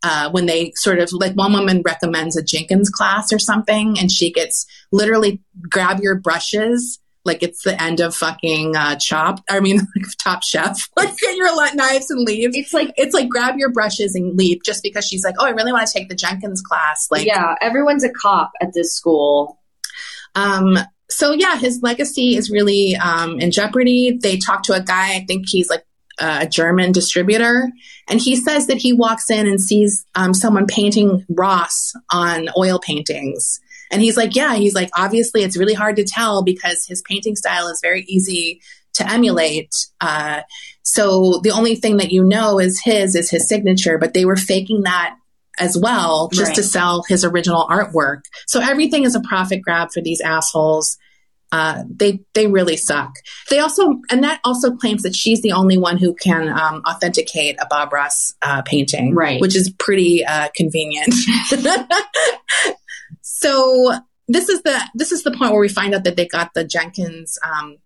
Uh, 0.09 0.29
when 0.31 0.45
they 0.45 0.71
sort 0.75 0.99
of 0.99 1.11
like 1.11 1.33
one 1.33 1.51
woman 1.51 1.81
recommends 1.83 2.37
a 2.37 2.43
Jenkins 2.43 2.89
class 2.89 3.33
or 3.33 3.39
something, 3.39 3.99
and 3.99 4.09
she 4.09 4.31
gets 4.31 4.65
literally 4.91 5.41
grab 5.69 5.99
your 5.99 6.15
brushes 6.15 6.99
like 7.27 7.43
it's 7.43 7.63
the 7.63 7.79
end 7.83 7.99
of 7.99 8.15
fucking 8.15 8.75
uh, 8.75 8.95
Chopped. 8.95 9.43
I 9.49 9.59
mean, 9.59 9.81
Top 10.17 10.43
Chef. 10.43 10.89
Like 10.97 11.15
get 11.17 11.35
your 11.35 11.53
knives 11.75 12.09
and 12.09 12.25
leave 12.25 12.51
It's 12.53 12.73
like, 12.73 12.93
it's 12.95 13.13
like 13.13 13.27
grab 13.27 13.55
your 13.57 13.71
brushes 13.71 14.15
and 14.15 14.37
leave 14.37 14.63
just 14.63 14.81
because 14.81 15.05
she's 15.05 15.23
like, 15.23 15.35
oh, 15.37 15.45
I 15.45 15.49
really 15.49 15.73
want 15.73 15.85
to 15.85 15.93
take 15.93 16.09
the 16.09 16.15
Jenkins 16.15 16.61
class. 16.61 17.07
Like, 17.11 17.27
yeah, 17.27 17.55
everyone's 17.61 18.03
a 18.03 18.09
cop 18.09 18.51
at 18.61 18.73
this 18.73 18.95
school. 18.95 19.59
um, 20.35 20.79
so 21.09 21.31
yeah, 21.31 21.57
his 21.57 21.81
legacy 21.81 22.35
is 22.35 22.49
really 22.49 22.95
um, 22.95 23.39
in 23.39 23.51
jeopardy. 23.51 24.17
They 24.21 24.37
talk 24.37 24.63
to 24.63 24.73
a 24.73 24.81
guy, 24.81 25.15
I 25.15 25.25
think 25.25 25.45
he's 25.47 25.69
like 25.69 25.83
a 26.19 26.47
German 26.47 26.91
distributor, 26.91 27.69
and 28.07 28.19
he 28.19 28.35
says 28.35 28.67
that 28.67 28.77
he 28.77 28.93
walks 28.93 29.29
in 29.29 29.47
and 29.47 29.61
sees 29.61 30.05
um, 30.15 30.33
someone 30.33 30.65
painting 30.65 31.25
Ross 31.29 31.93
on 32.11 32.49
oil 32.57 32.79
paintings. 32.79 33.59
And 33.91 34.01
he's 34.01 34.17
like, 34.17 34.35
yeah, 34.35 34.55
he's 34.55 34.75
like, 34.75 34.89
obviously 34.97 35.43
it's 35.43 35.57
really 35.57 35.73
hard 35.73 35.95
to 35.95 36.03
tell 36.03 36.43
because 36.43 36.85
his 36.85 37.01
painting 37.07 37.35
style 37.35 37.67
is 37.69 37.79
very 37.81 38.03
easy 38.03 38.61
to 38.95 39.09
emulate. 39.09 39.71
Uh, 40.01 40.41
so 40.83 41.39
the 41.43 41.51
only 41.51 41.75
thing 41.75 41.97
that 41.97 42.11
you 42.11 42.23
know 42.23 42.59
is 42.59 42.81
his, 42.83 43.15
is 43.15 43.29
his 43.29 43.47
signature, 43.47 43.97
but 43.97 44.13
they 44.13 44.25
were 44.25 44.35
faking 44.35 44.83
that 44.83 45.15
as 45.59 45.77
well 45.77 46.29
just 46.33 46.49
Right. 46.49 46.55
to 46.55 46.63
sell 46.63 47.03
his 47.07 47.23
original 47.23 47.65
artwork. 47.69 48.21
So 48.47 48.59
everything 48.59 49.03
is 49.05 49.15
a 49.15 49.21
profit 49.21 49.61
grab 49.61 49.91
for 49.93 50.01
these 50.01 50.21
assholes. 50.21 50.97
Uh, 51.51 51.83
they 51.89 52.19
they 52.33 52.47
really 52.47 52.75
suck. 52.75 53.13
They 53.49 53.59
also 53.59 53.99
and 54.09 54.23
that 54.23 54.41
also 54.43 54.75
claims 54.75 55.03
that 55.03 55.15
she's 55.15 55.41
the 55.41 55.53
only 55.53 55.77
one 55.77 55.97
who 55.97 56.13
can 56.13 56.49
um, 56.49 56.81
authenticate 56.87 57.57
a 57.61 57.67
Bob 57.69 57.93
Ross 57.93 58.33
uh, 58.41 58.61
painting, 58.63 59.15
Right. 59.15 59.39
Which 59.39 59.55
is 59.55 59.69
pretty 59.69 60.25
uh, 60.25 60.49
convenient. 60.55 61.13
so 63.21 63.93
this 64.27 64.49
is 64.49 64.61
the 64.63 64.81
this 64.93 65.11
is 65.11 65.23
the 65.23 65.31
point 65.31 65.51
where 65.51 65.61
we 65.61 65.69
find 65.69 65.95
out 65.95 66.03
that 66.03 66.17
they 66.17 66.27
got 66.27 66.53
the 66.53 66.65
Jenkins 66.65 67.39
um, 67.45 67.77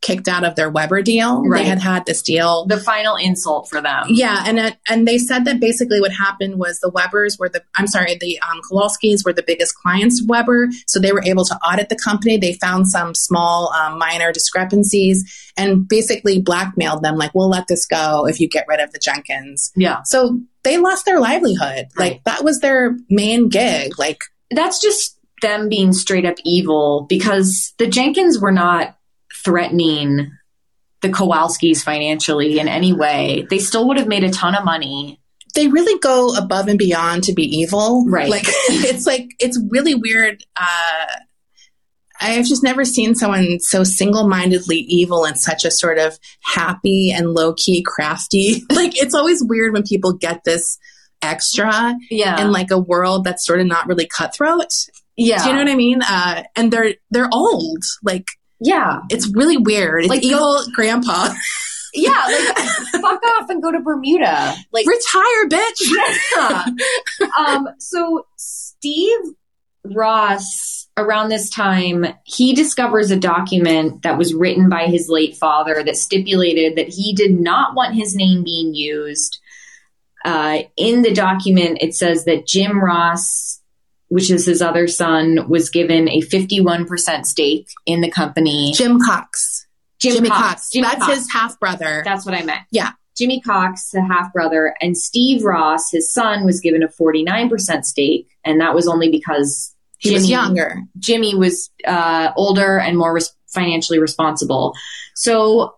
kicked 0.00 0.28
out 0.28 0.44
of 0.44 0.54
their 0.56 0.70
Weber 0.70 1.02
deal. 1.02 1.42
Right. 1.42 1.62
They 1.62 1.68
had 1.68 1.78
had 1.78 2.06
this 2.06 2.22
deal 2.22 2.64
The 2.66 2.78
final 2.78 3.16
insult 3.16 3.68
for 3.68 3.80
them. 3.82 4.06
yeah, 4.08 4.44
and 4.46 4.58
it, 4.58 4.76
and 4.88 5.06
they 5.06 5.18
said 5.18 5.44
that 5.44 5.60
basically 5.60 6.00
what 6.00 6.12
happened 6.12 6.58
was 6.58 6.80
the 6.80 6.88
Webers 6.90 7.36
were 7.38 7.48
the 7.48 7.62
I'm 7.74 7.86
sorry, 7.86 8.16
the 8.20 8.38
um, 8.40 8.60
Kowalskis 8.70 9.24
were 9.24 9.32
the 9.32 9.42
biggest 9.46 9.74
clients 9.76 10.22
of 10.22 10.28
Weber, 10.28 10.68
so 10.86 10.98
they 10.98 11.12
were 11.12 11.22
able 11.24 11.44
to 11.44 11.54
audit 11.56 11.88
the 11.90 11.98
company. 12.02 12.38
They 12.38 12.54
found 12.54 12.88
some 12.88 13.14
small 13.14 13.72
um, 13.74 13.98
minor 13.98 14.32
discrepancies 14.32 15.52
and 15.56 15.86
basically 15.88 16.40
blackmailed 16.40 17.02
them, 17.02 17.16
like 17.16 17.34
we'll 17.34 17.50
let 17.50 17.68
this 17.68 17.84
go 17.86 18.26
if 18.26 18.40
you 18.40 18.48
get 18.48 18.64
rid 18.68 18.80
of 18.80 18.92
the 18.92 18.98
Jenkins. 18.98 19.70
Yeah. 19.76 20.00
So 20.04 20.40
they 20.62 20.78
lost 20.78 21.04
their 21.04 21.20
livelihood. 21.20 21.88
Right. 21.96 22.12
Like 22.12 22.24
that 22.24 22.44
was 22.44 22.60
their 22.60 22.96
main 23.08 23.48
gig. 23.48 23.98
Like 23.98 24.22
That's 24.50 24.80
just 24.80 25.18
them 25.42 25.68
being 25.68 25.92
straight 25.92 26.24
up 26.26 26.36
evil 26.44 27.06
because 27.08 27.72
the 27.78 27.86
Jenkins 27.86 28.38
were 28.38 28.52
not 28.52 28.96
threatening 29.44 30.30
the 31.02 31.08
Kowalskis 31.08 31.82
financially 31.82 32.58
in 32.58 32.68
any 32.68 32.92
way. 32.92 33.46
They 33.48 33.58
still 33.58 33.88
would 33.88 33.96
have 33.98 34.08
made 34.08 34.24
a 34.24 34.30
ton 34.30 34.54
of 34.54 34.64
money. 34.64 35.18
they 35.54 35.66
really 35.68 35.98
go 35.98 36.34
above 36.36 36.68
and 36.68 36.78
beyond 36.78 37.24
to 37.24 37.32
be 37.32 37.42
evil. 37.44 38.04
Right. 38.06 38.28
Like 38.30 38.44
it's 38.46 39.06
like 39.06 39.30
it's 39.40 39.58
really 39.70 39.94
weird. 39.94 40.44
Uh, 40.56 41.06
I've 42.22 42.44
just 42.44 42.62
never 42.62 42.84
seen 42.84 43.14
someone 43.14 43.60
so 43.60 43.82
single-mindedly 43.82 44.76
evil 44.76 45.24
and 45.24 45.38
such 45.38 45.64
a 45.64 45.70
sort 45.70 45.98
of 45.98 46.18
happy 46.42 47.10
and 47.10 47.32
low-key 47.32 47.82
crafty. 47.82 48.62
Like 48.70 49.00
it's 49.00 49.14
always 49.14 49.42
weird 49.42 49.72
when 49.72 49.84
people 49.84 50.12
get 50.12 50.44
this 50.44 50.78
extra 51.22 51.94
Yeah. 52.10 52.40
in 52.42 52.52
like 52.52 52.70
a 52.70 52.78
world 52.78 53.24
that's 53.24 53.44
sort 53.46 53.60
of 53.60 53.66
not 53.66 53.86
really 53.86 54.06
cutthroat. 54.06 54.72
yeah. 55.16 55.42
Do 55.42 55.48
you 55.48 55.54
know 55.56 55.62
what 55.62 55.70
I 55.72 55.76
mean? 55.76 56.00
Uh, 56.02 56.42
and 56.56 56.70
they're 56.70 56.94
they're 57.10 57.28
old. 57.32 57.82
Like 58.02 58.26
yeah. 58.60 59.00
it's 59.10 59.28
really 59.34 59.56
weird. 59.56 60.04
It's 60.04 60.10
Like, 60.10 60.22
evil 60.22 60.62
grandpa. 60.74 61.34
Yeah. 61.92 62.24
Like, 62.24 62.56
fuck 63.02 63.20
off 63.20 63.50
and 63.50 63.60
go 63.60 63.72
to 63.72 63.80
Bermuda. 63.80 64.54
Like, 64.72 64.86
Retire, 64.86 65.48
bitch. 65.48 65.90
yeah. 66.36 67.26
um, 67.36 67.68
so 67.78 68.26
Steve 68.36 69.18
Ross, 69.84 70.88
around 70.96 71.28
this 71.30 71.50
time, 71.50 72.06
he 72.24 72.54
discovers 72.54 73.10
a 73.10 73.16
document 73.16 74.02
that 74.02 74.18
was 74.18 74.34
written 74.34 74.68
by 74.68 74.86
his 74.86 75.08
late 75.08 75.36
father 75.36 75.82
that 75.82 75.96
stipulated 75.96 76.76
that 76.76 76.88
he 76.88 77.14
did 77.14 77.40
not 77.40 77.74
want 77.74 77.94
his 77.94 78.14
name 78.14 78.44
being 78.44 78.74
used. 78.74 79.40
Uh, 80.24 80.58
in 80.76 81.02
the 81.02 81.14
document, 81.14 81.78
it 81.80 81.94
says 81.94 82.24
that 82.26 82.46
Jim 82.46 82.82
Ross, 82.82 83.59
which 84.10 84.30
is 84.30 84.44
his 84.44 84.60
other 84.60 84.86
son, 84.86 85.48
was 85.48 85.70
given 85.70 86.08
a 86.08 86.20
51% 86.20 87.24
stake 87.24 87.68
in 87.86 88.00
the 88.02 88.10
company. 88.10 88.72
Jim 88.74 89.00
Cox. 89.00 89.66
Jim 90.00 90.14
Jimmy 90.16 90.28
Cox. 90.28 90.42
Cox. 90.42 90.70
Jimmy 90.70 90.86
That's 90.88 91.04
Cox. 91.04 91.14
his 91.16 91.32
half 91.32 91.58
brother. 91.60 92.02
That's 92.04 92.26
what 92.26 92.34
I 92.34 92.42
meant. 92.42 92.62
Yeah. 92.70 92.90
Jimmy 93.16 93.40
Cox, 93.40 93.90
the 93.90 94.02
half 94.02 94.32
brother, 94.32 94.74
and 94.80 94.96
Steve 94.96 95.44
Ross, 95.44 95.90
his 95.90 96.12
son, 96.12 96.44
was 96.44 96.60
given 96.60 96.82
a 96.82 96.88
49% 96.88 97.84
stake. 97.84 98.28
And 98.44 98.60
that 98.60 98.74
was 98.74 98.88
only 98.88 99.10
because 99.10 99.74
He 99.98 100.12
was 100.12 100.28
younger. 100.28 100.82
Jimmy 100.98 101.34
was 101.34 101.70
uh, 101.86 102.32
older 102.36 102.78
and 102.78 102.96
more 102.96 103.12
res- 103.14 103.32
financially 103.48 103.98
responsible. 103.98 104.74
So, 105.14 105.76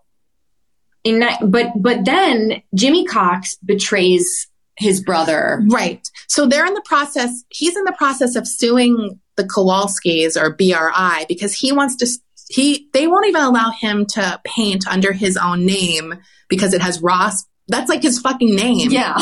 in 1.04 1.18
that, 1.18 1.40
but 1.50 1.72
but 1.74 2.04
then 2.04 2.62
Jimmy 2.76 3.04
Cox 3.04 3.56
betrays 3.56 4.46
his 4.78 5.02
brother. 5.02 5.62
Right. 5.68 6.06
So 6.28 6.46
they're 6.46 6.66
in 6.66 6.74
the 6.74 6.82
process, 6.84 7.44
he's 7.48 7.76
in 7.76 7.84
the 7.84 7.94
process 7.96 8.36
of 8.36 8.46
suing 8.46 9.20
the 9.36 9.44
Kowalskis 9.44 10.40
or 10.40 10.54
BRI 10.54 11.26
because 11.28 11.54
he 11.54 11.72
wants 11.72 11.96
to, 11.96 12.06
he, 12.48 12.88
they 12.92 13.06
won't 13.06 13.26
even 13.26 13.42
allow 13.42 13.70
him 13.70 14.06
to 14.06 14.40
paint 14.44 14.86
under 14.86 15.12
his 15.12 15.36
own 15.36 15.64
name 15.64 16.14
because 16.48 16.74
it 16.74 16.82
has 16.82 17.00
Ross. 17.00 17.44
That's 17.68 17.88
like 17.88 18.02
his 18.02 18.18
fucking 18.20 18.54
name. 18.54 18.90
Yeah, 18.90 19.16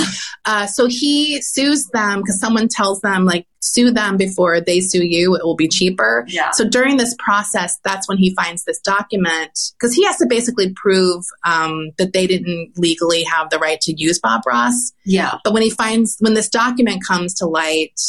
Uh, 0.45 0.67
so 0.67 0.87
he 0.87 1.43
sues 1.43 1.87
them 1.89 2.21
because 2.21 2.41
someone 2.41 2.69
tells 2.69 3.01
them, 3.03 3.27
like, 3.27 3.47
sue 3.61 3.91
them 3.91 4.17
before 4.17 4.61
they 4.61 4.81
sue 4.81 5.05
you. 5.05 5.37
It 5.37 5.45
will 5.45 5.57
be 5.57 5.69
cheaper. 5.69 6.25
yeah, 6.29 6.51
So 6.53 6.67
during 6.67 6.97
this 6.97 7.15
process, 7.19 7.79
that's 7.85 8.09
when 8.09 8.17
he 8.17 8.35
finds 8.35 8.65
this 8.65 8.81
document 8.81 9.51
because 9.79 9.95
he 9.95 10.05
has 10.07 10.17
to 10.17 10.27
basically 10.27 10.73
prove 10.73 11.25
um, 11.45 11.91
that 11.99 12.15
they 12.15 12.27
didn't 12.27 12.73
legally 12.77 13.23
have 13.25 13.51
the 13.51 13.59
right 13.59 13.81
to 13.83 13.93
use 13.95 14.19
Bob 14.19 14.43
Ross. 14.47 14.93
yeah, 15.05 15.35
But 15.45 15.53
when 15.53 15.63
he 15.63 15.71
finds 15.71 16.17
when 16.21 16.35
this 16.35 16.49
document 16.49 17.05
comes 17.07 17.35
to 17.35 17.47
light, 17.47 18.01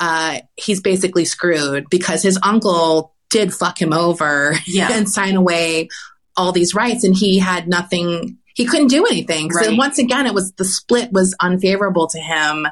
uh, 0.00 0.38
he's 0.56 0.80
basically 0.80 1.24
screwed 1.24 1.90
because 1.90 2.22
his 2.22 2.38
uncle 2.42 3.14
did 3.30 3.52
fuck 3.52 3.80
him 3.80 3.92
over 3.92 4.54
yeah. 4.66 4.88
and 4.92 5.08
sign 5.08 5.36
away 5.36 5.88
all 6.36 6.52
these 6.52 6.74
rights, 6.74 7.04
and 7.04 7.14
he 7.14 7.38
had 7.38 7.68
nothing. 7.68 8.38
He 8.58 8.64
couldn't 8.66 8.88
do 8.88 9.06
anything. 9.06 9.50
So 9.52 9.74
once 9.76 9.98
again, 9.98 10.26
it 10.26 10.34
was 10.34 10.52
the 10.52 10.64
split 10.64 11.12
was 11.12 11.34
unfavorable 11.40 12.08
to 12.08 12.18
him. 12.18 12.66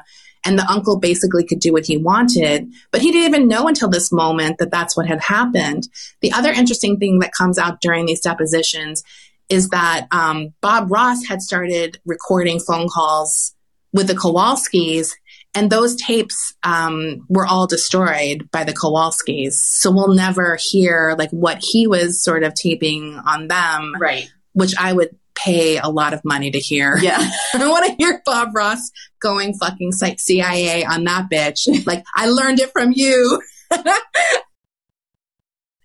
And 0.45 0.59
the 0.59 0.69
uncle 0.69 0.97
basically 0.99 1.45
could 1.45 1.59
do 1.59 1.71
what 1.73 1.85
he 1.85 1.97
wanted, 1.97 2.67
but 2.91 3.01
he 3.01 3.11
didn't 3.11 3.27
even 3.27 3.47
know 3.47 3.67
until 3.67 3.89
this 3.89 4.11
moment 4.11 4.59
that 4.59 4.69
that's 4.69 4.95
what 4.95 5.07
had 5.07 5.21
happened. 5.21 5.87
The 6.21 6.31
other 6.33 6.51
interesting 6.51 6.97
thing 6.99 7.19
that 7.19 7.31
comes 7.37 7.57
out 7.57 7.81
during 7.81 8.05
these 8.05 8.21
depositions 8.21 9.03
is 9.49 9.69
that 9.69 10.07
um, 10.11 10.53
Bob 10.61 10.91
Ross 10.91 11.25
had 11.25 11.41
started 11.41 11.99
recording 12.05 12.59
phone 12.59 12.87
calls 12.87 13.55
with 13.93 14.07
the 14.07 14.13
Kowalskis, 14.13 15.11
and 15.55 15.69
those 15.69 15.95
tapes 15.95 16.53
um, 16.63 17.25
were 17.29 17.45
all 17.45 17.65
destroyed 17.65 18.49
by 18.51 18.63
the 18.63 18.73
Kowalskis. 18.73 19.53
So 19.53 19.89
we'll 19.91 20.13
never 20.13 20.57
hear 20.59 21.15
like 21.17 21.31
what 21.31 21.59
he 21.61 21.87
was 21.87 22.21
sort 22.23 22.43
of 22.43 22.53
taping 22.53 23.15
on 23.25 23.47
them, 23.47 23.93
Right. 23.99 24.29
which 24.53 24.73
I 24.79 24.93
would 24.93 25.15
pay 25.37 25.77
a 25.77 25.87
lot 25.87 26.13
of 26.13 26.21
money 26.25 26.51
to 26.51 26.59
hear. 26.59 26.97
Yeah. 26.97 27.17
I 27.53 27.67
want 27.67 27.85
to 27.85 27.95
hear 27.97 28.21
Bob 28.25 28.55
Ross 28.55 28.91
going 29.21 29.53
fucking 29.53 29.91
psych- 29.91 30.19
CIA 30.19 30.83
on 30.83 31.03
that 31.05 31.29
bitch. 31.31 31.85
like 31.85 32.03
I 32.15 32.27
learned 32.27 32.59
it 32.59 32.71
from 32.71 32.91
you. 32.93 33.41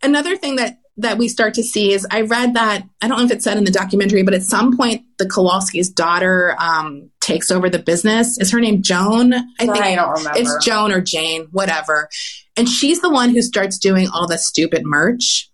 Another 0.02 0.36
thing 0.36 0.56
that 0.56 0.78
that 0.98 1.16
we 1.16 1.26
start 1.26 1.54
to 1.54 1.62
see 1.62 1.92
is 1.92 2.06
I 2.10 2.20
read 2.22 2.54
that 2.54 2.82
I 3.00 3.08
don't 3.08 3.18
know 3.18 3.24
if 3.24 3.30
it 3.30 3.42
said 3.42 3.56
in 3.56 3.64
the 3.64 3.70
documentary, 3.70 4.22
but 4.22 4.34
at 4.34 4.42
some 4.42 4.76
point 4.76 5.04
the 5.18 5.26
Kowalski's 5.26 5.88
daughter 5.88 6.54
um, 6.58 7.10
takes 7.20 7.50
over 7.50 7.70
the 7.70 7.78
business. 7.78 8.38
Is 8.38 8.50
her 8.50 8.60
name 8.60 8.82
Joan? 8.82 9.32
I 9.32 9.42
I 9.60 9.94
don't 9.94 10.10
remember. 10.18 10.38
it's 10.38 10.64
Joan 10.64 10.92
or 10.92 11.00
Jane, 11.00 11.48
whatever. 11.50 12.08
And 12.56 12.68
she's 12.68 13.00
the 13.00 13.10
one 13.10 13.30
who 13.30 13.40
starts 13.40 13.78
doing 13.78 14.08
all 14.12 14.26
the 14.26 14.36
stupid 14.38 14.82
merch. 14.84 15.50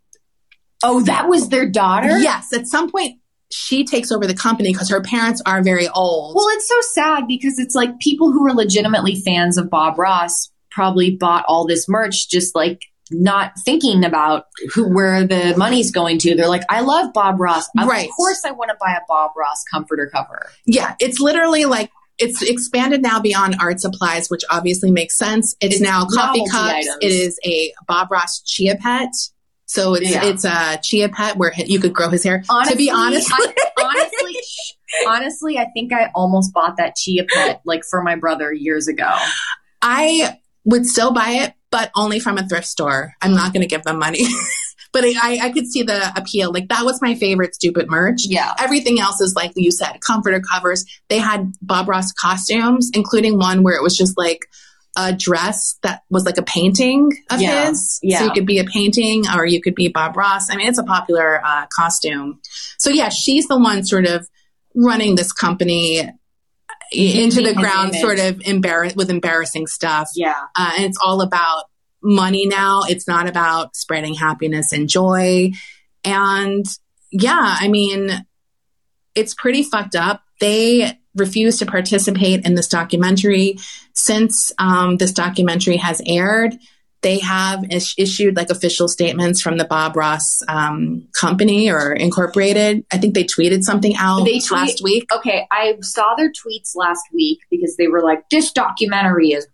oh, 0.82 1.02
that 1.02 1.28
was 1.28 1.48
their 1.50 1.68
daughter? 1.68 2.18
Yes, 2.18 2.52
at 2.52 2.66
some 2.66 2.90
point 2.90 3.20
she 3.50 3.84
takes 3.84 4.12
over 4.12 4.26
the 4.26 4.34
company 4.34 4.72
because 4.72 4.90
her 4.90 5.00
parents 5.00 5.40
are 5.46 5.62
very 5.62 5.88
old. 5.88 6.34
Well, 6.34 6.48
it's 6.50 6.68
so 6.68 6.80
sad 6.92 7.26
because 7.26 7.58
it's 7.58 7.74
like 7.74 7.98
people 7.98 8.30
who 8.32 8.46
are 8.46 8.52
legitimately 8.54 9.20
fans 9.22 9.56
of 9.56 9.70
Bob 9.70 9.98
Ross 9.98 10.50
probably 10.70 11.16
bought 11.16 11.44
all 11.48 11.66
this 11.66 11.88
merch 11.88 12.28
just 12.28 12.54
like 12.54 12.82
not 13.10 13.52
thinking 13.64 14.04
about 14.04 14.44
who 14.74 14.94
where 14.94 15.26
the 15.26 15.54
money's 15.56 15.90
going 15.90 16.18
to. 16.18 16.34
They're 16.34 16.48
like, 16.48 16.64
I 16.68 16.80
love 16.80 17.12
Bob 17.14 17.40
Ross. 17.40 17.66
Right. 17.76 18.06
Of 18.08 18.14
course 18.14 18.42
I 18.44 18.50
want 18.50 18.68
to 18.70 18.76
buy 18.78 18.92
a 18.92 19.00
Bob 19.08 19.30
Ross 19.36 19.64
comforter 19.72 20.10
cover. 20.12 20.50
Yeah, 20.66 20.94
it's 21.00 21.18
literally 21.18 21.64
like 21.64 21.90
it's 22.18 22.42
expanded 22.42 23.00
now 23.00 23.18
beyond 23.20 23.56
art 23.60 23.80
supplies, 23.80 24.28
which 24.28 24.42
obviously 24.50 24.90
makes 24.90 25.16
sense. 25.16 25.54
It's, 25.60 25.76
It's 25.76 25.82
now 25.82 26.04
coffee 26.04 26.44
cups. 26.50 26.56
items. 26.74 26.96
It 27.00 27.12
is 27.12 27.40
a 27.46 27.72
Bob 27.86 28.10
Ross 28.10 28.42
chia 28.44 28.76
pet. 28.76 29.08
So 29.68 29.94
it's 29.94 30.10
Yeah. 30.10 30.24
it's 30.24 30.44
a 30.44 30.80
chia 30.82 31.08
pet 31.10 31.36
where 31.36 31.52
you 31.56 31.78
could 31.78 31.92
grow 31.92 32.08
his 32.08 32.24
hair. 32.24 32.42
Honestly, 32.48 32.72
to 32.72 32.78
be 32.78 32.90
honest, 32.90 33.30
I, 33.30 33.54
honestly, 33.84 34.36
honestly, 35.06 35.58
I 35.58 35.66
think 35.74 35.92
I 35.92 36.10
almost 36.14 36.52
bought 36.54 36.78
that 36.78 36.96
chia 36.96 37.24
pet 37.28 37.60
like 37.64 37.84
for 37.84 38.02
my 38.02 38.16
brother 38.16 38.52
years 38.52 38.88
ago. 38.88 39.14
I 39.82 40.38
would 40.64 40.86
still 40.86 41.12
buy 41.12 41.42
it, 41.42 41.54
but 41.70 41.90
only 41.94 42.18
from 42.18 42.38
a 42.38 42.48
thrift 42.48 42.66
store. 42.66 43.12
I'm 43.20 43.34
not 43.34 43.52
going 43.52 43.60
to 43.60 43.68
give 43.68 43.82
them 43.84 43.98
money. 43.98 44.24
but 44.92 45.04
I, 45.04 45.38
I 45.42 45.50
could 45.50 45.66
see 45.66 45.82
the 45.82 46.12
appeal. 46.16 46.50
Like 46.50 46.68
that 46.68 46.84
was 46.86 47.02
my 47.02 47.14
favorite 47.14 47.54
stupid 47.54 47.88
merch. 47.90 48.22
Yeah. 48.24 48.54
Everything 48.58 48.98
else 48.98 49.20
is 49.20 49.34
like 49.36 49.52
you 49.54 49.70
said, 49.70 49.98
comforter 50.00 50.40
covers. 50.40 50.84
They 51.10 51.18
had 51.18 51.52
Bob 51.60 51.88
Ross 51.88 52.10
costumes, 52.12 52.90
including 52.94 53.38
one 53.38 53.62
where 53.62 53.74
it 53.74 53.82
was 53.82 53.96
just 53.96 54.16
like 54.16 54.46
a 55.00 55.12
dress 55.12 55.78
that 55.84 56.02
was 56.10 56.24
like 56.26 56.38
a 56.38 56.42
painting 56.42 57.10
of 57.30 57.40
Yeah, 57.40 57.68
his. 57.68 58.00
yeah. 58.02 58.18
So 58.18 58.24
you 58.24 58.32
could 58.32 58.46
be 58.46 58.58
a 58.58 58.64
painting 58.64 59.24
or 59.32 59.46
you 59.46 59.60
could 59.62 59.76
be 59.76 59.88
Bob 59.88 60.16
Ross. 60.16 60.50
I 60.50 60.56
mean, 60.56 60.66
it's 60.66 60.78
a 60.78 60.82
popular 60.82 61.40
uh, 61.44 61.66
costume. 61.72 62.40
So 62.78 62.90
yeah, 62.90 63.08
she's 63.08 63.46
the 63.46 63.58
one 63.58 63.84
sort 63.84 64.06
of 64.06 64.28
running 64.74 65.14
this 65.14 65.32
company 65.32 66.00
into 66.90 67.42
the 67.42 67.54
ground, 67.54 67.90
image. 67.90 68.00
sort 68.00 68.18
of 68.18 68.40
embarrass 68.44 68.96
with 68.96 69.08
embarrassing 69.10 69.66
stuff. 69.68 70.10
Yeah. 70.16 70.34
Uh, 70.56 70.72
and 70.76 70.84
it's 70.84 70.98
all 71.00 71.20
about 71.20 71.64
money 72.02 72.46
now. 72.46 72.82
It's 72.88 73.06
not 73.06 73.28
about 73.28 73.76
spreading 73.76 74.14
happiness 74.14 74.72
and 74.72 74.88
joy. 74.88 75.52
And 76.04 76.64
yeah, 77.12 77.56
I 77.60 77.68
mean, 77.68 78.26
it's 79.14 79.34
pretty 79.34 79.62
fucked 79.62 79.94
up. 79.96 80.22
They 80.40 80.97
refuse 81.20 81.58
to 81.58 81.66
participate 81.66 82.44
in 82.46 82.54
this 82.54 82.68
documentary. 82.68 83.58
Since 83.94 84.52
um, 84.58 84.96
this 84.96 85.12
documentary 85.12 85.76
has 85.76 86.00
aired, 86.06 86.54
they 87.02 87.18
have 87.20 87.64
is- 87.70 87.94
issued 87.96 88.36
like 88.36 88.50
official 88.50 88.88
statements 88.88 89.40
from 89.40 89.56
the 89.56 89.64
Bob 89.64 89.96
Ross 89.96 90.40
um, 90.48 91.06
company 91.18 91.70
or 91.70 91.92
incorporated. 91.92 92.84
I 92.92 92.98
think 92.98 93.14
they 93.14 93.24
tweeted 93.24 93.62
something 93.62 93.94
out 93.96 94.24
They 94.24 94.40
tweet- 94.40 94.50
last 94.50 94.82
week. 94.82 95.04
okay, 95.14 95.46
I 95.50 95.76
saw 95.80 96.14
their 96.16 96.30
tweets 96.30 96.72
last 96.74 97.02
week 97.14 97.38
because 97.50 97.76
they 97.76 97.86
were 97.88 98.02
like, 98.02 98.28
"This 98.30 98.50
documentary 98.52 99.28
is 99.28 99.46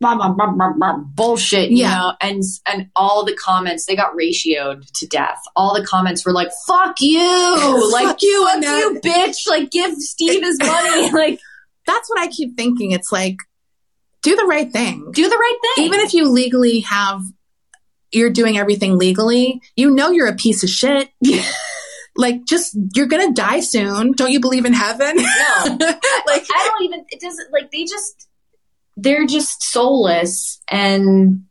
blah, 0.00 0.14
blah, 0.16 0.32
blah, 0.32 0.50
blah, 0.52 0.72
blah, 0.76 0.96
bullshit," 1.14 1.70
you 1.70 1.78
Yeah. 1.78 1.94
know, 1.94 2.12
and 2.20 2.42
and 2.66 2.88
all 2.96 3.24
the 3.24 3.34
comments 3.34 3.86
they 3.86 3.96
got 3.96 4.12
ratioed 4.14 4.90
to 4.98 5.06
death. 5.06 5.40
All 5.56 5.74
the 5.78 5.84
comments 5.86 6.24
were 6.24 6.32
like, 6.32 6.50
"Fuck 6.66 6.96
you, 7.00 7.20
like 7.92 8.06
Fuck 8.06 8.22
you, 8.22 8.44
fuck 8.46 8.56
Annette." 8.56 8.78
you, 8.78 9.00
bitch! 9.04 9.48
Like 9.48 9.70
give 9.70 9.94
Steve 9.96 10.42
his 10.42 10.58
money, 10.58 11.10
like 11.12 11.38
That's 11.86 12.08
what 12.08 12.18
I 12.20 12.28
keep 12.28 12.56
thinking. 12.56 12.92
It's 12.92 13.10
like, 13.12 13.36
do 14.22 14.36
the 14.36 14.44
right 14.44 14.70
thing. 14.72 15.10
do 15.12 15.28
the 15.28 15.36
right 15.36 15.58
thing." 15.76 15.84
even 15.86 16.00
if 16.00 16.12
you 16.14 16.28
legally 16.28 16.80
have 16.80 17.22
you're 18.12 18.28
doing 18.30 18.58
everything 18.58 18.98
legally 18.98 19.62
you 19.76 19.88
know 19.90 20.10
you're 20.10 20.26
a 20.26 20.34
piece 20.34 20.64
of 20.64 20.68
shit 20.68 21.08
like 22.16 22.44
just 22.44 22.76
you're 22.94 23.06
gonna 23.06 23.32
die 23.32 23.60
soon 23.60 24.10
don't 24.12 24.32
you 24.32 24.40
believe 24.40 24.64
in 24.64 24.72
heaven 24.72 25.14
no, 25.16 25.24
like 26.26 26.44
I 26.52 26.68
don't 26.68 26.82
even. 26.84 27.04
It 27.08 27.20
doesn't 27.20 27.52
like 27.52 27.70
they 27.70 27.84
just 27.84 28.26
they're 28.96 29.26
just 29.26 29.62
soulless 29.62 30.60
and 30.70 31.44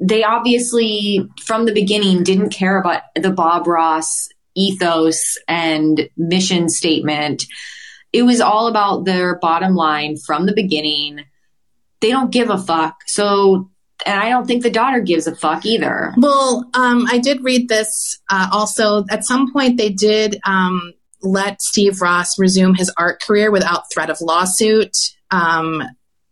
they 0.00 0.24
obviously 0.24 1.26
from 1.44 1.64
the 1.64 1.72
beginning 1.72 2.22
didn't 2.22 2.50
care 2.50 2.78
about 2.78 3.02
the 3.14 3.30
Bob 3.30 3.66
Ross 3.66 4.28
ethos 4.54 5.38
and 5.48 6.08
mission 6.16 6.68
statement. 6.68 7.44
It 8.12 8.22
was 8.22 8.40
all 8.40 8.66
about 8.68 9.04
their 9.04 9.38
bottom 9.38 9.74
line 9.74 10.16
from 10.16 10.46
the 10.46 10.54
beginning. 10.54 11.24
They 12.00 12.10
don't 12.10 12.32
give 12.32 12.50
a 12.50 12.58
fuck. 12.58 12.96
So 13.06 13.70
and 14.04 14.20
I 14.20 14.28
don't 14.28 14.46
think 14.46 14.62
the 14.62 14.70
daughter 14.70 15.00
gives 15.00 15.26
a 15.26 15.34
fuck 15.34 15.64
either. 15.64 16.12
well 16.18 16.68
um 16.74 17.06
i 17.10 17.18
did 17.18 17.42
read 17.42 17.68
this 17.68 18.18
uh, 18.30 18.48
also 18.52 19.04
at 19.10 19.24
some 19.24 19.50
point 19.52 19.78
they 19.78 19.88
did 19.88 20.38
um 20.44 20.92
let 21.22 21.62
steve 21.62 22.02
ross 22.02 22.38
resume 22.38 22.74
his 22.74 22.92
art 22.98 23.22
career 23.22 23.50
without 23.50 23.90
threat 23.90 24.10
of 24.10 24.20
lawsuit 24.20 24.94
um 25.30 25.82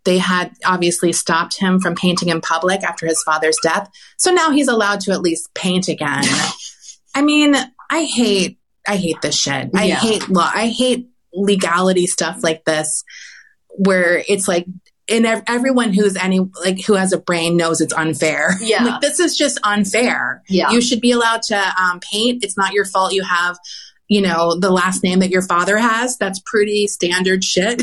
they 0.04 0.18
had 0.18 0.52
obviously 0.64 1.12
stopped 1.12 1.58
him 1.58 1.80
from 1.80 1.94
painting 1.94 2.28
in 2.28 2.40
public 2.40 2.82
after 2.82 3.06
his 3.06 3.22
father's 3.24 3.56
death 3.62 3.88
so 4.18 4.30
now 4.30 4.50
he's 4.50 4.68
allowed 4.68 5.00
to 5.00 5.12
at 5.12 5.20
least 5.20 5.52
paint 5.54 5.88
again 5.88 6.22
I 7.16 7.22
mean, 7.22 7.54
I 7.90 8.02
hate 8.04 8.58
I 8.88 8.96
hate 8.96 9.22
this 9.22 9.38
shit. 9.38 9.70
I 9.72 9.84
Yeah. 9.84 9.94
hate 10.00 10.28
law. 10.28 10.50
I 10.52 10.66
hate 10.66 11.08
legality 11.32 12.08
stuff 12.08 12.42
like 12.42 12.64
this 12.64 13.04
where 13.68 14.22
it's 14.28 14.48
like 14.48 14.66
and 15.08 15.24
ev- 15.24 15.42
everyone 15.46 15.92
who's 15.92 16.16
any 16.16 16.40
like 16.64 16.84
who 16.86 16.94
has 16.94 17.12
a 17.12 17.18
brain 17.18 17.56
knows 17.56 17.80
it's 17.80 17.92
unfair. 17.94 18.56
Yeah. 18.60 18.82
like 18.84 19.00
this 19.00 19.20
is 19.20 19.36
just 19.36 19.60
unfair. 19.62 20.42
Yeah. 20.48 20.70
You 20.72 20.80
should 20.80 21.00
be 21.00 21.12
allowed 21.12 21.42
to 21.42 21.72
um, 21.80 22.00
paint. 22.00 22.42
It's 22.42 22.56
not 22.56 22.72
your 22.72 22.84
fault 22.84 23.12
you 23.12 23.22
have 23.22 23.58
you 24.14 24.20
know 24.22 24.42
the 24.58 24.70
last 24.70 25.02
name 25.02 25.18
that 25.20 25.30
your 25.30 25.42
father 25.42 25.76
has 25.78 26.16
that's 26.18 26.40
pretty 26.52 26.86
standard 26.86 27.42
shit 27.42 27.82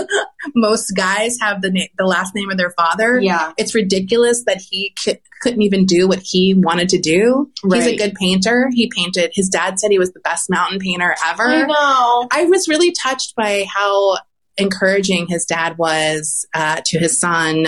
most 0.54 0.92
guys 0.96 1.38
have 1.40 1.62
the 1.62 1.70
na- 1.70 1.92
the 1.96 2.04
last 2.04 2.34
name 2.34 2.50
of 2.50 2.56
their 2.58 2.70
father 2.70 3.18
Yeah. 3.20 3.52
it's 3.56 3.74
ridiculous 3.74 4.44
that 4.46 4.60
he 4.60 4.94
c- 4.98 5.18
couldn't 5.42 5.62
even 5.62 5.86
do 5.86 6.08
what 6.08 6.18
he 6.20 6.52
wanted 6.54 6.88
to 6.90 6.98
do. 6.98 7.48
He's 7.72 7.86
a 7.86 7.96
good 7.96 8.14
painter. 8.14 8.70
He 8.72 8.90
painted, 8.92 9.30
his 9.34 9.48
dad 9.48 9.78
said 9.78 9.92
he 9.92 9.98
was 9.98 10.10
the 10.12 10.18
best 10.18 10.50
mountain 10.50 10.80
painter 10.80 11.14
ever. 11.26 11.48
I 11.48 11.62
know. 11.62 12.28
I 12.32 12.44
was 12.46 12.66
really 12.66 12.90
touched 12.90 13.36
by 13.36 13.64
how 13.72 14.16
encouraging 14.56 15.28
his 15.28 15.44
dad 15.44 15.78
was 15.78 16.44
uh, 16.54 16.80
to 16.86 16.98
his 16.98 17.20
son 17.20 17.66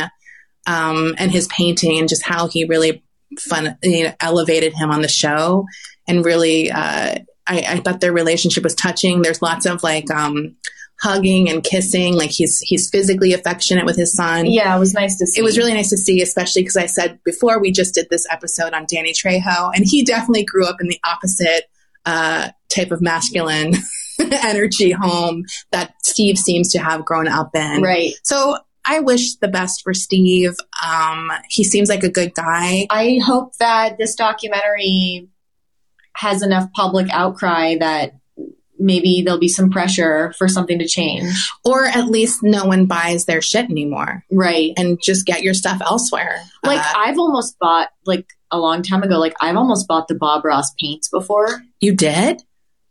um, 0.66 1.14
and 1.16 1.30
his 1.30 1.46
painting 1.46 1.96
and 2.00 2.08
just 2.08 2.24
how 2.24 2.48
he 2.48 2.64
really 2.64 3.04
fun, 3.38 3.78
you 3.84 4.04
know, 4.04 4.14
elevated 4.18 4.72
him 4.74 4.90
on 4.90 5.00
the 5.00 5.08
show 5.08 5.64
and 6.08 6.24
really, 6.24 6.72
uh, 6.72 7.14
I, 7.51 7.64
I 7.68 7.76
thought 7.80 8.01
their 8.01 8.12
relationship 8.12 8.64
was 8.64 8.74
touching. 8.74 9.22
There's 9.22 9.42
lots 9.42 9.66
of 9.66 9.82
like, 9.82 10.11
um, 10.11 10.57
hugging 11.01 11.48
and 11.48 11.64
kissing. 11.64 12.14
Like 12.14 12.30
he's, 12.30 12.61
he's 12.61 12.90
physically 12.90 13.32
affectionate 13.32 13.86
with 13.86 13.96
his 13.96 14.12
son 14.12 14.46
Yeah, 14.46 14.76
it 14.76 14.78
was 14.78 14.92
nice 14.94 15.16
to 15.18 15.26
see. 15.26 15.40
it 15.40 15.42
was 15.42 15.57
really 15.57 15.72
nice 15.72 15.90
to 15.90 15.96
see, 15.96 16.20
especially 16.22 16.62
because 16.62 16.76
I 16.76 16.86
said 16.86 17.18
before 17.24 17.61
we 17.61 17.72
just 17.72 17.94
did 17.94 18.09
this 18.11 18.26
episode 18.30 18.74
on 18.74 18.86
Danny 18.88 19.12
Trejo, 19.12 19.70
and 19.74 19.84
he 19.84 20.05
definitely 20.05 20.44
grew 20.44 20.66
up 20.66 20.76
in 20.80 20.88
the 20.88 21.01
opposite 21.05 21.64
uh, 22.07 22.51
type 22.68 22.90
of 22.90 23.01
masculine 23.01 23.74
energy 24.20 24.90
home 24.90 25.44
that 25.72 25.94
Steve 26.05 26.36
seems 26.38 26.70
to 26.72 26.78
have 26.78 27.05
grown 27.05 27.28
up 27.28 27.55
in. 27.55 27.82
right. 27.82 28.12
So 28.22 28.59
I 28.84 29.01
wish 29.01 29.36
the 29.36 29.48
best 29.48 29.82
for 29.82 29.94
Steve. 29.94 30.55
Um, 30.84 31.30
he 31.48 31.64
seems 31.64 31.88
like 31.88 32.03
a 32.03 32.11
good 32.11 32.34
guy. 32.34 32.86
I 32.90 33.20
hope 33.24 33.57
that 33.59 33.98
this 33.98 34.14
documentary 34.16 35.28
has 36.16 36.42
enough 36.42 36.70
public 36.74 37.08
outcry 37.11 37.76
that 37.78 38.12
maybe 38.78 39.22
there'll 39.22 39.38
be 39.40 39.48
some 39.48 39.70
pressure 39.70 40.32
for 40.38 40.48
something 40.48 40.78
to 40.78 40.86
change. 40.88 41.30
Or 41.64 41.84
at 41.84 42.06
least 42.06 42.38
no 42.42 42.64
one 42.64 42.86
buys 42.86 43.26
their 43.26 43.42
shit 43.42 43.68
anymore 43.70 44.24
Right. 44.32 44.72
and 44.78 44.98
just 45.02 45.26
get 45.26 45.42
your 45.42 45.52
stuff 45.54 45.82
elsewhere. 45.82 46.40
Like 46.64 46.80
Uh, 46.80 46.92
I've 46.96 47.18
almost 47.18 47.58
bought 47.58 47.90
like 48.06 48.26
a 48.50 48.58
long 48.58 48.82
time 48.82 49.02
ago, 49.02 49.18
like 49.18 49.34
I've 49.40 49.56
almost 49.56 49.86
bought 49.86 50.08
the 50.08 50.14
Bob 50.14 50.44
Ross 50.46 50.72
paints 50.80 51.08
before. 51.08 51.62
you 51.80 51.94
did? 51.94 52.42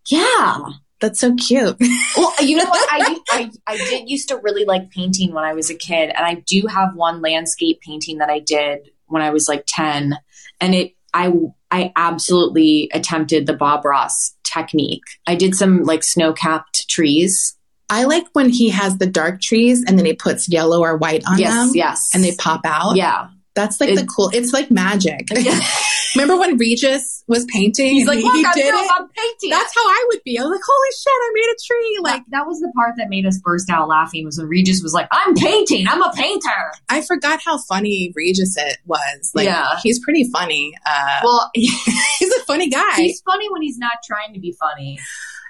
Yeah. 0.09 0.59
That's 1.01 1.20
so 1.22 1.34
cute. 1.36 1.78
Well, 2.17 2.34
you 2.41 2.57
know 2.57 2.65
what? 2.65 2.88
I, 2.91 3.17
I 3.32 3.51
I 3.67 3.78
did 3.78 4.09
used 4.09 4.28
to 4.30 4.38
really 4.38 4.65
like 4.65 4.91
painting 4.91 5.34
when 5.34 5.45
I 5.45 5.53
was 5.53 5.70
a 5.70 5.76
kid, 5.76 6.09
and 6.09 6.26
I 6.26 6.43
do 6.45 6.67
have 6.67 6.89
one 6.93 7.22
landscape 7.22 7.80
painting 7.82 8.17
that 8.17 8.30
I 8.30 8.39
did 8.39 8.80
when 9.07 9.22
I 9.22 9.30
was 9.30 9.47
like 9.47 9.63
ten, 9.65 10.17
and 10.59 10.76
it 10.76 10.91
I 11.13 11.32
I 11.72 11.91
absolutely 11.95 12.89
attempted 12.93 13.45
the 13.45 13.53
Bob 13.53 13.86
Ross 13.86 14.36
technique. 14.43 15.03
I 15.28 15.36
did 15.36 15.55
some 15.55 15.84
like 15.84 16.03
snow 16.03 16.34
capped 16.34 16.89
trees. 16.89 17.55
I 17.89 18.03
like 18.05 18.26
when 18.34 18.49
he 18.49 18.70
has 18.70 18.97
the 18.97 19.07
dark 19.07 19.41
trees 19.41 19.84
and 19.88 19.97
then 19.97 20.05
he 20.05 20.13
puts 20.13 20.49
yellow 20.49 20.82
or 20.82 20.97
white 20.97 21.24
on 21.26 21.34
them. 21.34 21.41
yes, 21.41 21.67
them 21.67 21.72
yes, 21.76 22.09
and 22.13 22.24
they 22.24 22.36
pop 22.36 22.61
out. 22.65 22.95
Yeah, 22.95 23.30
That's 23.60 23.82
like 23.82 23.89
It- 23.91 23.95
the 23.97 24.05
cool. 24.05 24.30
It's 24.34 24.53
like 24.53 24.72
magic. 24.72 25.28
Remember 26.16 26.38
when 26.39 26.57
Regis 26.57 27.24
was 27.28 27.45
painting? 27.45 27.93
he's 27.93 28.07
like, 28.07 28.18
he, 28.18 28.24
he 28.24 28.45
I'm, 28.45 28.53
did 28.55 28.74
it. 28.74 28.91
I'm 28.97 29.07
painting. 29.10 29.49
That's 29.51 29.76
how 29.76 29.82
I 29.86 30.05
would 30.07 30.24
be. 30.24 30.39
I 30.39 30.41
was 30.43 30.49
like, 30.51 30.62
holy 30.66 30.89
shit, 30.97 31.14
I 31.14 31.32
made 31.36 31.53
a 31.53 31.57
tree. 31.68 31.99
Like, 32.01 32.14
like 32.14 32.24
that 32.32 32.47
was 32.47 32.60
the 32.62 32.72
part 32.76 32.95
that 32.97 33.10
made 33.10 33.26
us 33.28 33.39
burst 33.43 33.70
out 33.70 33.88
laughing 33.88 34.26
was 34.26 34.38
when 34.39 34.47
Regis 34.47 34.82
was 34.82 34.93
like, 34.93 35.07
"I'm 35.12 35.36
painting. 35.36 35.88
I'm 35.88 36.01
a 36.01 36.12
painter." 36.16 36.72
I 36.89 37.01
forgot 37.01 37.41
how 37.45 37.60
funny 37.60 38.12
Regis 38.16 38.55
it 38.57 38.78
was. 38.86 39.32
Like, 39.36 39.45
Yeah. 39.45 39.76
he's 39.84 39.99
pretty 39.99 40.24
funny. 40.32 40.74
Uh, 40.86 41.20
Well, 41.24 41.51
he's 41.53 42.34
a 42.34 42.39
funny 42.45 42.70
guy. 42.70 42.95
he's 42.95 43.22
funny 43.22 43.47
when 43.51 43.62
he's 43.62 43.78
not 43.78 43.97
trying 44.03 44.34
to 44.34 44.39
be 44.39 44.53
funny. 44.60 44.97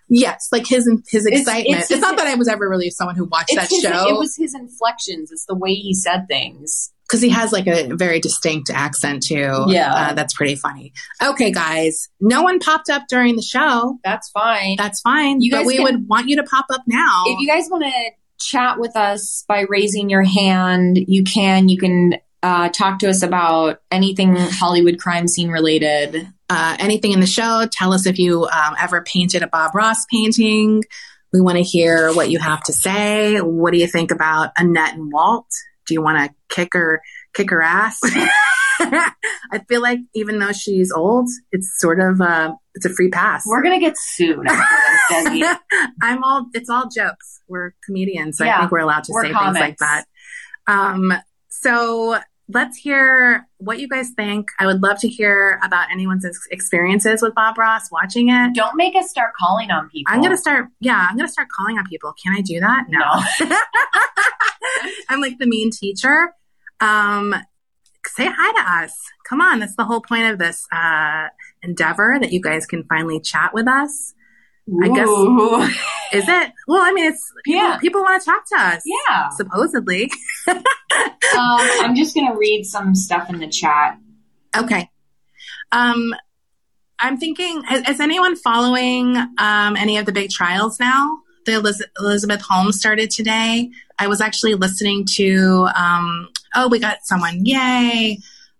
yes, 0.09 0.49
like 0.51 0.67
his 0.67 0.89
his 1.09 1.25
It's- 1.25 1.41
excitement. 1.41 1.67
It's, 1.81 1.91
it's 1.91 1.93
his- 1.95 2.01
not 2.01 2.17
that 2.17 2.27
I 2.27 2.35
was 2.35 2.47
ever 2.49 2.67
really 2.67 2.89
someone 2.89 3.15
who 3.15 3.25
watched 3.25 3.53
that 3.55 3.69
his, 3.69 3.79
show 3.81 4.07
It 4.09 4.17
was 4.17 4.35
his 4.35 4.53
inflections. 4.55 5.31
It's 5.31 5.45
the 5.45 5.55
way 5.55 5.73
he 5.73 5.93
said 5.93 6.27
things. 6.27 6.91
Because 7.09 7.21
he 7.21 7.29
has 7.29 7.51
like 7.51 7.65
a 7.65 7.87
very 7.95 8.19
distinct 8.19 8.69
accent 8.69 9.23
too. 9.23 9.65
Yeah. 9.67 9.93
uh, 9.93 10.13
that's 10.13 10.33
pretty 10.35 10.55
funny. 10.55 10.93
Okay, 11.23 11.51
guys, 11.51 12.07
no 12.21 12.43
one 12.43 12.59
popped 12.59 12.89
up 12.89 13.03
during 13.09 13.35
the 13.35 13.41
show. 13.41 13.97
That's 14.03 14.29
fine. 14.29 14.75
That's 14.77 15.01
fine. 15.01 15.41
You 15.41 15.51
but 15.51 15.57
guys 15.59 15.65
we 15.67 15.75
can- 15.77 15.83
would 15.85 16.07
want 16.07 16.29
you 16.29 16.35
to 16.37 16.43
pop 16.43 16.65
up 16.71 16.81
now. 16.87 17.23
if 17.25 17.39
you 17.39 17.47
guys 17.47 17.67
want 17.71 17.83
to 17.85 17.91
chat 18.39 18.79
with 18.79 18.95
us 18.95 19.43
by 19.47 19.65
raising 19.67 20.09
your 20.09 20.23
hand, 20.23 20.97
you 21.07 21.23
can. 21.23 21.67
You 21.67 21.77
can 21.77 22.13
uh, 22.43 22.69
talk 22.69 22.99
to 22.99 23.09
us 23.09 23.21
about 23.23 23.81
anything 23.91 24.35
Hollywood 24.37 24.97
crime 24.99 25.27
scene 25.27 25.49
related. 25.49 26.27
uh, 26.49 26.75
anything 26.79 27.11
in 27.11 27.19
the 27.19 27.27
show. 27.27 27.67
Tell 27.71 27.91
us 27.93 28.05
if 28.05 28.17
you 28.17 28.45
um, 28.45 28.75
ever 28.79 29.01
painted 29.03 29.43
a 29.43 29.47
Bob 29.47 29.75
Ross 29.75 30.05
painting. 30.05 30.83
We 31.33 31.41
want 31.41 31.57
to 31.57 31.63
hear 31.63 32.11
what 32.13 32.29
you 32.31 32.39
have 32.39 32.61
to 32.63 32.73
say. 32.73 33.39
What 33.39 33.71
do 33.73 33.77
you 33.79 33.87
think 33.87 34.09
about 34.11 34.51
Annette 34.57 34.93
and 34.95 35.11
Walt? 35.11 35.45
Do 35.89 35.95
you 35.95 36.01
want 36.01 36.19
to 36.19 36.55
kick 36.55 36.69
her 36.73 37.01
kick 37.33 37.49
her 37.49 37.61
ass? 37.61 37.99
I 38.81 39.59
feel 39.67 39.81
like 39.81 39.99
even 40.13 40.39
though 40.39 40.53
she's 40.53 40.91
old, 40.91 41.27
it's 41.51 41.79
sort 41.79 41.99
of 41.99 42.21
uh, 42.21 42.53
it's 42.75 42.85
a 42.85 42.89
free 42.89 43.09
pass. 43.09 43.43
We're 43.45 43.61
gonna 43.61 43.79
get 43.79 43.97
sued 43.97 44.45
this, 44.45 45.57
I'm 46.01 46.23
all 46.23 46.45
it's 46.53 46.69
all 46.69 46.87
jokes. 46.87 47.41
We're 47.47 47.71
comedians, 47.85 48.37
so 48.37 48.47
I 48.47 48.59
think 48.59 48.71
we're 48.71 48.79
allowed 48.79 49.03
to 49.05 49.13
say 49.13 49.33
things 49.33 49.57
like 49.59 49.77
that. 49.79 50.05
Um, 50.67 51.13
so 51.49 52.19
let's 52.49 52.77
hear 52.77 53.47
what 53.57 53.79
you 53.79 53.87
guys 53.87 54.09
think. 54.09 54.49
I 54.59 54.65
would 54.65 54.81
love 54.81 54.99
to 55.01 55.07
hear 55.07 55.59
about 55.63 55.91
anyone's 55.91 56.25
ex- 56.25 56.47
experiences 56.51 57.21
with 57.21 57.35
Bob 57.35 57.57
Ross 57.57 57.91
watching 57.91 58.29
it. 58.29 58.53
Don't 58.55 58.75
make 58.75 58.95
us 58.95 59.09
start 59.09 59.33
calling 59.39 59.71
on 59.71 59.89
people. 59.89 60.13
I'm 60.13 60.21
gonna 60.21 60.37
start. 60.37 60.67
Yeah, 60.79 61.07
I'm 61.09 61.15
gonna 61.15 61.29
start 61.29 61.49
calling 61.49 61.77
on 61.77 61.85
people. 61.87 62.13
Can 62.21 62.35
I 62.35 62.41
do 62.41 62.59
that? 62.59 62.85
No. 62.89 63.55
I'm 65.09 65.21
like 65.21 65.37
the 65.37 65.45
mean 65.45 65.69
teacher. 65.71 66.33
Um, 66.79 67.35
say 68.07 68.27
hi 68.27 68.51
to 68.53 68.83
us. 68.83 68.99
Come 69.27 69.41
on, 69.41 69.59
that's 69.59 69.75
the 69.75 69.85
whole 69.85 70.01
point 70.01 70.25
of 70.25 70.39
this 70.39 70.67
uh, 70.71 71.27
endeavor 71.61 72.17
that 72.19 72.31
you 72.31 72.41
guys 72.41 72.65
can 72.65 72.83
finally 72.85 73.19
chat 73.19 73.53
with 73.53 73.67
us. 73.67 74.13
I 74.83 74.87
guess- 74.89 75.77
Is 76.13 76.27
it? 76.27 76.51
Well, 76.67 76.81
I 76.81 76.91
mean, 76.91 77.05
it's 77.11 77.31
people, 77.45 77.61
Yeah. 77.61 77.77
people 77.77 78.01
want 78.01 78.21
to 78.21 78.25
talk 78.29 78.47
to 78.49 78.55
us. 78.59 78.83
Yeah. 78.85 79.29
supposedly. 79.29 80.09
Um, 81.37 81.59
I'm 81.81 81.95
just 81.95 82.15
gonna 82.15 82.35
read 82.35 82.65
some 82.65 82.95
stuff 82.95 83.29
in 83.29 83.37
the 83.39 83.47
chat. 83.47 83.97
Okay. 84.57 84.89
Um, 85.71 86.13
I'm 86.99 87.17
thinking, 87.17 87.61
is, 87.71 87.87
is 87.87 87.99
anyone 87.99 88.35
following 88.35 89.15
um, 89.37 89.75
any 89.77 89.97
of 89.97 90.05
the 90.07 90.11
big 90.11 90.31
trials 90.31 90.79
now? 90.79 91.19
The 91.45 91.53
Eliz- 91.53 91.83
Elizabeth 91.99 92.41
Holmes 92.41 92.79
started 92.79 93.11
today. 93.11 93.69
I 93.99 94.07
was 94.07 94.19
actually 94.21 94.55
listening 94.55 95.05
to, 95.17 95.67
um, 95.75 96.29
oh, 96.55 96.67
we 96.67 96.79
got 96.79 96.97
someone. 97.05 97.45
Yay. 97.45 98.17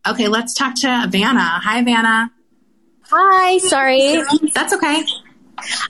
Okay, 0.07 0.27
let's 0.27 0.53
talk 0.53 0.75
to 0.75 1.07
Vanna. 1.09 1.39
Hi, 1.41 1.83
Vanna. 1.83 2.31
Hi, 3.11 3.57
sorry. 3.57 4.21
That's 4.53 4.73
okay. 4.73 5.03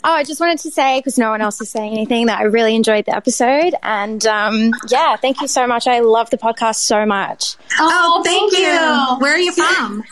Oh, 0.03 0.11
I 0.13 0.24
just 0.24 0.39
wanted 0.39 0.59
to 0.59 0.72
say, 0.72 0.99
because 0.99 1.17
no 1.17 1.30
one 1.30 1.41
else 1.41 1.59
is 1.61 1.70
saying 1.70 1.93
anything, 1.93 2.28
that 2.28 2.39
I 2.39 2.43
really 2.43 2.76
enjoyed 2.76 3.05
the 3.05 3.15
episode. 3.15 3.76
And 3.84 4.26
um, 4.26 4.72
yeah, 4.89 5.15
thank 5.15 5.41
you 5.41 5.47
so 5.47 5.67
much. 5.67 5.88
I 5.88 5.99
love 5.99 6.30
the 6.30 6.38
podcast 6.38 6.76
so 6.78 7.05
much. 7.05 7.55
Oh, 7.80 8.22
thank, 8.24 8.51
you. 8.53 9.17
Where 9.22 9.34
are 9.34 9.38
you 9.39 9.51
from? 9.51 10.03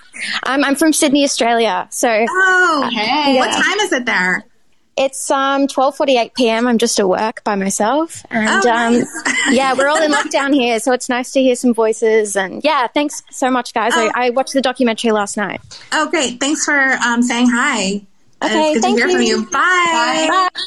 Um, 0.46 0.64
I'm 0.64 0.76
from 0.76 0.94
Sydney, 0.94 1.24
Australia. 1.24 1.88
So 1.92 2.10
Oh, 2.30 2.90
Hey. 2.94 3.38
what 3.38 3.52
time 3.52 3.80
is 3.80 3.92
it 3.94 4.06
there? 4.06 4.44
it's 5.00 5.30
um, 5.30 5.68
12.48 5.68 6.34
p.m. 6.34 6.66
I'm 6.66 6.80
just 6.80 7.00
at 7.00 7.08
work 7.08 7.44
by 7.44 7.54
myself. 7.54 8.26
And 8.32 8.50
Oh, 8.50 8.62
nice. 8.68 9.02
um, 9.04 9.54
yeah, 9.54 9.74
we're 9.76 9.88
all 9.88 10.02
in 10.02 10.12
lockdown 10.12 10.56
here. 10.56 10.80
So 10.80 10.92
it's 10.92 11.08
nice 11.08 11.32
to 11.34 11.40
hear 11.40 11.56
some 11.56 11.72
voices. 11.76 12.36
And 12.36 12.64
yeah, 12.64 12.88
thanks 12.88 13.22
so 13.30 13.52
much, 13.52 13.76
guys. 13.76 13.92
Oh. 13.96 14.12
I, 14.16 14.26
I 14.26 14.30
watched 14.32 14.54
the 14.54 14.62
documentary 14.62 15.12
last 15.12 15.38
night. 15.38 15.62
Oh, 15.92 16.10
great. 16.10 16.40
Thanks 16.40 16.66
for 16.66 16.74
um, 17.06 17.22
saying 17.22 17.48
hi. 17.52 18.02
Okay, 18.44 18.72
it's 18.72 18.76
good 18.76 18.82
thank 18.84 18.98
to 19.00 19.04
hear 19.08 19.12
from 19.16 19.22
you. 19.22 19.40
you. 19.40 19.46
Bye. 19.50 20.28
Bye. 20.30 20.62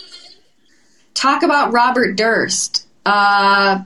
Talk 1.14 1.42
about 1.42 1.72
Robert 1.72 2.16
Durst. 2.16 2.86
Uh, 3.06 3.84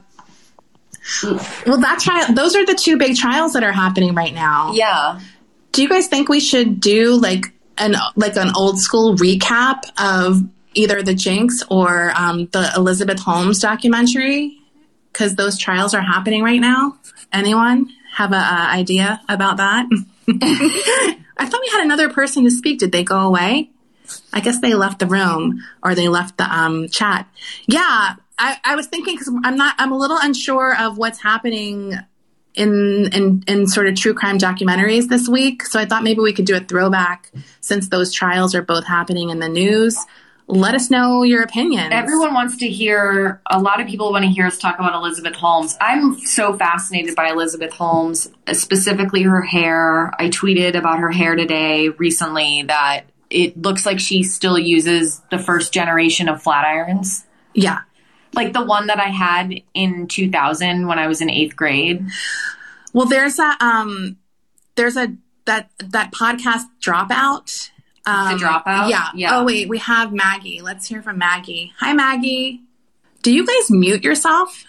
Well, 1.66 1.78
that 1.80 1.98
trial, 2.00 2.32
those 2.34 2.56
are 2.56 2.64
the 2.64 2.74
two 2.74 2.96
big 2.96 3.16
trials 3.16 3.52
that 3.52 3.62
are 3.62 3.72
happening 3.72 4.14
right 4.14 4.32
now. 4.34 4.72
yeah. 4.72 5.20
Do 5.72 5.82
you 5.82 5.88
guys 5.88 6.06
think 6.06 6.28
we 6.28 6.38
should 6.38 6.78
do 6.80 7.16
like 7.16 7.46
an 7.78 7.96
like 8.14 8.36
an 8.36 8.52
old 8.56 8.78
school 8.78 9.16
recap 9.16 9.82
of 9.98 10.40
either 10.74 11.02
the 11.02 11.14
Jinx 11.14 11.64
or 11.68 12.12
um, 12.16 12.46
the 12.52 12.70
Elizabeth 12.76 13.18
Holmes 13.18 13.58
documentary? 13.58 14.56
Because 15.12 15.34
those 15.34 15.58
trials 15.58 15.92
are 15.92 16.00
happening 16.00 16.44
right 16.44 16.60
now. 16.60 16.96
Anyone 17.32 17.90
have 18.14 18.32
a 18.32 18.36
uh, 18.36 18.68
idea 18.72 19.20
about 19.28 19.56
that? 19.56 19.86
I 21.36 21.46
thought 21.46 21.60
we 21.60 21.70
had 21.72 21.82
another 21.84 22.08
person 22.08 22.44
to 22.44 22.50
speak. 22.52 22.78
Did 22.78 22.92
they 22.92 23.02
go 23.02 23.18
away? 23.18 23.68
I 24.32 24.40
guess 24.40 24.60
they 24.60 24.74
left 24.74 24.98
the 24.98 25.06
room 25.06 25.62
or 25.82 25.94
they 25.94 26.08
left 26.08 26.38
the 26.38 26.44
um, 26.44 26.88
chat. 26.88 27.28
Yeah, 27.66 28.16
I, 28.38 28.58
I 28.64 28.76
was 28.76 28.86
thinking 28.86 29.14
because 29.14 29.32
I'm 29.44 29.56
not. 29.56 29.74
I'm 29.78 29.92
a 29.92 29.98
little 29.98 30.18
unsure 30.20 30.76
of 30.78 30.98
what's 30.98 31.20
happening 31.20 31.94
in, 32.54 33.08
in 33.12 33.44
in 33.46 33.66
sort 33.66 33.88
of 33.88 33.94
true 33.96 34.14
crime 34.14 34.38
documentaries 34.38 35.08
this 35.08 35.28
week. 35.28 35.64
So 35.64 35.78
I 35.80 35.86
thought 35.86 36.02
maybe 36.02 36.20
we 36.20 36.32
could 36.32 36.46
do 36.46 36.56
a 36.56 36.60
throwback 36.60 37.30
since 37.60 37.88
those 37.88 38.12
trials 38.12 38.54
are 38.54 38.62
both 38.62 38.86
happening 38.86 39.30
in 39.30 39.38
the 39.38 39.48
news. 39.48 39.98
Let 40.46 40.74
us 40.74 40.90
know 40.90 41.22
your 41.22 41.42
opinion. 41.42 41.90
Everyone 41.90 42.34
wants 42.34 42.58
to 42.58 42.68
hear, 42.68 43.40
a 43.50 43.58
lot 43.58 43.80
of 43.80 43.86
people 43.86 44.12
want 44.12 44.24
to 44.24 44.30
hear 44.30 44.46
us 44.46 44.58
talk 44.58 44.78
about 44.78 44.94
Elizabeth 44.94 45.34
Holmes. 45.34 45.74
I'm 45.80 46.18
so 46.18 46.54
fascinated 46.54 47.16
by 47.16 47.30
Elizabeth 47.30 47.72
Holmes, 47.72 48.30
specifically 48.52 49.22
her 49.22 49.40
hair. 49.40 50.12
I 50.18 50.28
tweeted 50.28 50.76
about 50.76 50.98
her 50.98 51.10
hair 51.10 51.34
today 51.34 51.88
recently 51.88 52.64
that 52.64 53.04
it 53.34 53.60
looks 53.60 53.84
like 53.84 53.98
she 54.00 54.22
still 54.22 54.58
uses 54.58 55.20
the 55.30 55.38
first 55.38 55.72
generation 55.72 56.28
of 56.28 56.42
flat 56.42 56.64
irons. 56.64 57.24
yeah. 57.54 57.80
Like 58.32 58.52
the 58.52 58.64
one 58.64 58.88
that 58.88 58.98
I 58.98 59.10
had 59.10 59.62
in 59.74 60.08
2000 60.08 60.88
when 60.88 60.98
I 60.98 61.06
was 61.06 61.20
in 61.20 61.30
eighth 61.30 61.54
grade. 61.54 62.04
Well, 62.92 63.06
there's 63.06 63.38
a 63.38 63.56
um, 63.60 64.16
there's 64.74 64.96
a 64.96 65.14
that 65.44 65.70
that 65.78 66.12
podcast 66.12 66.64
dropout. 66.82 67.70
Um, 68.06 68.36
The 68.36 68.44
Dropout? 68.44 68.90
Yeah. 68.90 69.06
Yeah. 69.14 69.38
Oh 69.38 69.44
wait, 69.44 69.68
we 69.68 69.78
have 69.78 70.12
Maggie. 70.12 70.60
Let's 70.62 70.86
hear 70.88 71.00
from 71.00 71.16
Maggie. 71.18 71.72
Hi, 71.78 71.92
Maggie. 71.92 72.60
Do 73.22 73.32
you 73.32 73.46
guys 73.46 73.70
mute 73.70 74.02
yourself? 74.04 74.64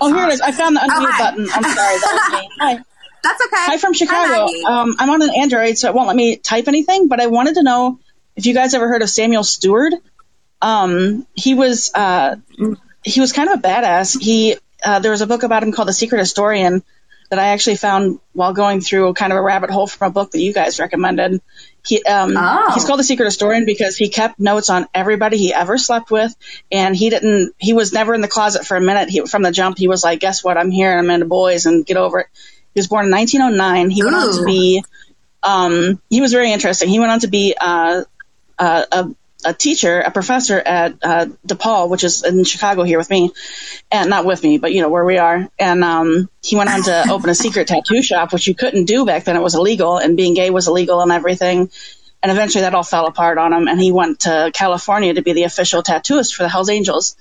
Oh, 0.00 0.12
here 0.12 0.26
it 0.28 0.32
is. 0.32 0.40
I 0.40 0.50
found 0.52 0.76
the 0.76 0.80
unmute 0.80 1.10
hi. 1.10 1.30
button. 1.30 1.48
I'm 1.52 1.62
sorry. 1.62 1.74
That 1.74 2.30
was 2.32 2.40
me. 2.40 2.50
Hi. 2.60 2.78
That's 3.22 3.40
okay. 3.42 3.56
Hi 3.56 3.78
from 3.78 3.94
Chicago. 3.94 4.46
Maggie. 4.46 4.64
um, 4.64 4.96
I'm 4.98 5.10
on 5.10 5.22
an 5.22 5.30
Android, 5.34 5.76
so 5.78 5.88
it 5.88 5.94
won't 5.94 6.06
let 6.08 6.16
me 6.16 6.36
type 6.36 6.68
anything, 6.68 7.08
but 7.08 7.20
I 7.20 7.26
wanted 7.26 7.54
to 7.56 7.62
know 7.62 7.98
if 8.36 8.46
you 8.46 8.54
guys 8.54 8.74
ever 8.74 8.88
heard 8.88 9.02
of 9.02 9.10
Samuel 9.10 9.44
Steward. 9.44 9.94
Um, 10.60 11.26
he 11.34 11.54
was, 11.54 11.92
uh, 11.94 12.36
he 13.04 13.20
was 13.20 13.32
kind 13.32 13.48
of 13.48 13.58
a 13.58 13.62
badass. 13.62 14.20
He, 14.20 14.56
uh, 14.84 14.98
there 15.00 15.10
was 15.12 15.20
a 15.20 15.26
book 15.26 15.42
about 15.42 15.62
him 15.62 15.72
called 15.72 15.88
The 15.88 15.92
Secret 15.92 16.18
Historian 16.18 16.82
that 17.30 17.38
I 17.38 17.48
actually 17.48 17.76
found 17.76 18.20
while 18.32 18.54
going 18.54 18.80
through 18.80 19.12
kind 19.14 19.32
of 19.32 19.38
a 19.38 19.42
rabbit 19.42 19.70
hole 19.70 19.86
from 19.86 20.08
a 20.08 20.10
book 20.10 20.30
that 20.30 20.40
you 20.40 20.52
guys 20.52 20.80
recommended. 20.80 21.40
He, 21.86 22.02
um, 22.04 22.34
Oh. 22.36 22.72
he's 22.74 22.84
called 22.86 22.98
the 22.98 23.04
secret 23.04 23.26
historian 23.26 23.66
because 23.66 23.96
he 23.96 24.08
kept 24.08 24.40
notes 24.40 24.70
on 24.70 24.86
everybody 24.94 25.36
he 25.36 25.52
ever 25.52 25.76
slept 25.78 26.10
with. 26.10 26.34
And 26.72 26.96
he 26.96 27.10
didn't, 27.10 27.54
he 27.58 27.72
was 27.74 27.92
never 27.92 28.14
in 28.14 28.20
the 28.22 28.28
closet 28.28 28.66
for 28.66 28.76
a 28.76 28.80
minute. 28.80 29.10
He, 29.10 29.20
from 29.26 29.42
the 29.42 29.52
jump, 29.52 29.76
he 29.78 29.88
was 29.88 30.02
like, 30.02 30.20
guess 30.20 30.42
what? 30.42 30.56
I'm 30.56 30.70
here 30.70 30.90
and 30.90 31.00
I'm 31.00 31.10
into 31.10 31.26
boys 31.26 31.66
and 31.66 31.84
get 31.84 31.96
over 31.98 32.20
it. 32.20 32.26
He 32.78 32.80
was 32.80 32.86
born 32.86 33.06
in 33.06 33.10
1909. 33.10 33.90
He 33.90 34.04
went 34.04 34.14
on 34.14 34.36
to 34.36 34.44
be, 34.44 34.84
um, 35.42 36.00
he 36.08 36.20
was 36.20 36.30
very 36.30 36.52
interesting. 36.52 36.88
He 36.88 37.00
went 37.00 37.10
on 37.10 37.18
to 37.20 37.26
be, 37.26 37.56
uh, 37.60 38.04
uh, 38.56 38.84
a, 38.92 39.08
a 39.44 39.52
teacher, 39.52 39.98
a 39.98 40.12
professor 40.12 40.60
at 40.60 40.94
uh, 41.02 41.26
DePaul, 41.44 41.88
which 41.88 42.04
is 42.04 42.22
in 42.22 42.44
Chicago 42.44 42.84
here 42.84 42.96
with 42.96 43.10
me, 43.10 43.32
and 43.90 44.08
not 44.08 44.24
with 44.24 44.44
me, 44.44 44.58
but 44.58 44.72
you 44.72 44.80
know 44.80 44.90
where 44.90 45.04
we 45.04 45.18
are. 45.18 45.48
And 45.58 45.82
um, 45.82 46.30
he 46.40 46.54
went 46.54 46.70
on 46.70 46.84
to 46.84 47.06
open 47.10 47.30
a 47.30 47.34
secret 47.34 47.66
tattoo 47.66 48.00
shop, 48.00 48.32
which 48.32 48.46
you 48.46 48.54
couldn't 48.54 48.84
do 48.84 49.04
back 49.04 49.24
then; 49.24 49.34
it 49.34 49.42
was 49.42 49.56
illegal, 49.56 49.98
and 49.98 50.16
being 50.16 50.34
gay 50.34 50.50
was 50.50 50.68
illegal 50.68 51.00
and 51.00 51.10
everything. 51.10 51.70
And 52.22 52.30
eventually, 52.30 52.62
that 52.62 52.74
all 52.74 52.84
fell 52.84 53.06
apart 53.06 53.38
on 53.38 53.52
him, 53.52 53.66
and 53.66 53.80
he 53.80 53.90
went 53.90 54.20
to 54.20 54.52
California 54.54 55.14
to 55.14 55.22
be 55.22 55.32
the 55.32 55.44
official 55.44 55.82
tattooist 55.82 56.32
for 56.32 56.44
the 56.44 56.48
Hell's 56.48 56.70
Angels. 56.70 57.16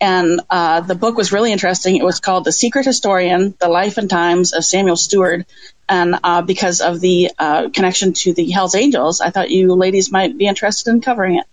And 0.00 0.40
uh, 0.50 0.80
the 0.80 0.94
book 0.94 1.16
was 1.16 1.32
really 1.32 1.52
interesting. 1.52 1.96
It 1.96 2.04
was 2.04 2.20
called 2.20 2.44
The 2.44 2.52
Secret 2.52 2.84
Historian: 2.84 3.54
The 3.58 3.68
Life 3.68 3.96
and 3.96 4.10
Times 4.10 4.52
of 4.52 4.64
Samuel 4.64 4.96
Steward. 4.96 5.46
And 5.88 6.16
uh, 6.22 6.42
because 6.42 6.80
of 6.80 7.00
the 7.00 7.30
uh, 7.38 7.68
connection 7.70 8.12
to 8.14 8.32
the 8.32 8.50
Hell's 8.50 8.74
Angels, 8.74 9.20
I 9.20 9.30
thought 9.30 9.50
you 9.50 9.74
ladies 9.74 10.10
might 10.10 10.36
be 10.36 10.46
interested 10.46 10.90
in 10.90 11.00
covering 11.00 11.36
it. 11.36 11.46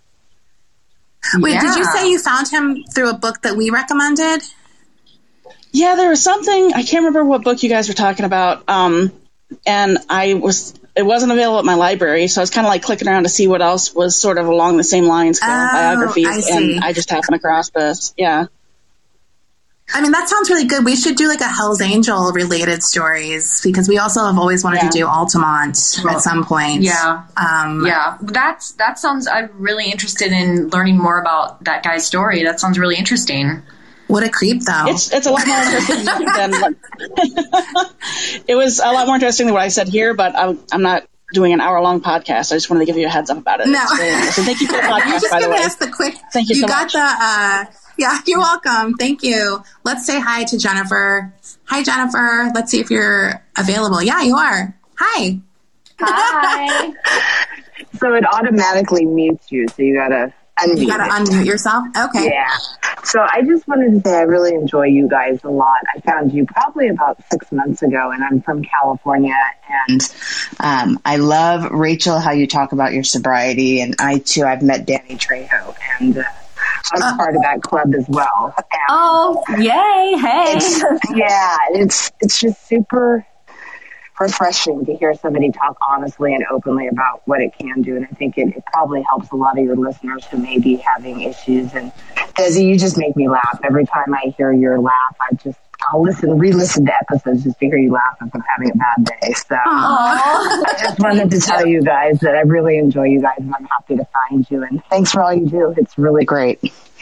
Wait, 1.36 1.60
did 1.60 1.76
you 1.76 1.86
say 1.86 2.10
you 2.10 2.20
found 2.20 2.48
him 2.48 2.84
through 2.84 3.10
a 3.10 3.14
book 3.14 3.42
that 3.44 3.56
we 3.56 3.70
recommended? 3.70 4.42
Yeah, 5.72 5.96
there 5.96 6.10
was 6.10 6.22
something 6.22 6.74
I 6.74 6.84
can't 6.84 7.06
remember 7.06 7.24
what 7.24 7.44
book 7.44 7.62
you 7.64 7.70
guys 7.70 7.88
were 7.88 7.94
talking 7.94 8.26
about. 8.26 8.68
Um, 8.68 9.12
and 9.66 9.98
I 10.10 10.34
was 10.34 10.74
it 10.96 11.04
wasn't 11.04 11.32
available 11.32 11.60
at 11.60 11.66
my 11.66 11.76
library, 11.76 12.28
so 12.28 12.42
I 12.42 12.44
was 12.44 12.50
kind 12.50 12.66
of 12.68 12.70
like 12.72 12.84
clicking 12.84 13.08
around 13.08 13.24
to 13.24 13.30
see 13.30 13.48
what 13.48 13.62
else 13.62 13.94
was 13.94 14.20
sort 14.20 14.38
of 14.38 14.48
along 14.48 14.78
the 14.78 14.84
same 14.84 15.06
lines 15.06 15.40
oh, 15.42 15.48
biographies, 15.48 16.28
I 16.28 16.40
see. 16.42 16.76
and 16.76 16.84
I 16.84 16.94
just 16.94 17.10
happened 17.10 17.36
across 17.36 17.70
this. 17.70 18.14
Yeah, 18.18 18.48
I 19.94 20.02
mean, 20.02 20.12
that 20.14 20.30
sounds 20.30 20.50
really 20.50 20.66
good. 20.66 20.86
We 20.86 20.96
should 20.96 21.18
do 21.18 21.28
like 21.28 21.42
a 21.42 21.48
Hell's 21.48 21.82
Angel 21.82 22.32
related 22.32 22.82
stories 22.82 23.62
because 23.62 23.90
we 23.90 23.98
also 23.98 24.26
have 24.26 24.38
always 24.38 24.64
wanted 24.64 24.78
Yeah. 24.84 24.90
to 24.90 24.98
do 25.00 25.08
Altamont 25.08 25.78
at 26.10 26.22
some 26.22 26.46
point. 26.46 26.82
Yeah. 26.82 27.24
Um, 27.36 27.86
Yeah, 27.86 28.18
that's 28.22 28.72
that 28.74 29.00
sounds. 29.00 29.28
I'm 29.28 29.50
really 29.58 29.92
interested 29.92 30.32
in 30.32 30.70
learning 30.70 30.98
more 30.98 31.20
about 31.20 31.64
that 31.66 31.84
guy's 31.84 32.06
story. 32.06 32.44
That 32.44 32.60
sounds 32.60 32.80
really 32.80 32.96
interesting. 32.96 33.62
What 34.12 34.24
a 34.24 34.30
creep, 34.30 34.62
though. 34.64 34.88
it's 34.88 35.12
it's 35.14 35.26
a 35.26 35.32
lot 35.32 35.48
more 35.48 35.58
interesting 35.58 36.06
than 36.06 36.76
it 38.48 38.56
was 38.56 38.80
a 38.80 38.92
lot 38.92 39.08
more 39.08 39.16
interesting 39.16 39.48
than 39.48 39.54
what 39.54 39.64
I 39.64 39.70
said 39.70 39.88
here. 39.88 40.14
But 40.14 40.36
I'm 40.36 40.60
I'm 40.72 40.82
not 40.82 41.08
doing 41.34 41.54
an 41.54 41.62
hour 41.62 41.82
long 41.82 42.02
podcast. 42.02 42.52
I 42.52 42.56
just 42.56 42.70
wanted 42.70 42.82
to 42.82 42.86
give 42.86 42.98
you 42.98 43.08
a 43.08 43.10
heads 43.10 43.30
up 43.30 43.38
about 43.38 43.62
it. 43.62 43.68
No. 43.68 43.80
It's 43.82 43.98
really 43.98 44.10
interesting. 44.10 44.44
Thank 44.44 44.62
you 44.62 44.68
for 44.68 44.74
the 44.74 44.80
podcast, 44.82 45.06
You're 45.08 45.16
podcast, 45.16 45.22
just 45.22 45.32
by 45.32 45.40
the 45.40 45.46
giving 45.46 45.60
way. 45.60 45.66
us 45.66 45.76
the 45.76 45.88
quick. 45.88 46.16
Thank 46.34 46.50
you 46.50 46.56
so 46.56 46.68
got 46.68 46.84
much. 46.84 46.94
the. 46.94 47.00
Uh, 47.00 47.66
yeah, 47.98 48.20
you're 48.26 48.40
welcome. 48.40 48.96
Thank 48.96 49.24
you. 49.24 49.64
Let's 49.84 50.06
say 50.06 50.20
hi 50.20 50.44
to 50.46 50.58
Jennifer. 50.58 51.34
Hi, 51.66 51.84
Jennifer. 51.84 52.52
Let's 52.54 52.72
see 52.72 52.80
if 52.80 52.90
you're 52.90 53.42
available. 53.58 54.02
Yeah, 54.02 54.22
you 54.24 54.36
are. 54.36 54.76
Hi. 54.98 55.40
Hi. 56.00 56.94
So 58.00 58.14
it 58.14 58.26
automatically 58.26 59.06
mutes 59.06 59.52
you, 59.52 59.68
so 59.68 59.84
you 59.84 59.94
gotta 59.96 60.34
unmute. 60.62 60.82
You 60.82 60.88
got 60.88 60.98
to 60.98 61.32
unmute 61.32 61.46
yourself. 61.46 61.86
Okay. 61.98 62.26
Yeah. 62.26 62.58
So 63.04 63.20
I 63.20 63.42
just 63.42 63.68
wanted 63.68 63.94
to 63.96 64.10
say 64.10 64.16
I 64.16 64.22
really 64.22 64.54
enjoy 64.54 64.86
you 64.86 65.08
guys 65.08 65.44
a 65.44 65.50
lot. 65.50 65.80
I 65.96 66.00
found 66.02 66.34
you 66.34 66.46
probably 66.46 66.90
about 66.90 67.18
six 67.32 67.52
months 67.52 67.82
ago, 67.82 68.12
and 68.12 68.24
I'm 68.24 68.42
from 68.42 68.64
California. 68.64 69.36
And 69.88 70.02
um, 70.60 71.00
I 71.04 71.18
love 71.18 71.72
Rachel 71.72 72.20
how 72.20 72.32
you 72.32 72.48
talk 72.48 72.72
about 72.72 72.94
your 72.94 73.04
sobriety, 73.04 73.82
and 73.82 73.96
I 74.00 74.20
too 74.20 74.44
I've 74.44 74.62
met 74.62 74.86
Danny 74.86 75.16
Trejo, 75.16 75.76
and 76.00 76.18
uh, 76.20 76.24
I'm 76.94 77.18
part 77.18 77.36
of 77.36 77.42
that 77.42 77.62
club 77.62 77.94
as 77.96 78.06
well. 78.08 78.54
And 78.58 78.82
oh, 78.90 79.44
yay! 79.58 80.20
Hey. 80.20 80.58
it's, 80.58 80.84
yeah, 81.16 81.58
it's 81.72 82.12
it's 82.20 82.40
just 82.40 82.68
super 82.68 83.26
refreshing 84.22 84.86
to 84.86 84.96
hear 84.96 85.14
somebody 85.16 85.52
talk 85.52 85.78
honestly 85.88 86.34
and 86.34 86.46
openly 86.52 86.88
about 86.88 87.22
what 87.26 87.42
it 87.42 87.52
can 87.58 87.82
do. 87.82 87.96
And 87.96 88.06
I 88.06 88.10
think 88.10 88.38
it, 88.38 88.56
it 88.56 88.64
probably 88.72 89.04
helps 89.10 89.32
a 89.32 89.36
lot 89.36 89.58
of 89.58 89.66
your 89.66 89.76
listeners 89.76 90.26
who 90.26 90.38
may 90.38 90.60
be 90.60 90.76
having 90.76 91.22
issues. 91.22 91.74
And 91.74 91.92
Desi, 92.36 92.64
you 92.64 92.78
just 92.78 92.98
make 92.98 93.16
me 93.16 93.28
laugh 93.28 93.60
every 93.64 93.86
time 93.86 94.14
I 94.14 94.34
hear 94.38 94.52
your 94.52 94.80
laugh. 94.80 95.16
I 95.20 95.34
just 95.36 95.58
I'll 95.92 96.04
listen, 96.04 96.38
re-listen 96.38 96.86
to 96.86 96.94
episodes 96.94 97.44
just 97.44 97.60
to 97.60 97.66
hear 97.66 97.78
you 97.78 97.92
laugh 97.92 98.18
if 98.22 98.34
I'm 98.34 98.44
having 98.56 98.72
a 98.72 98.76
bad 98.76 99.20
day. 99.20 99.34
So 99.34 99.56
I 99.58 100.76
just 100.80 101.00
wanted 101.00 101.32
to 101.32 101.40
tell 101.40 101.66
you 101.66 101.82
guys 101.82 102.20
that 102.20 102.36
I 102.36 102.42
really 102.42 102.78
enjoy 102.78 103.06
you 103.06 103.22
guys 103.22 103.38
and 103.40 103.54
I'm 103.54 103.66
happy 103.66 103.98
to 103.98 104.06
find 104.06 104.50
you. 104.50 104.64
And 104.64 104.84
thanks 104.90 105.12
for 105.12 105.24
all 105.24 105.34
you 105.34 105.48
do. 105.48 105.74
It's 105.78 105.98
really 105.98 106.24
great. 106.24 106.60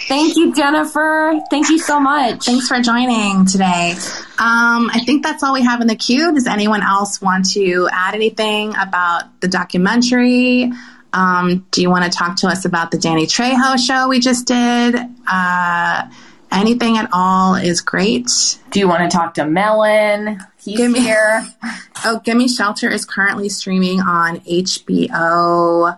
Thank 0.08 0.36
you, 0.38 0.54
Jennifer. 0.56 1.40
Thank 1.50 1.70
you 1.70 1.78
so 1.78 2.00
much. 2.00 2.46
Thanks 2.46 2.68
for 2.68 2.80
joining 2.82 3.46
today. 3.46 3.92
Um, 4.40 4.90
I 4.94 5.02
think 5.06 5.24
that's 5.24 5.44
all 5.44 5.54
we 5.54 5.64
have 5.64 5.82
in 5.82 5.88
the 5.88 5.96
queue. 5.96 6.34
Does 6.34 6.48
anyone 6.48 6.82
else 6.82 7.22
want 7.22 7.52
to 7.54 7.90
add 7.92 8.16
anything 8.16 8.74
about 8.76 9.40
the 9.42 9.48
documentary? 9.48 10.72
Um, 11.12 11.66
do 11.72 11.82
you 11.82 11.90
want 11.90 12.06
to 12.06 12.10
talk 12.18 12.38
to 12.38 12.48
us 12.48 12.66
about 12.66 12.92
the 12.92 12.98
Danny 12.98 13.26
Trejo 13.28 13.78
show 13.78 14.08
we 14.08 14.20
just 14.20 14.48
did? 14.48 14.96
Uh, 15.28 16.08
anything 16.52 16.98
at 16.98 17.10
all 17.12 17.56
is 17.56 17.82
great. 17.82 18.30
Do 18.72 18.80
you 18.80 18.88
want 18.88 19.10
to 19.10 19.16
talk 19.16 19.34
to 19.36 19.46
Melon? 19.46 20.40
He's 20.64 20.78
Give 20.78 20.92
me- 20.92 21.00
here. 21.02 21.46
Oh, 22.06 22.22
Gimme 22.24 22.48
Shelter 22.48 22.90
is 22.90 23.04
currently 23.04 23.50
streaming 23.50 24.00
on 24.00 24.40
HBO. 24.40 25.98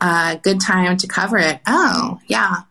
Uh, 0.00 0.34
good 0.42 0.60
time 0.60 0.96
to 0.96 1.06
cover 1.06 1.38
it. 1.38 1.60
Oh, 1.68 2.18
yeah. 2.26 2.62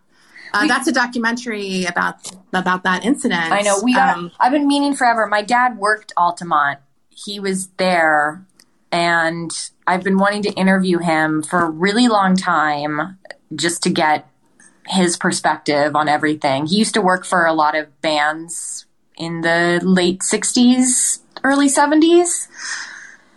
Uh, 0.53 0.67
that's 0.67 0.87
a 0.87 0.91
documentary 0.91 1.85
about 1.85 2.31
about 2.53 2.83
that 2.83 3.03
incident. 3.03 3.51
I 3.51 3.61
know 3.61 3.79
we 3.83 3.95
got. 3.95 4.17
Um, 4.17 4.31
I've 4.39 4.51
been 4.51 4.67
meaning 4.67 4.95
forever. 4.95 5.25
My 5.25 5.41
dad 5.41 5.77
worked 5.77 6.13
Altamont. 6.15 6.79
He 7.09 7.39
was 7.39 7.67
there, 7.77 8.45
and 8.91 9.51
I've 9.87 10.03
been 10.03 10.17
wanting 10.17 10.43
to 10.43 10.51
interview 10.51 10.99
him 10.99 11.41
for 11.41 11.59
a 11.59 11.69
really 11.69 12.07
long 12.07 12.35
time, 12.35 13.17
just 13.55 13.81
to 13.83 13.89
get 13.89 14.29
his 14.87 15.17
perspective 15.17 15.95
on 15.95 16.07
everything. 16.07 16.67
He 16.67 16.77
used 16.77 16.93
to 16.93 17.01
work 17.01 17.25
for 17.25 17.45
a 17.45 17.53
lot 17.53 17.75
of 17.75 18.01
bands 18.01 18.85
in 19.17 19.41
the 19.41 19.79
late 19.83 20.19
'60s, 20.19 21.19
early 21.43 21.67
'70s. 21.67 22.47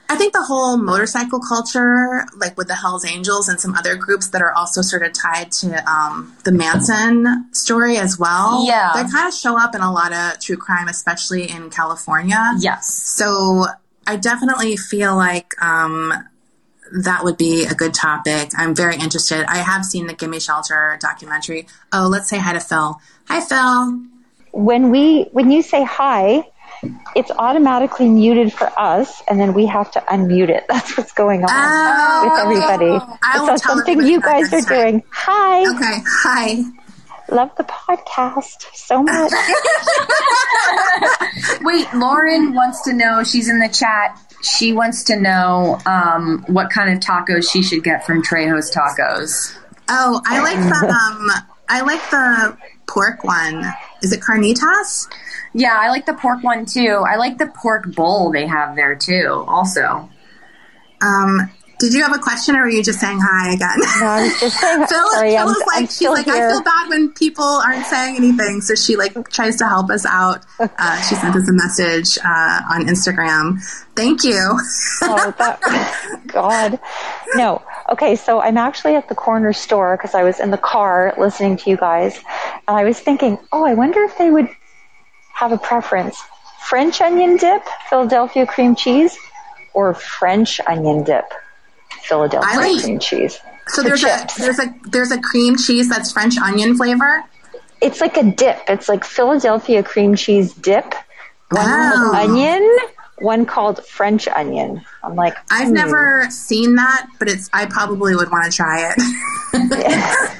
I 0.08 0.16
think 0.16 0.32
the 0.32 0.42
whole 0.42 0.76
motorcycle 0.76 1.40
culture, 1.40 2.24
like 2.36 2.56
with 2.56 2.68
the 2.68 2.74
Hells 2.74 3.04
Angels 3.04 3.48
and 3.48 3.60
some 3.60 3.74
other 3.74 3.96
groups 3.96 4.28
that 4.28 4.40
are 4.40 4.52
also 4.52 4.80
sort 4.82 5.02
of 5.02 5.12
tied 5.12 5.50
to 5.52 5.90
um, 5.90 6.36
the 6.44 6.52
Manson 6.52 7.52
story 7.52 7.96
as 7.96 8.18
well. 8.18 8.64
Yeah. 8.66 8.92
They 8.94 9.10
kind 9.10 9.26
of 9.26 9.34
show 9.34 9.58
up 9.58 9.74
in 9.74 9.80
a 9.80 9.92
lot 9.92 10.12
of 10.12 10.40
true 10.40 10.56
crime, 10.56 10.88
especially 10.88 11.50
in 11.50 11.70
California. 11.70 12.52
Yes. 12.58 12.92
So 12.92 13.66
I 14.06 14.16
definitely 14.16 14.76
feel 14.76 15.16
like 15.16 15.60
um, 15.60 16.12
that 16.92 17.24
would 17.24 17.36
be 17.36 17.64
a 17.64 17.74
good 17.74 17.92
topic. 17.92 18.50
I'm 18.56 18.74
very 18.74 18.96
interested. 18.96 19.44
I 19.48 19.58
have 19.58 19.84
seen 19.84 20.06
the 20.06 20.14
Gimme 20.14 20.38
Shelter 20.38 20.96
documentary. 21.00 21.66
Oh, 21.92 22.06
let's 22.08 22.28
say 22.28 22.38
hi 22.38 22.52
to 22.52 22.60
Phil. 22.60 23.00
Hi, 23.28 23.40
Phil. 23.40 24.02
when 24.52 24.90
we 24.90 25.24
when 25.32 25.50
you 25.50 25.62
say 25.62 25.82
hi 25.84 26.48
it's 27.14 27.30
automatically 27.32 28.08
muted 28.08 28.52
for 28.52 28.70
us 28.78 29.22
and 29.28 29.40
then 29.40 29.54
we 29.54 29.66
have 29.66 29.90
to 29.90 30.00
unmute 30.08 30.48
it 30.48 30.64
that's 30.68 30.96
what's 30.96 31.12
going 31.12 31.42
on 31.44 31.48
Oh, 31.50 32.28
with 32.28 32.38
everybody 32.40 33.16
I 33.22 33.40
will 33.40 33.46
so 33.46 33.56
something 33.56 34.02
you 34.02 34.20
guys 34.20 34.52
are 34.52 34.60
time. 34.62 34.78
doing 34.78 35.02
hi 35.10 35.60
Okay. 35.60 35.98
Hi. 36.22 36.62
love 37.30 37.50
the 37.56 37.64
podcast 37.64 38.64
so 38.74 39.02
much 39.02 39.32
Wait, 41.62 41.86
Lauren 41.94 42.54
wants 42.54 42.82
to 42.82 42.92
know. 42.92 43.22
She's 43.24 43.48
in 43.48 43.58
the 43.58 43.68
chat. 43.68 44.18
She 44.42 44.72
wants 44.72 45.02
to 45.04 45.16
know 45.20 45.78
um, 45.86 46.44
what 46.48 46.70
kind 46.70 46.90
of 46.92 47.00
tacos 47.00 47.50
she 47.50 47.62
should 47.62 47.82
get 47.82 48.04
from 48.06 48.22
Trejo's 48.22 48.70
Tacos. 48.70 49.56
Oh, 49.88 50.20
I 50.26 50.40
like 50.40 50.56
the 50.58 50.88
um, 50.88 51.30
I 51.68 51.80
like 51.82 52.00
the 52.10 52.56
pork 52.88 53.24
one. 53.24 53.64
Is 54.02 54.12
it 54.12 54.20
carnitas? 54.20 55.08
Yeah, 55.56 55.74
I 55.74 55.88
like 55.88 56.04
the 56.04 56.12
pork 56.12 56.44
one 56.44 56.66
too. 56.66 57.02
I 57.10 57.16
like 57.16 57.38
the 57.38 57.46
pork 57.46 57.94
bowl 57.94 58.30
they 58.30 58.46
have 58.46 58.76
there 58.76 58.94
too. 58.94 59.44
Also, 59.48 60.10
Um, 61.00 61.50
did 61.78 61.92
you 61.94 62.02
have 62.02 62.14
a 62.14 62.18
question, 62.18 62.56
or 62.56 62.62
were 62.62 62.68
you 62.68 62.82
just 62.82 63.00
saying 63.00 63.18
hi 63.22 63.52
again? 63.52 63.78
no, 64.00 64.06
i 64.06 64.22
was 64.24 64.40
just 64.40 64.58
saying 64.60 64.86
Phil, 64.88 65.10
sorry 65.12 65.30
Phil 65.30 65.38
I'm, 65.40 65.48
is 65.48 65.62
like 65.66 65.80
I'm 65.80 65.86
she's 65.86 66.08
like 66.08 66.24
here 66.26 66.48
I 66.48 66.52
feel 66.52 66.62
bad 66.62 66.88
when 66.90 67.12
people 67.12 67.44
aren't 67.44 67.86
saying 67.86 68.16
anything, 68.16 68.60
so 68.60 68.74
she 68.74 68.96
like 68.96 69.30
tries 69.30 69.56
to 69.56 69.66
help 69.66 69.88
us 69.90 70.04
out. 70.04 70.44
Uh, 70.60 71.00
she 71.02 71.14
sent 71.14 71.34
us 71.36 71.48
a 71.48 71.52
message 71.52 72.18
uh, 72.22 72.60
on 72.70 72.86
Instagram. 72.86 73.58
Thank 73.94 74.24
you. 74.24 74.58
oh, 75.02 75.34
that, 75.38 76.22
God. 76.26 76.78
No. 77.34 77.62
Okay, 77.90 78.16
so 78.16 78.40
I'm 78.42 78.58
actually 78.58 78.94
at 78.94 79.08
the 79.08 79.14
corner 79.14 79.54
store 79.54 79.96
because 79.96 80.14
I 80.14 80.22
was 80.22 80.38
in 80.38 80.50
the 80.50 80.58
car 80.58 81.14
listening 81.18 81.56
to 81.58 81.70
you 81.70 81.76
guys, 81.78 82.16
and 82.68 82.76
I 82.76 82.84
was 82.84 83.00
thinking, 83.00 83.38
oh, 83.52 83.64
I 83.64 83.72
wonder 83.74 84.02
if 84.02 84.18
they 84.18 84.30
would 84.30 84.48
have 85.36 85.52
a 85.52 85.58
preference 85.58 86.20
French 86.68 87.00
onion 87.00 87.36
dip, 87.36 87.62
Philadelphia 87.88 88.44
cream 88.46 88.74
cheese, 88.74 89.16
or 89.74 89.94
French 89.94 90.60
onion 90.66 91.04
dip, 91.04 91.24
Philadelphia 92.02 92.56
like- 92.60 92.82
cream 92.82 92.98
cheese. 92.98 93.38
So 93.68 93.82
there's 93.82 94.04
a 94.04 94.26
there's 94.38 94.58
a 94.60 94.74
there's 94.84 95.10
a 95.10 95.20
cream 95.20 95.56
cheese 95.56 95.88
that's 95.88 96.12
French 96.12 96.38
onion 96.38 96.76
flavor. 96.76 97.24
It's 97.80 98.00
like 98.00 98.16
a 98.16 98.22
dip. 98.22 98.58
It's 98.68 98.88
like 98.88 99.04
Philadelphia 99.04 99.82
cream 99.82 100.14
cheese 100.14 100.52
dip. 100.54 100.94
One 101.50 101.64
Wow. 101.66 102.10
onion, 102.14 102.78
one 103.18 103.46
called 103.46 103.84
French 103.84 104.28
onion. 104.28 104.84
I'm 105.02 105.14
like, 105.14 105.36
I've 105.50 105.68
hmm. 105.68 105.74
never 105.74 106.26
seen 106.30 106.74
that, 106.76 107.06
but 107.18 107.28
it's 107.28 107.48
I 107.52 107.66
probably 107.66 108.14
would 108.14 108.30
want 108.30 108.50
to 108.50 108.56
try 108.56 108.90
it. 108.90 108.96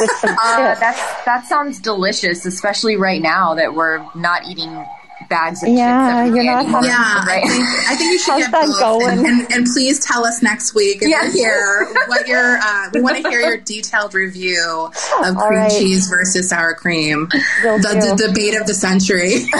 with 0.00 0.10
some 0.18 0.36
Uh, 0.40 0.74
that's 0.74 1.24
that 1.24 1.46
sounds 1.46 1.80
delicious, 1.80 2.46
especially 2.46 2.96
right 2.96 3.22
now 3.22 3.54
that 3.54 3.74
we're 3.74 4.04
not 4.14 4.44
eating 4.46 4.84
bags 5.28 5.62
of 5.62 5.68
Yeah, 5.70 6.24
chips. 6.24 6.36
you're 6.36 6.44
not 6.44 6.64
anymore, 6.64 6.82
having- 6.82 6.90
Yeah, 6.90 6.96
I 6.98 7.26
right? 7.26 7.42
think 7.48 7.64
I 7.90 7.96
think 7.96 8.12
you 8.12 8.18
should 8.18 8.32
How's 8.32 8.42
get 8.42 8.50
that 8.52 8.66
both. 8.66 8.80
going? 8.80 9.18
And, 9.18 9.26
and, 9.26 9.52
and 9.52 9.66
please 9.66 10.00
tell 10.04 10.24
us 10.26 10.42
next 10.42 10.74
week 10.74 11.02
if 11.02 11.08
Yes. 11.08 11.34
you're 11.34 11.86
here 11.92 11.94
what 12.08 12.26
your 12.28 12.58
uh, 12.58 12.90
we 12.92 13.00
want 13.00 13.22
to 13.22 13.28
hear 13.28 13.40
your 13.40 13.56
detailed 13.58 14.14
review 14.14 14.90
of 15.22 15.36
All 15.36 15.46
cream 15.48 15.58
right. 15.60 15.70
cheese 15.70 16.08
versus 16.08 16.48
sour 16.48 16.74
cream. 16.74 17.28
Will 17.62 17.78
The, 17.78 18.14
the 18.16 18.26
debate 18.28 18.54
of 18.60 18.66
the 18.66 18.74
century. 18.74 19.44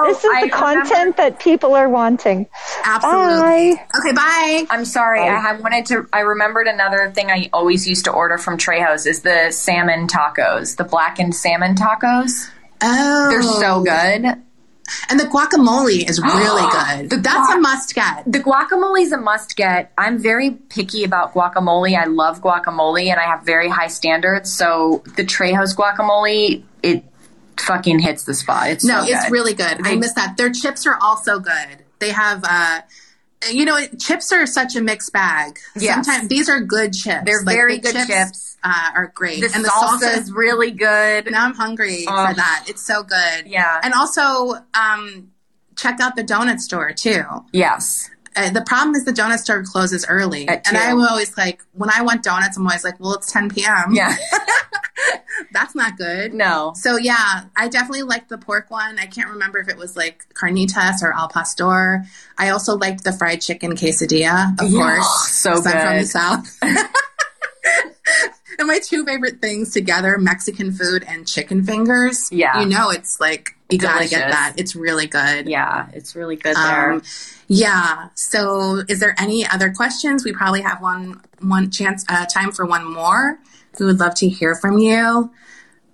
Oh, 0.00 0.06
this 0.08 0.22
is 0.22 0.30
I 0.32 0.44
the 0.44 0.50
content 0.50 1.16
that 1.16 1.40
people 1.40 1.74
are 1.74 1.88
wanting. 1.88 2.46
Absolutely. 2.84 3.74
Bye. 3.74 3.86
Okay, 3.98 4.12
bye. 4.12 4.66
I'm 4.70 4.84
sorry. 4.84 5.20
Bye. 5.20 5.28
I 5.28 5.40
had 5.40 5.60
wanted 5.62 5.86
to. 5.86 6.06
I 6.12 6.20
remembered 6.20 6.66
another 6.66 7.10
thing 7.10 7.30
I 7.30 7.48
always 7.52 7.88
used 7.88 8.04
to 8.04 8.12
order 8.12 8.38
from 8.38 8.58
Trejo's 8.58 9.06
is 9.06 9.22
the 9.22 9.50
salmon 9.50 10.06
tacos, 10.06 10.76
the 10.76 10.84
blackened 10.84 11.34
salmon 11.34 11.74
tacos. 11.74 12.48
Oh, 12.82 13.28
They're 13.30 13.42
so 13.42 13.82
good. 13.82 14.42
And 15.10 15.20
the 15.20 15.24
guacamole 15.24 16.08
is 16.08 16.20
really 16.20 16.62
good. 17.10 17.22
That's 17.22 17.50
a 17.52 17.58
must 17.58 17.94
get. 17.94 18.24
The 18.26 18.40
guacamole 18.40 19.02
is 19.02 19.12
a 19.12 19.18
must 19.18 19.54
get. 19.56 19.92
I'm 19.98 20.18
very 20.18 20.52
picky 20.52 21.04
about 21.04 21.34
guacamole. 21.34 21.94
I 21.98 22.06
love 22.06 22.40
guacamole 22.40 23.06
and 23.10 23.20
I 23.20 23.24
have 23.24 23.42
very 23.42 23.68
high 23.68 23.88
standards. 23.88 24.50
So 24.52 25.02
the 25.16 25.24
Trejo's 25.24 25.74
guacamole, 25.76 26.62
it 26.82 27.04
fucking 27.58 27.98
hits 27.98 28.24
the 28.24 28.32
spot. 28.34 28.70
It's 28.70 28.84
No, 28.84 29.04
so 29.04 29.12
it's 29.14 29.30
really 29.30 29.52
good. 29.54 29.78
I 29.86 29.96
miss 29.96 30.14
that. 30.14 30.36
Their 30.38 30.50
chips 30.50 30.86
are 30.86 30.96
also 31.02 31.38
good. 31.38 31.84
They 31.98 32.10
have, 32.10 32.42
uh, 32.48 32.80
you 33.50 33.64
know, 33.66 33.78
chips 33.98 34.32
are 34.32 34.46
such 34.46 34.74
a 34.74 34.80
mixed 34.80 35.12
bag. 35.12 35.58
Yes. 35.76 36.06
Sometimes 36.06 36.28
these 36.28 36.48
are 36.48 36.60
good 36.60 36.94
chips. 36.94 37.24
They're 37.26 37.42
Like, 37.42 37.54
very 37.56 37.78
good 37.78 37.94
chips. 38.06 38.47
Uh, 38.64 38.90
are 38.94 39.12
great. 39.14 39.40
The 39.40 39.50
and 39.54 39.64
the 39.64 39.68
salsa, 39.68 40.00
salsa 40.00 40.18
is 40.18 40.32
really 40.32 40.72
good. 40.72 41.30
Now 41.30 41.44
I'm 41.44 41.54
hungry 41.54 42.04
Oh. 42.08 42.26
for 42.28 42.34
that. 42.34 42.64
It's 42.68 42.82
so 42.84 43.02
good. 43.02 43.46
Yeah. 43.46 43.80
And 43.82 43.94
also, 43.94 44.54
um, 44.74 45.30
check 45.76 46.00
out 46.00 46.16
the 46.16 46.24
donut 46.24 46.58
store 46.60 46.92
too. 46.92 47.22
Yes. 47.52 48.10
Uh, 48.36 48.50
the 48.50 48.62
problem 48.62 48.94
is 48.94 49.04
the 49.04 49.12
donut 49.12 49.38
store 49.38 49.62
closes 49.64 50.04
early, 50.08 50.46
and. 50.48 50.60
I'm 50.66 51.00
always 51.00 51.36
like, 51.36 51.62
when 51.72 51.90
I 51.90 52.02
want 52.02 52.22
donuts, 52.22 52.56
I'm 52.56 52.66
always 52.66 52.84
like, 52.84 52.98
well, 53.00 53.14
it's 53.14 53.32
10 53.32 53.48
p.m. 53.50 53.92
Yeah. 53.92 54.14
that's 55.52 55.74
not 55.74 55.96
good. 55.96 56.34
no. 56.34 56.72
So 56.76 56.96
yeah, 56.98 57.44
I 57.56 57.68
definitely 57.68 58.02
liked 58.02 58.28
the 58.28 58.38
pork 58.38 58.70
one. 58.70 58.98
I 58.98 59.06
can't 59.06 59.30
remember 59.30 59.58
if 59.58 59.68
it 59.68 59.76
was 59.76 59.96
like 59.96 60.26
carnitas 60.34 61.02
or 61.02 61.12
al 61.14 61.28
pastor. 61.28 62.04
I 62.36 62.50
also 62.50 62.76
liked 62.76 63.04
the 63.04 63.12
fried 63.12 63.40
chicken 63.40 63.72
quesadilla, 63.76 64.60
of 64.60 64.68
Yeah, 64.70 64.78
course. 64.78 65.28
so 65.30 65.52
'cause 65.52 65.66
I'm 65.66 65.80
from 65.86 65.96
the 65.98 66.04
south. 66.06 66.58
my 68.66 68.80
two 68.80 69.04
favorite 69.04 69.40
things 69.40 69.72
together: 69.72 70.18
Mexican 70.18 70.72
food 70.72 71.04
and 71.06 71.26
chicken 71.26 71.64
fingers. 71.64 72.28
Yeah. 72.32 72.60
you 72.60 72.66
know, 72.66 72.90
it's 72.90 73.20
like 73.20 73.56
you 73.70 73.78
gotta 73.78 74.08
get 74.08 74.30
that. 74.30 74.54
It's 74.56 74.74
really 74.74 75.06
good. 75.06 75.48
Yeah, 75.48 75.88
it's 75.92 76.16
really 76.16 76.36
good 76.36 76.56
there. 76.56 76.92
Um, 76.92 77.02
yeah. 77.46 78.08
So, 78.14 78.82
is 78.88 79.00
there 79.00 79.14
any 79.18 79.46
other 79.46 79.70
questions? 79.72 80.24
We 80.24 80.32
probably 80.32 80.62
have 80.62 80.80
one 80.80 81.20
one 81.40 81.70
chance 81.70 82.04
uh, 82.08 82.26
time 82.26 82.52
for 82.52 82.64
one 82.66 82.90
more. 82.92 83.38
We 83.78 83.86
would 83.86 84.00
love 84.00 84.14
to 84.16 84.28
hear 84.28 84.54
from 84.54 84.78
you. 84.78 85.30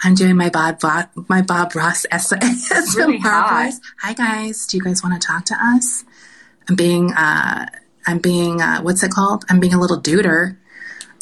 I'm 0.02 0.14
doing 0.14 0.36
my 0.36 0.50
Bob 0.50 0.80
my 1.28 1.42
Bob 1.42 1.74
Ross 1.74 2.06
essay. 2.10 2.38
really 2.96 3.18
hot. 3.18 3.72
Hi 4.00 4.12
guys. 4.12 4.66
Do 4.66 4.76
you 4.76 4.82
guys 4.82 5.02
want 5.02 5.20
to 5.20 5.26
talk 5.26 5.44
to 5.46 5.54
us? 5.60 6.04
I'm 6.68 6.76
being 6.76 7.12
uh, 7.12 7.66
I'm 8.06 8.18
being 8.18 8.60
uh, 8.60 8.80
what's 8.82 9.02
it 9.02 9.10
called? 9.10 9.44
I'm 9.48 9.60
being 9.60 9.74
a 9.74 9.80
little 9.80 10.00
duder. 10.00 10.56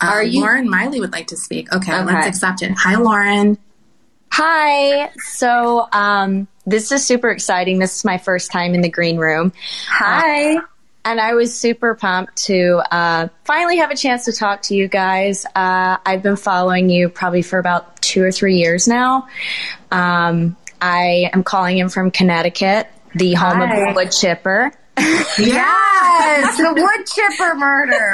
Uh, 0.02 0.06
Are 0.06 0.22
you- 0.22 0.40
Lauren 0.40 0.68
Miley 0.68 1.00
would 1.00 1.12
like 1.12 1.28
to 1.28 1.36
speak. 1.36 1.72
Okay, 1.72 1.92
Okay. 1.94 2.04
let's 2.04 2.26
accept 2.26 2.62
it. 2.62 2.72
Hi, 2.76 2.96
Lauren. 2.96 3.56
Hi. 4.32 5.10
So, 5.32 5.88
um, 5.92 6.48
this 6.66 6.90
is 6.90 7.04
super 7.06 7.30
exciting. 7.30 7.78
This 7.78 7.96
is 7.98 8.04
my 8.04 8.18
first 8.18 8.50
time 8.50 8.74
in 8.74 8.80
the 8.80 8.88
green 8.88 9.18
room. 9.18 9.52
Hi. 9.88 10.56
And 11.04 11.20
I 11.20 11.34
was 11.34 11.54
super 11.58 11.94
pumped 11.96 12.36
to 12.46 12.80
uh, 12.90 13.28
finally 13.44 13.78
have 13.78 13.90
a 13.90 13.96
chance 13.96 14.24
to 14.26 14.32
talk 14.32 14.62
to 14.62 14.74
you 14.74 14.86
guys. 14.88 15.44
Uh, 15.46 15.96
I've 16.06 16.22
been 16.22 16.36
following 16.36 16.88
you 16.88 17.08
probably 17.08 17.42
for 17.42 17.58
about 17.58 18.00
two 18.00 18.22
or 18.22 18.30
three 18.32 18.56
years 18.56 18.86
now. 18.88 19.26
Um, 19.90 20.56
I 20.80 21.28
am 21.32 21.42
calling 21.42 21.78
in 21.78 21.88
from 21.88 22.10
Connecticut, 22.12 22.86
the 23.14 23.34
home 23.34 23.58
Hi. 23.58 23.64
of 23.64 23.88
the 23.88 23.94
wood 23.94 24.12
chipper. 24.12 24.72
Yes, 25.38 26.56
the 26.56 26.72
wood 26.72 27.06
chipper 27.06 27.54
murder. 27.56 28.12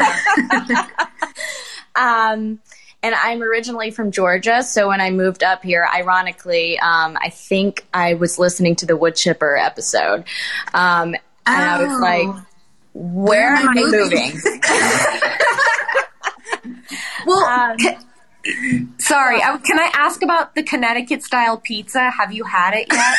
Um, 1.99 2.61
and 3.03 3.15
I'm 3.15 3.43
originally 3.43 3.91
from 3.91 4.11
Georgia, 4.11 4.63
so 4.63 4.89
when 4.89 5.01
I 5.01 5.11
moved 5.11 5.43
up 5.45 5.63
here, 5.63 5.87
ironically, 5.95 6.79
um, 6.81 7.17
I 7.21 7.29
think 7.31 7.87
I 7.95 8.15
was 8.15 8.39
listening 8.39 8.75
to 8.77 8.87
the 8.87 8.97
wood 8.97 9.15
chipper 9.15 9.57
episode, 9.57 10.25
um, 10.75 11.15
and 11.15 11.63
I 11.65 11.83
was 11.83 11.93
Oh. 11.93 12.01
like, 12.01 12.45
"Where 12.95 13.55
am 13.55 13.69
I 13.69 13.75
moving?" 13.75 14.41
Well, 17.27 17.45
Um, 17.45 17.77
sorry. 18.99 19.43
I, 19.43 19.59
can 19.59 19.79
I 19.79 19.91
ask 19.93 20.23
about 20.23 20.55
the 20.55 20.63
Connecticut 20.63 21.23
style 21.23 21.59
pizza? 21.59 22.11
Have 22.11 22.33
you 22.33 22.45
had 22.45 22.75
it 22.75 22.89
yet? 22.93 23.17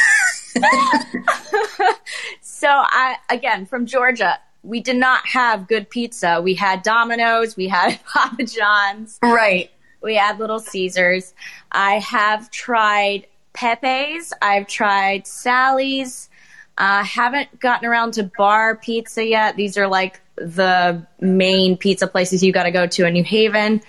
So 2.41 2.67
I 2.69 3.15
again 3.29 3.65
from 3.65 3.85
Georgia, 3.85 4.37
we 4.63 4.81
did 4.81 4.97
not 4.97 5.25
have 5.27 5.67
good 5.67 5.89
pizza. 5.89 6.41
We 6.41 6.53
had 6.55 6.83
Domino's, 6.83 7.55
we 7.55 7.67
had 7.67 7.99
Papa 8.13 8.43
John's, 8.43 9.19
right. 9.21 9.71
we 10.01 10.15
had 10.15 10.39
Little 10.39 10.59
Caesars. 10.59 11.33
I 11.71 11.99
have 11.99 12.51
tried 12.51 13.27
Pepe's. 13.53 14.33
I've 14.41 14.67
tried 14.67 15.27
Sally's. 15.27 16.29
I 16.77 17.03
haven't 17.03 17.59
gotten 17.59 17.87
around 17.87 18.13
to 18.13 18.23
Bar 18.37 18.77
Pizza 18.77 19.25
yet. 19.25 19.55
These 19.57 19.77
are 19.77 19.87
like 19.87 20.21
the 20.37 21.05
main 21.19 21.75
pizza 21.77 22.07
places 22.07 22.41
you 22.41 22.53
got 22.53 22.63
to 22.63 22.71
go 22.71 22.87
to 22.87 23.05
in 23.05 23.13
New 23.13 23.23
Haven. 23.23 23.81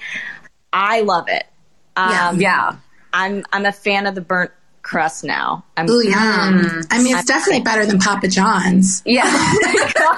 I 0.72 1.02
love 1.02 1.28
it. 1.28 1.46
Yeah. 1.96 2.28
Um, 2.28 2.40
Yeah. 2.40 2.76
I'm 3.12 3.44
I'm 3.52 3.66
a 3.66 3.72
fan 3.72 4.06
of 4.06 4.14
the 4.14 4.20
burnt 4.20 4.52
crust 4.82 5.24
now. 5.24 5.64
I'm 5.76 5.88
Ooh, 5.88 6.02
yum. 6.02 6.14
Mm. 6.62 6.86
I 6.90 7.02
mean, 7.02 7.16
it's 7.16 7.26
definitely 7.26 7.62
better 7.62 7.86
than 7.86 7.98
Papa 7.98 8.28
John's. 8.28 9.02
Yeah. 9.10 9.24
Oh 10.02 10.16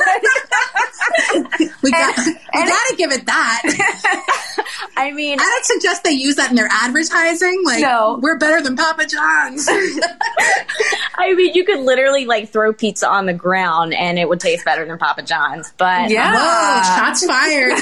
we 1.82 1.90
got, 1.90 2.16
we 2.26 2.32
got 2.66 2.86
to 2.88 2.94
give 2.96 3.10
it 3.10 3.26
that. 3.26 3.62
I 4.96 5.10
mean, 5.12 5.38
I 5.40 5.42
don't 5.42 5.64
suggest 5.64 6.04
they 6.04 6.12
use 6.12 6.36
that 6.36 6.50
in 6.50 6.56
their 6.56 6.68
advertising. 6.70 7.62
Like, 7.64 7.80
No. 7.82 8.18
we're 8.22 8.38
better 8.38 8.60
than 8.62 8.76
Papa 8.76 9.06
John's. 9.06 9.66
I 9.68 11.34
mean, 11.34 11.54
you 11.54 11.64
could 11.64 11.80
literally 11.80 12.24
like 12.26 12.50
throw 12.50 12.72
pizza 12.72 13.08
on 13.08 13.26
the 13.26 13.32
ground 13.32 13.94
and 13.94 14.18
it 14.18 14.28
would 14.28 14.40
taste 14.40 14.64
better 14.64 14.84
than 14.86 14.98
Papa 14.98 15.22
John's. 15.22 15.72
But 15.76 16.10
Yeah. 16.10 16.32
Whoa, 16.34 16.82
shots 16.96 17.26
fired. 17.26 17.72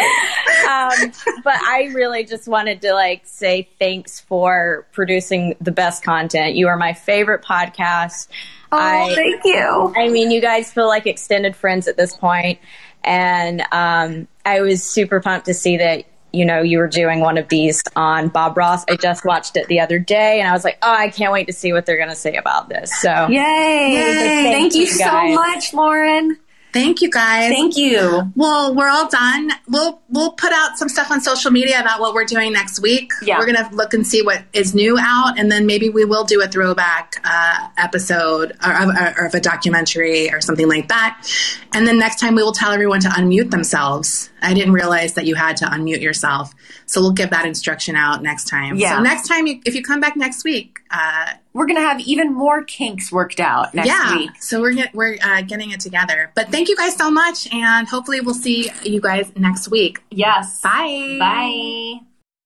Um, 0.00 1.12
but 1.44 1.54
I 1.54 1.90
really 1.94 2.24
just 2.24 2.48
wanted 2.48 2.80
to 2.82 2.92
like 2.92 3.22
say 3.24 3.68
thanks 3.78 4.20
for 4.20 4.86
producing 4.92 5.56
the 5.60 5.72
best 5.72 6.02
content. 6.02 6.54
You 6.54 6.68
are 6.68 6.76
my 6.76 6.92
favorite 6.92 7.42
podcast. 7.42 8.28
Oh, 8.70 8.78
I, 8.78 9.14
thank 9.14 9.44
you. 9.44 9.92
I 9.96 10.08
mean, 10.08 10.30
you 10.30 10.40
guys 10.40 10.72
feel 10.72 10.88
like 10.88 11.06
extended 11.06 11.54
friends 11.54 11.88
at 11.88 11.96
this 11.96 12.16
point, 12.16 12.58
and 13.04 13.62
um, 13.70 14.28
I 14.46 14.60
was 14.62 14.82
super 14.82 15.20
pumped 15.20 15.46
to 15.46 15.54
see 15.54 15.76
that. 15.78 16.06
You 16.34 16.46
know, 16.46 16.62
you 16.62 16.78
were 16.78 16.88
doing 16.88 17.20
one 17.20 17.36
of 17.36 17.48
these 17.48 17.82
on 17.94 18.28
Bob 18.28 18.56
Ross. 18.56 18.86
I 18.88 18.96
just 18.96 19.22
watched 19.26 19.58
it 19.58 19.68
the 19.68 19.80
other 19.80 19.98
day, 19.98 20.40
and 20.40 20.48
I 20.48 20.52
was 20.52 20.64
like, 20.64 20.78
"Oh, 20.80 20.90
I 20.90 21.10
can't 21.10 21.30
wait 21.30 21.46
to 21.48 21.52
see 21.52 21.74
what 21.74 21.84
they're 21.84 21.98
going 21.98 22.08
to 22.08 22.14
say 22.14 22.36
about 22.36 22.70
this." 22.70 22.90
So, 23.02 23.28
Yay. 23.28 23.36
Thank 23.94 24.72
Thank 24.72 24.74
you 24.74 24.80
you, 24.80 24.86
so 24.86 25.28
much, 25.34 25.74
Lauren. 25.74 26.38
Thank 26.72 27.02
you 27.02 27.10
guys. 27.10 27.50
Thank 27.50 27.76
you. 27.76 28.32
well, 28.34 28.74
we're 28.74 28.88
all 28.88 29.08
done. 29.08 29.50
We'll 29.68 30.00
we'll 30.08 30.32
put 30.32 30.52
out 30.52 30.78
some 30.78 30.88
stuff 30.88 31.10
on 31.10 31.20
social 31.20 31.50
media 31.50 31.80
about 31.80 32.00
what 32.00 32.14
we're 32.14 32.24
doing 32.24 32.52
next 32.52 32.80
week. 32.80 33.12
Yeah. 33.22 33.38
We're 33.38 33.46
gonna 33.46 33.68
look 33.72 33.94
and 33.94 34.06
see 34.06 34.22
what 34.22 34.42
is 34.52 34.74
new 34.74 34.98
out, 34.98 35.38
and 35.38 35.52
then 35.52 35.66
maybe 35.66 35.90
we 35.90 36.04
will 36.04 36.24
do 36.24 36.40
a 36.40 36.48
throwback 36.48 37.20
uh, 37.24 37.68
episode 37.76 38.56
or, 38.64 38.72
or, 38.72 39.14
or 39.18 39.26
of 39.26 39.34
a 39.34 39.40
documentary 39.40 40.32
or 40.32 40.40
something 40.40 40.68
like 40.68 40.88
that. 40.88 41.26
And 41.74 41.86
then 41.86 41.98
next 41.98 42.20
time 42.20 42.34
we 42.34 42.42
will 42.42 42.52
tell 42.52 42.72
everyone 42.72 43.00
to 43.00 43.08
unmute 43.08 43.50
themselves 43.50 44.30
I 44.42 44.54
didn't 44.54 44.72
realize 44.72 45.14
that 45.14 45.26
you 45.26 45.34
had 45.34 45.56
to 45.58 45.66
unmute 45.66 46.02
yourself. 46.02 46.52
So 46.86 47.00
we'll 47.00 47.12
give 47.12 47.30
that 47.30 47.46
instruction 47.46 47.96
out 47.96 48.22
next 48.22 48.48
time. 48.48 48.76
Yeah. 48.76 48.96
So 48.96 49.02
next 49.02 49.28
time, 49.28 49.46
you, 49.46 49.60
if 49.64 49.74
you 49.74 49.82
come 49.82 50.00
back 50.00 50.16
next 50.16 50.44
week, 50.44 50.80
uh, 50.90 51.34
We're 51.54 51.66
going 51.66 51.76
to 51.76 51.82
have 51.82 52.00
even 52.00 52.32
more 52.32 52.64
kinks 52.64 53.12
worked 53.12 53.38
out 53.38 53.74
next 53.74 53.88
yeah. 53.88 54.16
week. 54.16 54.30
So 54.40 54.60
we're 54.60 54.72
get, 54.72 54.94
we're 54.94 55.18
uh, 55.22 55.42
getting 55.42 55.70
it 55.70 55.80
together. 55.80 56.30
But 56.34 56.48
thank 56.48 56.68
you 56.68 56.76
guys 56.76 56.96
so 56.96 57.10
much, 57.10 57.52
and 57.52 57.86
hopefully 57.86 58.20
we'll 58.20 58.34
see 58.34 58.70
you 58.84 59.00
guys 59.00 59.30
next 59.36 59.68
week. 59.68 59.98
Yes. 60.10 60.60
Bye. 60.62 61.16
Bye. 61.18 62.11